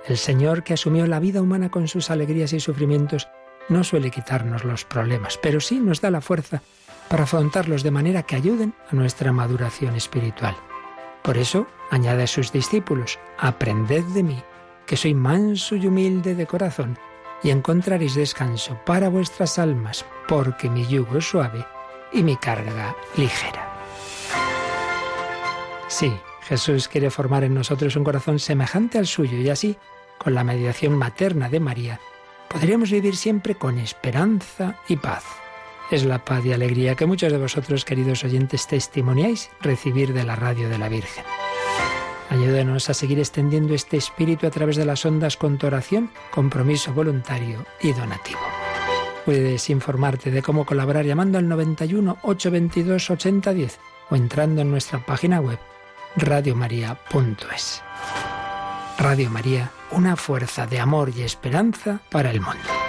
El 0.06 0.16
Señor 0.16 0.64
que 0.64 0.72
asumió 0.72 1.06
la 1.06 1.20
vida 1.20 1.42
humana 1.42 1.70
con 1.70 1.86
sus 1.86 2.10
alegrías 2.10 2.54
y 2.54 2.60
sufrimientos 2.60 3.28
no 3.68 3.84
suele 3.84 4.10
quitarnos 4.10 4.64
los 4.64 4.86
problemas, 4.86 5.38
pero 5.42 5.60
sí 5.60 5.78
nos 5.80 6.00
da 6.00 6.10
la 6.10 6.22
fuerza 6.22 6.62
para 7.08 7.24
afrontarlos 7.24 7.82
de 7.82 7.90
manera 7.90 8.22
que 8.22 8.36
ayuden 8.36 8.72
a 8.90 8.94
nuestra 8.94 9.32
maduración 9.32 9.96
espiritual. 9.96 10.56
Por 11.22 11.36
eso 11.36 11.66
añade 11.90 12.22
a 12.22 12.28
sus 12.28 12.52
discípulos, 12.52 13.18
aprended 13.38 14.04
de 14.04 14.22
mí, 14.22 14.42
que 14.86 14.96
soy 14.96 15.12
manso 15.12 15.76
y 15.76 15.86
humilde 15.86 16.34
de 16.34 16.46
corazón, 16.46 16.98
y 17.42 17.50
encontraréis 17.50 18.14
descanso 18.14 18.80
para 18.86 19.10
vuestras 19.10 19.58
almas, 19.58 20.06
porque 20.26 20.70
mi 20.70 20.86
yugo 20.86 21.18
es 21.18 21.28
suave 21.28 21.66
y 22.12 22.22
mi 22.22 22.36
carga 22.36 22.96
ligera. 23.16 23.72
Sí, 25.88 26.12
Jesús 26.42 26.88
quiere 26.88 27.10
formar 27.10 27.44
en 27.44 27.54
nosotros 27.54 27.96
un 27.96 28.04
corazón 28.04 28.38
semejante 28.38 28.98
al 28.98 29.06
suyo 29.06 29.38
y 29.38 29.48
así 29.48 29.76
con 30.18 30.34
la 30.34 30.44
mediación 30.44 30.96
materna 30.96 31.48
de 31.48 31.60
María, 31.60 32.00
podríamos 32.48 32.90
vivir 32.90 33.16
siempre 33.16 33.54
con 33.54 33.78
esperanza 33.78 34.76
y 34.88 34.96
paz. 34.96 35.24
Es 35.90 36.04
la 36.04 36.24
paz 36.24 36.44
y 36.44 36.52
alegría 36.52 36.96
que 36.96 37.06
muchos 37.06 37.30
de 37.30 37.38
vosotros, 37.38 37.84
queridos 37.84 38.24
oyentes, 38.24 38.66
testimoniáis 38.66 39.50
recibir 39.60 40.12
de 40.12 40.24
la 40.24 40.34
radio 40.34 40.68
de 40.68 40.78
la 40.78 40.88
Virgen. 40.88 41.24
Ayúdenos 42.28 42.90
a 42.90 42.94
seguir 42.94 43.20
extendiendo 43.20 43.72
este 43.74 43.96
espíritu 43.96 44.46
a 44.46 44.50
través 44.50 44.76
de 44.76 44.84
las 44.84 45.06
ondas 45.06 45.36
con 45.36 45.58
tu 45.58 45.68
oración, 45.68 46.10
compromiso 46.32 46.92
voluntario 46.92 47.64
y 47.80 47.92
donativo. 47.92 48.40
Puedes 49.26 49.68
informarte 49.70 50.30
de 50.30 50.40
cómo 50.40 50.64
colaborar 50.64 51.04
llamando 51.04 51.36
al 51.36 51.48
91 51.48 52.18
822 52.22 53.10
8010 53.10 53.80
o 54.08 54.14
entrando 54.14 54.62
en 54.62 54.70
nuestra 54.70 55.04
página 55.04 55.40
web 55.40 55.58
radiomaria.es. 56.16 57.82
Radio 58.98 59.28
María, 59.28 59.72
una 59.90 60.14
fuerza 60.14 60.68
de 60.68 60.78
amor 60.78 61.10
y 61.14 61.22
esperanza 61.22 62.00
para 62.08 62.30
el 62.30 62.40
mundo. 62.40 62.85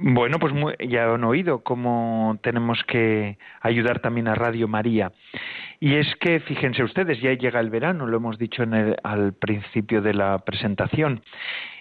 Bueno, 0.00 0.38
pues 0.38 0.54
ya 0.88 1.12
han 1.12 1.24
oído 1.24 1.64
cómo 1.64 2.38
tenemos 2.40 2.84
que 2.84 3.36
ayudar 3.60 3.98
también 3.98 4.28
a 4.28 4.36
Radio 4.36 4.68
María. 4.68 5.10
Y 5.80 5.96
es 5.96 6.14
que, 6.20 6.38
fíjense 6.38 6.84
ustedes, 6.84 7.20
ya 7.20 7.32
llega 7.32 7.58
el 7.58 7.68
verano, 7.68 8.06
lo 8.06 8.18
hemos 8.18 8.38
dicho 8.38 8.62
al 9.02 9.32
principio 9.32 10.00
de 10.00 10.14
la 10.14 10.38
presentación, 10.38 11.22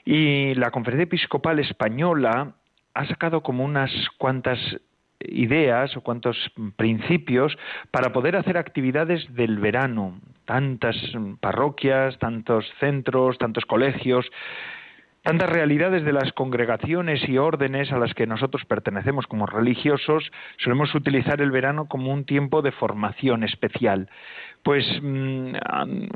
y 0.04 0.56
la 0.56 0.72
Conferencia 0.72 1.04
Episcopal 1.04 1.60
Española 1.60 2.54
ha 2.96 3.06
sacado 3.06 3.42
como 3.42 3.64
unas 3.64 3.92
cuantas 4.18 4.58
ideas 5.20 5.96
o 5.96 6.02
cuantos 6.02 6.38
principios 6.76 7.56
para 7.92 8.14
poder 8.14 8.36
hacer 8.36 8.58
actividades 8.58 9.32
del 9.36 9.60
verano. 9.60 10.20
Tantas 10.46 10.96
parroquias, 11.40 12.18
tantos 12.18 12.66
centros, 12.80 13.38
tantos 13.38 13.66
colegios, 13.66 14.26
tantas 15.28 15.50
realidades 15.50 16.06
de 16.06 16.14
las 16.14 16.32
congregaciones 16.32 17.28
y 17.28 17.38
órdenes 17.38 17.92
a 17.92 17.98
las 17.98 18.14
que 18.14 18.26
nosotros 18.26 18.64
pertenecemos 18.64 19.28
como 19.28 19.46
religiosos, 19.46 20.32
solemos 20.56 20.96
utilizar 20.96 21.42
el 21.42 21.52
verano 21.52 21.90
como 21.90 22.14
un 22.14 22.24
tiempo 22.24 22.62
de 22.62 22.72
formación 22.72 23.44
especial. 23.44 24.10
Pues 24.64 24.86
mm, 25.02 25.56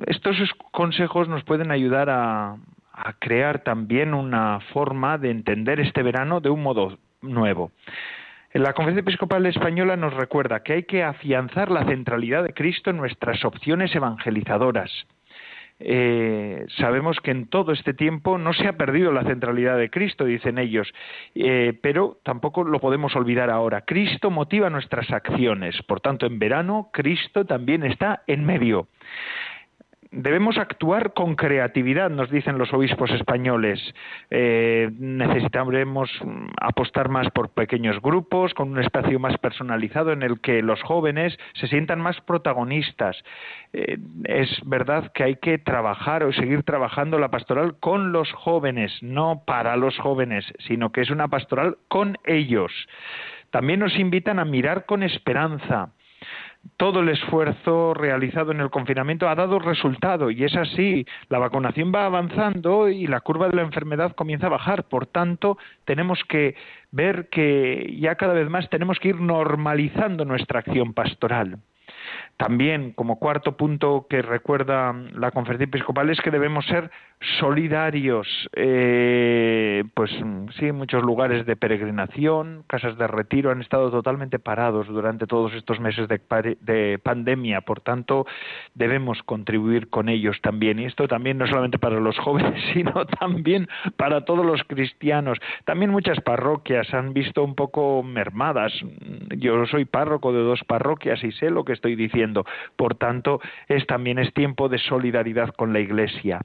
estos 0.07 0.37
consejos 0.71 1.27
nos 1.27 1.43
pueden 1.43 1.71
ayudar 1.71 2.09
a, 2.09 2.55
a 2.93 3.13
crear 3.19 3.63
también 3.63 4.13
una 4.13 4.61
forma 4.71 5.17
de 5.17 5.31
entender 5.31 5.81
este 5.81 6.03
verano 6.03 6.39
de 6.39 6.49
un 6.49 6.63
modo 6.63 6.97
nuevo. 7.21 7.73
La 8.53 8.71
Conferencia 8.71 9.01
Episcopal 9.01 9.45
Española 9.45 9.97
nos 9.97 10.13
recuerda 10.13 10.63
que 10.63 10.71
hay 10.71 10.83
que 10.83 11.03
afianzar 11.03 11.69
la 11.69 11.83
centralidad 11.83 12.45
de 12.45 12.53
Cristo 12.53 12.91
en 12.91 12.97
nuestras 12.97 13.43
opciones 13.43 13.93
evangelizadoras. 13.93 14.89
Eh, 15.83 16.65
sabemos 16.77 17.19
que 17.19 17.31
en 17.31 17.47
todo 17.47 17.71
este 17.71 17.93
tiempo 17.93 18.37
no 18.37 18.53
se 18.53 18.67
ha 18.67 18.73
perdido 18.73 19.11
la 19.11 19.23
centralidad 19.23 19.77
de 19.77 19.89
Cristo, 19.89 20.25
dicen 20.25 20.57
ellos, 20.57 20.91
eh, 21.35 21.77
pero 21.81 22.19
tampoco 22.23 22.63
lo 22.63 22.79
podemos 22.79 23.15
olvidar 23.15 23.49
ahora. 23.49 23.81
Cristo 23.81 24.29
motiva 24.29 24.69
nuestras 24.69 25.11
acciones, 25.11 25.81
por 25.83 25.99
tanto, 25.99 26.25
en 26.25 26.39
verano 26.39 26.89
Cristo 26.93 27.45
también 27.45 27.83
está 27.83 28.23
en 28.27 28.45
medio. 28.45 28.87
Debemos 30.13 30.57
actuar 30.57 31.13
con 31.13 31.35
creatividad, 31.35 32.09
nos 32.09 32.29
dicen 32.29 32.57
los 32.57 32.73
obispos 32.73 33.09
españoles. 33.11 33.79
Eh, 34.29 34.89
necesitaremos 34.99 36.11
apostar 36.59 37.07
más 37.07 37.29
por 37.29 37.53
pequeños 37.53 38.01
grupos, 38.01 38.53
con 38.53 38.71
un 38.71 38.79
espacio 38.79 39.19
más 39.21 39.37
personalizado 39.37 40.11
en 40.11 40.21
el 40.21 40.41
que 40.41 40.61
los 40.61 40.83
jóvenes 40.83 41.37
se 41.53 41.67
sientan 41.67 42.01
más 42.01 42.19
protagonistas. 42.19 43.23
Eh, 43.71 43.99
es 44.25 44.49
verdad 44.65 45.13
que 45.13 45.23
hay 45.23 45.35
que 45.37 45.57
trabajar 45.57 46.23
o 46.23 46.33
seguir 46.33 46.63
trabajando 46.63 47.17
la 47.17 47.31
pastoral 47.31 47.77
con 47.79 48.11
los 48.11 48.29
jóvenes, 48.33 48.91
no 49.01 49.43
para 49.47 49.77
los 49.77 49.97
jóvenes, 49.97 50.43
sino 50.67 50.91
que 50.91 51.01
es 51.01 51.09
una 51.09 51.29
pastoral 51.29 51.77
con 51.87 52.17
ellos. 52.25 52.73
También 53.49 53.79
nos 53.79 53.97
invitan 53.97 54.39
a 54.39 54.45
mirar 54.45 54.85
con 54.85 55.03
esperanza 55.03 55.93
todo 56.77 57.01
el 57.01 57.09
esfuerzo 57.09 57.93
realizado 57.93 58.51
en 58.51 58.59
el 58.59 58.69
confinamiento 58.69 59.29
ha 59.29 59.35
dado 59.35 59.59
resultado 59.59 60.31
y 60.31 60.43
es 60.43 60.55
así. 60.55 61.05
La 61.29 61.39
vacunación 61.39 61.91
va 61.93 62.05
avanzando 62.05 62.89
y 62.89 63.07
la 63.07 63.21
curva 63.21 63.49
de 63.49 63.55
la 63.55 63.61
enfermedad 63.61 64.15
comienza 64.15 64.47
a 64.47 64.51
bajar. 64.51 64.85
Por 64.85 65.05
tanto, 65.05 65.57
tenemos 65.85 66.19
que 66.27 66.55
ver 66.91 67.29
que 67.29 67.95
ya 67.99 68.15
cada 68.15 68.33
vez 68.33 68.49
más 68.49 68.69
tenemos 68.69 68.99
que 68.99 69.09
ir 69.09 69.21
normalizando 69.21 70.25
nuestra 70.25 70.59
acción 70.59 70.93
pastoral. 70.93 71.59
También, 72.41 72.93
como 72.93 73.19
cuarto 73.19 73.55
punto 73.55 74.07
que 74.09 74.23
recuerda 74.23 74.95
la 75.13 75.29
conferencia 75.29 75.65
episcopal, 75.65 76.09
es 76.09 76.19
que 76.21 76.31
debemos 76.31 76.65
ser 76.65 76.89
solidarios. 77.39 78.27
Eh, 78.53 79.83
pues 79.93 80.09
sí, 80.57 80.71
muchos 80.71 81.03
lugares 81.03 81.45
de 81.45 81.55
peregrinación, 81.55 82.63
casas 82.65 82.97
de 82.97 83.05
retiro 83.05 83.51
han 83.51 83.61
estado 83.61 83.91
totalmente 83.91 84.39
parados 84.39 84.87
durante 84.87 85.27
todos 85.27 85.53
estos 85.53 85.79
meses 85.79 86.07
de, 86.07 86.19
de 86.61 86.97
pandemia. 86.97 87.61
Por 87.61 87.81
tanto, 87.81 88.25
debemos 88.73 89.21
contribuir 89.21 89.89
con 89.89 90.09
ellos 90.09 90.41
también. 90.41 90.79
Y 90.79 90.85
esto 90.85 91.07
también 91.07 91.37
no 91.37 91.45
solamente 91.45 91.77
para 91.77 91.99
los 91.99 92.17
jóvenes, 92.25 92.59
sino 92.73 93.05
también 93.05 93.67
para 93.97 94.25
todos 94.25 94.43
los 94.43 94.63
cristianos. 94.63 95.37
También 95.65 95.91
muchas 95.91 96.19
parroquias 96.21 96.91
han 96.91 97.13
visto 97.13 97.43
un 97.43 97.53
poco 97.53 98.01
mermadas. 98.01 98.73
Yo 99.37 99.63
soy 99.67 99.85
párroco 99.85 100.33
de 100.33 100.39
dos 100.39 100.63
parroquias 100.63 101.23
y 101.23 101.31
sé 101.33 101.51
lo 101.51 101.65
que 101.65 101.73
estoy 101.73 101.95
diciendo. 101.95 102.30
Por 102.75 102.95
tanto, 102.95 103.39
es 103.67 103.85
también 103.87 104.19
es 104.19 104.33
tiempo 104.33 104.69
de 104.69 104.77
solidaridad 104.79 105.49
con 105.55 105.73
la 105.73 105.79
Iglesia. 105.79 106.41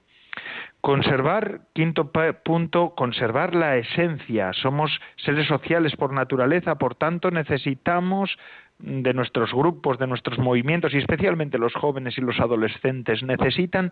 Conservar, 0.81 1.63
quinto 1.73 2.13
punto, 2.45 2.95
conservar 2.95 3.55
la 3.55 3.77
esencia. 3.77 4.53
Somos 4.53 4.91
seres 5.17 5.49
sociales 5.49 5.97
por 5.97 6.13
naturaleza, 6.13 6.77
por 6.77 6.95
tanto 6.95 7.31
necesitamos 7.31 8.37
de 8.79 9.15
nuestros 9.15 9.53
grupos, 9.53 9.99
de 9.99 10.07
nuestros 10.07 10.39
movimientos 10.39 10.93
y 10.95 10.99
especialmente 10.99 11.59
los 11.59 11.75
jóvenes 11.75 12.19
y 12.19 12.21
los 12.21 12.39
adolescentes 12.39 13.23
necesitan 13.23 13.91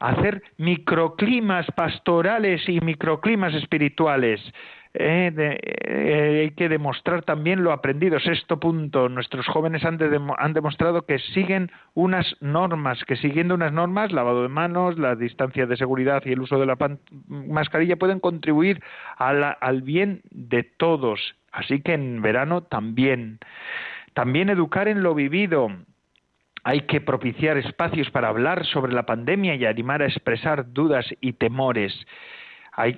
hacer 0.00 0.42
microclimas 0.58 1.66
pastorales 1.76 2.68
y 2.68 2.80
microclimas 2.80 3.54
espirituales. 3.54 4.40
Eh, 4.96 5.32
eh, 5.36 6.40
hay 6.42 6.50
que 6.52 6.68
demostrar 6.68 7.22
también 7.22 7.64
lo 7.64 7.72
aprendido. 7.72 8.20
Sexto 8.20 8.60
punto, 8.60 9.08
nuestros 9.08 9.44
jóvenes 9.48 9.84
han, 9.84 9.98
han, 10.38 10.52
demostrado 10.52 11.02
que 11.02 11.18
siguen 11.18 11.72
unas 11.94 12.36
normas, 12.40 13.04
que 13.04 13.16
siguiendo 13.16 13.56
unas 13.56 13.72
normas, 13.72 14.12
lavado 14.12 14.42
de 14.42 14.48
manos, 14.48 14.96
la 14.96 15.16
distancia 15.16 15.66
de 15.66 15.76
seguridad 15.76 16.22
y 16.24 16.32
el 16.32 16.40
uso 16.40 16.60
de 16.60 16.66
la 16.66 16.76
mascarilla 17.26 17.96
pueden 17.96 18.20
contribuir 18.20 18.80
al 19.18 19.82
bien 19.82 20.22
de 20.30 20.62
todos. 20.62 21.20
Así 21.50 21.80
que 21.80 21.94
en 21.94 22.22
verano 22.22 22.62
también. 22.62 23.40
También 24.14 24.48
educar 24.48 24.86
en 24.86 25.02
lo 25.02 25.16
vivido. 25.16 25.70
Hay 26.62 26.82
que 26.82 27.00
propiciar 27.00 27.56
espacios 27.58 28.10
para 28.10 28.28
hablar 28.28 28.64
sobre 28.64 28.92
la 28.92 29.06
pandemia 29.06 29.56
y 29.56 29.66
animar 29.66 30.02
a 30.02 30.06
expresar 30.06 30.72
dudas 30.72 31.04
y 31.20 31.32
temores 31.32 31.92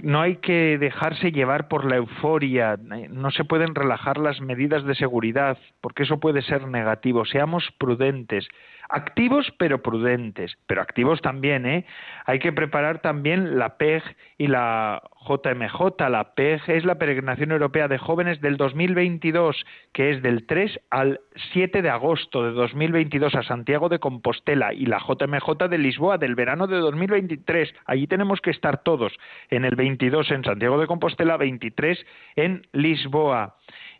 no 0.02 0.22
hay 0.22 0.36
que 0.36 0.78
dejarse 0.78 1.32
llevar 1.32 1.68
por 1.68 1.84
la 1.84 1.96
euforia, 1.96 2.78
no 3.10 3.30
se 3.30 3.44
pueden 3.44 3.74
relajar 3.74 4.16
las 4.18 4.40
medidas 4.40 4.84
de 4.84 4.94
seguridad, 4.94 5.58
porque 5.80 6.04
eso 6.04 6.18
puede 6.18 6.42
ser 6.42 6.66
negativo. 6.66 7.24
Seamos 7.26 7.70
prudentes, 7.78 8.48
activos 8.88 9.52
pero 9.58 9.82
prudentes, 9.82 10.56
pero 10.66 10.82
activos 10.82 11.20
también, 11.20 11.66
¿eh? 11.66 11.86
Hay 12.24 12.38
que 12.38 12.52
preparar 12.52 13.00
también 13.00 13.58
la 13.58 13.76
PEG 13.76 14.02
y 14.38 14.46
la 14.46 15.02
JMJ. 15.26 16.08
La 16.08 16.34
PEG 16.34 16.62
es 16.68 16.84
la 16.84 16.96
Peregrinación 16.96 17.52
Europea 17.52 17.88
de 17.88 17.98
Jóvenes 17.98 18.40
del 18.40 18.56
2022, 18.56 19.64
que 19.92 20.10
es 20.10 20.22
del 20.22 20.46
3 20.46 20.80
al 20.90 21.20
7 21.52 21.82
de 21.82 21.90
agosto 21.90 22.44
de 22.44 22.52
2022 22.52 23.34
a 23.34 23.42
Santiago 23.42 23.88
de 23.88 23.98
Compostela, 23.98 24.72
y 24.72 24.86
la 24.86 24.98
JMJ 24.98 25.68
de 25.68 25.78
Lisboa 25.78 26.18
del 26.18 26.34
verano 26.34 26.66
de 26.66 26.76
2023. 26.78 27.74
Allí 27.86 28.06
tenemos 28.06 28.40
que 28.40 28.50
estar 28.50 28.82
todos, 28.82 29.12
en 29.50 29.64
el 29.64 29.76
22 29.76 30.30
en 30.30 30.44
Santiago 30.44 30.78
de 30.78 30.86
Compostela, 30.86 31.36
23 31.36 32.06
en 32.36 32.66
Lisboa. 32.72 33.56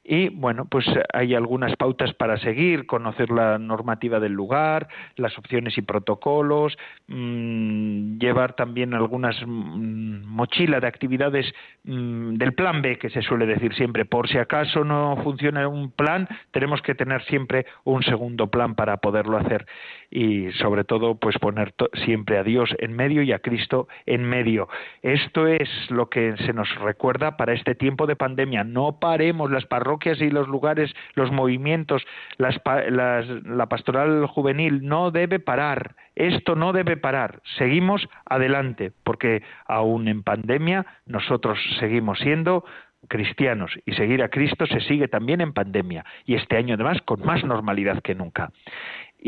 Y 0.09 0.29
bueno, 0.29 0.67
pues 0.71 0.87
hay 1.13 1.35
algunas 1.35 1.75
pautas 1.75 2.15
para 2.15 2.39
seguir, 2.39 2.87
conocer 2.87 3.29
la 3.31 3.59
normativa 3.59 4.21
del 4.21 4.33
lugar, 4.33 4.87
las 5.17 5.37
opciones 5.37 5.77
y 5.79 5.83
protocolos, 5.83 6.79
mmm, 7.09 8.17
llevar 8.19 8.55
también 8.55 8.95
algunas 8.95 9.37
mmm, 9.45 10.25
mochila 10.25 10.79
de 10.79 10.87
actividades 10.87 11.53
mmm, 11.83 12.35
del 12.35 12.55
plan 12.55 12.83
B, 12.83 12.99
que 12.99 13.11
se 13.11 13.21
suele 13.21 13.47
decir 13.47 13.75
siempre. 13.75 14.05
Por 14.05 14.29
si 14.29 14.39
acaso 14.39 14.85
no 14.85 15.17
funciona 15.25 15.67
un 15.67 15.91
plan, 15.91 16.29
tenemos 16.53 16.81
que 16.83 16.95
tener 16.95 17.25
siempre 17.25 17.67
un 17.83 18.05
segundo 18.05 18.47
plan 18.47 18.77
para 18.77 18.99
poderlo 18.99 19.37
hacer. 19.39 19.67
Y 20.11 20.51
sobre 20.53 20.85
todo, 20.85 21.17
pues 21.17 21.39
poner 21.39 21.75
siempre 22.05 22.39
a 22.39 22.43
Dios 22.43 22.75
en 22.79 22.95
medio 22.95 23.23
y 23.23 23.33
a 23.33 23.41
Cristo 23.41 23.89
en 24.07 24.25
medio. 24.25 24.69
Esto 25.03 25.47
es 25.47 25.69
lo 25.91 26.09
que 26.09 26.37
se 26.39 26.53
nos 26.53 26.73
recuerda 26.77 27.37
para 27.37 27.53
este 27.53 27.75
tiempo 27.75 28.07
de 28.07 28.17
pandemia. 28.17 28.65
No 28.65 28.99
paremos 29.01 29.51
las 29.51 29.67
parroquias 29.67 30.21
y 30.21 30.31
los 30.31 30.49
lugares, 30.49 30.95
los 31.15 31.31
movimientos, 31.33 32.07
la 32.39 33.67
pastoral 33.69 34.27
juvenil 34.27 34.87
no 34.87 35.11
debe 35.11 35.39
parar. 35.39 35.97
Esto 36.15 36.55
no 36.55 36.73
debe 36.73 36.97
parar. 36.97 37.41
Seguimos 37.59 38.09
adelante, 38.25 38.93
porque 39.05 39.43
aún 39.67 40.09
en 40.09 40.23
pandemia 40.23 40.87
nosotros 41.05 41.59
seguimos 41.79 42.19
siendo 42.21 42.65
cristianos 43.09 43.73
y 43.85 43.93
seguir 43.93 44.23
a 44.23 44.29
Cristo 44.29 44.67
se 44.67 44.81
sigue 44.81 45.09
también 45.09 45.41
en 45.41 45.53
pandemia 45.53 46.05
y 46.25 46.35
este 46.35 46.57
año 46.57 46.75
además 46.75 47.01
con 47.03 47.25
más 47.25 47.45
normalidad 47.45 48.03
que 48.03 48.15
nunca. 48.15 48.51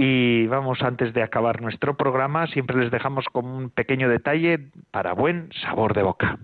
Y 0.01 0.47
vamos, 0.47 0.79
antes 0.83 1.13
de 1.13 1.25
acabar 1.25 1.61
nuestro 1.61 1.97
programa, 1.97 2.47
siempre 2.47 2.77
les 2.77 2.93
dejamos 2.93 3.25
como 3.33 3.57
un 3.57 3.69
pequeño 3.69 4.09
detalle 4.09 4.71
para 4.93 5.13
buen 5.13 5.51
sabor 5.61 5.93
de 5.93 6.05
boca. 6.05 6.39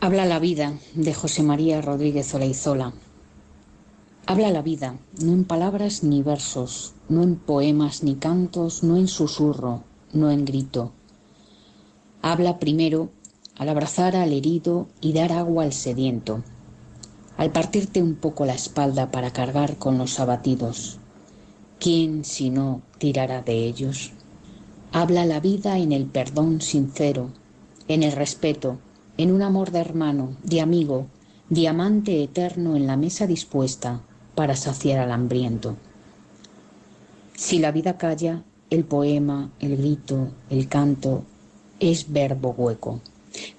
Habla 0.00 0.24
la 0.24 0.40
vida 0.40 0.72
de 0.96 1.14
José 1.14 1.44
María 1.44 1.80
Rodríguez 1.80 2.34
Olaizola. 2.34 2.92
Habla 4.26 4.50
la 4.50 4.62
vida, 4.62 4.96
no 5.22 5.32
en 5.32 5.44
palabras 5.44 6.02
ni 6.02 6.24
versos, 6.24 6.96
no 7.08 7.22
en 7.22 7.36
poemas 7.36 8.02
ni 8.02 8.16
cantos, 8.16 8.82
no 8.82 8.96
en 8.96 9.06
susurro, 9.06 9.84
no 10.12 10.32
en 10.32 10.44
grito. 10.44 10.92
Habla 12.20 12.58
primero 12.58 13.10
al 13.56 13.68
abrazar 13.68 14.16
al 14.16 14.32
herido 14.32 14.88
y 15.00 15.12
dar 15.12 15.30
agua 15.30 15.62
al 15.62 15.72
sediento, 15.72 16.42
al 17.36 17.52
partirte 17.52 18.02
un 18.02 18.16
poco 18.16 18.44
la 18.44 18.54
espalda 18.54 19.12
para 19.12 19.32
cargar 19.32 19.76
con 19.76 19.98
los 19.98 20.18
abatidos. 20.18 20.98
¿Quién 21.78 22.24
si 22.24 22.48
no 22.50 22.80
tirará 22.98 23.42
de 23.42 23.66
ellos? 23.66 24.12
Habla 24.92 25.26
la 25.26 25.40
vida 25.40 25.78
en 25.78 25.92
el 25.92 26.06
perdón 26.06 26.62
sincero, 26.62 27.30
en 27.86 28.02
el 28.02 28.12
respeto, 28.12 28.78
en 29.18 29.30
un 29.30 29.42
amor 29.42 29.70
de 29.70 29.80
hermano, 29.80 30.36
de 30.42 30.62
amigo, 30.62 31.06
diamante 31.50 32.22
eterno 32.22 32.76
en 32.76 32.86
la 32.86 32.96
mesa 32.96 33.26
dispuesta 33.26 34.00
para 34.34 34.56
saciar 34.56 35.00
al 35.00 35.12
hambriento. 35.12 35.76
Si 37.34 37.58
la 37.58 37.72
vida 37.72 37.98
calla, 37.98 38.42
el 38.70 38.84
poema, 38.84 39.50
el 39.60 39.76
grito, 39.76 40.28
el 40.48 40.68
canto 40.68 41.24
es 41.78 42.10
verbo 42.10 42.54
hueco. 42.56 43.02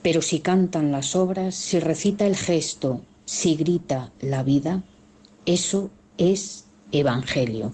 Pero 0.02 0.24
si 0.24 0.40
cantan 0.40 0.92
las 0.92 1.16
obras, 1.16 1.54
si 1.54 1.80
recita 1.80 2.26
el 2.26 2.36
gesto, 2.36 3.02
si 3.26 3.56
grita 3.56 4.12
la 4.20 4.42
vida, 4.42 4.84
eso 5.46 5.92
es 6.18 6.66
evangelio. 6.92 7.72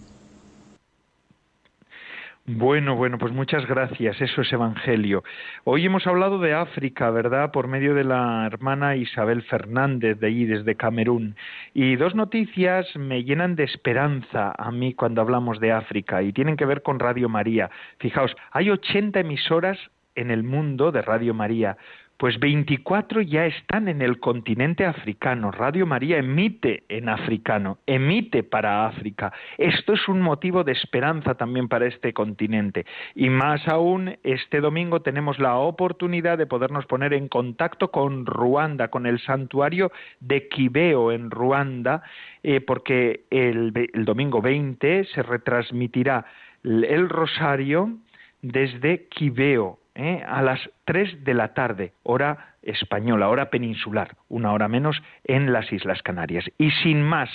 Bueno, 2.45 2.97
bueno, 2.97 3.17
pues 3.17 3.31
muchas 3.31 3.65
gracias. 3.65 4.19
Eso 4.19 4.41
es 4.41 4.51
Evangelio. 4.51 5.23
Hoy 5.63 5.85
hemos 5.85 6.05
hablado 6.07 6.39
de 6.39 6.53
África, 6.53 7.09
¿verdad? 7.09 7.51
Por 7.51 7.69
medio 7.69 7.95
de 7.95 8.03
la 8.03 8.45
hermana 8.45 8.97
Isabel 8.97 9.43
Fernández 9.43 10.19
de 10.19 10.27
allí, 10.27 10.43
desde 10.43 10.75
Camerún. 10.75 11.37
Y 11.73 11.95
dos 11.95 12.15
noticias 12.15 12.85
me 12.97 13.23
llenan 13.23 13.55
de 13.55 13.63
esperanza 13.63 14.53
a 14.57 14.71
mí 14.71 14.93
cuando 14.93 15.21
hablamos 15.21 15.61
de 15.61 15.71
África 15.71 16.21
y 16.21 16.33
tienen 16.33 16.57
que 16.57 16.65
ver 16.65 16.81
con 16.81 16.99
Radio 16.99 17.29
María. 17.29 17.69
Fijaos, 17.99 18.35
hay 18.51 18.69
80 18.71 19.21
emisoras 19.21 19.77
en 20.15 20.29
el 20.29 20.43
mundo 20.43 20.91
de 20.91 21.01
Radio 21.01 21.33
María. 21.33 21.77
Pues 22.23 22.39
24 22.39 23.19
ya 23.19 23.47
están 23.47 23.89
en 23.89 24.01
el 24.01 24.21
continente 24.21 24.85
africano. 24.85 25.51
Radio 25.51 25.85
María 25.85 26.19
emite 26.19 26.85
en 26.87 27.09
africano, 27.09 27.79
emite 27.85 28.43
para 28.43 28.87
África. 28.87 29.33
Esto 29.57 29.91
es 29.91 30.07
un 30.07 30.21
motivo 30.21 30.63
de 30.63 30.71
esperanza 30.71 31.35
también 31.35 31.67
para 31.67 31.85
este 31.85 32.13
continente. 32.13 32.85
Y 33.13 33.29
más 33.29 33.67
aún, 33.67 34.15
este 34.23 34.61
domingo 34.61 35.01
tenemos 35.01 35.37
la 35.37 35.57
oportunidad 35.57 36.37
de 36.37 36.45
podernos 36.45 36.85
poner 36.85 37.13
en 37.13 37.27
contacto 37.27 37.91
con 37.91 38.25
Ruanda, 38.25 38.87
con 38.87 39.05
el 39.05 39.19
santuario 39.19 39.91
de 40.21 40.47
Kibeo 40.47 41.11
en 41.11 41.29
Ruanda, 41.29 42.03
eh, 42.41 42.61
porque 42.61 43.25
el, 43.31 43.73
domingo 44.05 44.41
20 44.41 45.03
se 45.13 45.23
retransmitirá 45.23 46.23
el 46.63 47.09
rosario 47.09 47.97
desde 48.41 49.09
Kibeo 49.09 49.82
¿eh? 49.95 50.23
a 50.25 50.41
las 50.41 50.59
3 50.85 51.23
de 51.23 51.33
la 51.33 51.53
tarde, 51.53 51.93
hora 52.03 52.55
española, 52.61 53.29
hora 53.29 53.49
peninsular, 53.49 54.15
una 54.29 54.53
hora 54.53 54.67
menos 54.67 55.01
en 55.25 55.51
las 55.51 55.71
Islas 55.71 56.01
Canarias. 56.01 56.45
Y 56.57 56.71
sin 56.71 57.01
más, 57.01 57.29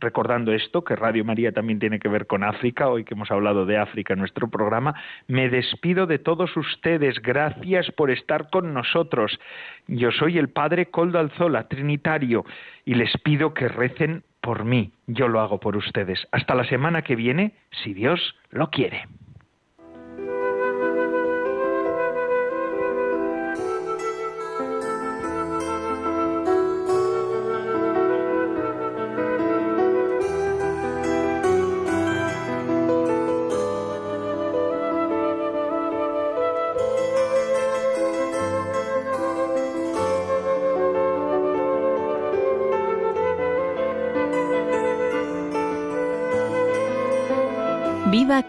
recordando 0.00 0.52
esto, 0.52 0.84
que 0.84 0.96
Radio 0.96 1.24
María 1.24 1.52
también 1.52 1.78
tiene 1.78 1.98
que 1.98 2.08
ver 2.08 2.26
con 2.26 2.42
África, 2.42 2.88
hoy 2.88 3.04
que 3.04 3.14
hemos 3.14 3.30
hablado 3.30 3.64
de 3.64 3.78
África 3.78 4.14
en 4.14 4.20
nuestro 4.20 4.48
programa, 4.48 4.94
me 5.28 5.48
despido 5.48 6.06
de 6.06 6.18
todos 6.18 6.56
ustedes. 6.56 7.20
Gracias 7.22 7.90
por 7.92 8.10
estar 8.10 8.50
con 8.50 8.74
nosotros. 8.74 9.38
Yo 9.86 10.10
soy 10.10 10.38
el 10.38 10.48
Padre 10.48 10.86
Coldo 10.86 11.18
Alzola, 11.18 11.68
Trinitario, 11.68 12.44
y 12.84 12.94
les 12.94 13.16
pido 13.18 13.54
que 13.54 13.68
recen 13.68 14.24
por 14.40 14.64
mí. 14.64 14.92
Yo 15.06 15.28
lo 15.28 15.40
hago 15.40 15.60
por 15.60 15.76
ustedes. 15.76 16.26
Hasta 16.32 16.54
la 16.54 16.64
semana 16.64 17.02
que 17.02 17.14
viene, 17.14 17.52
si 17.70 17.94
Dios 17.94 18.36
lo 18.50 18.70
quiere. 18.70 19.06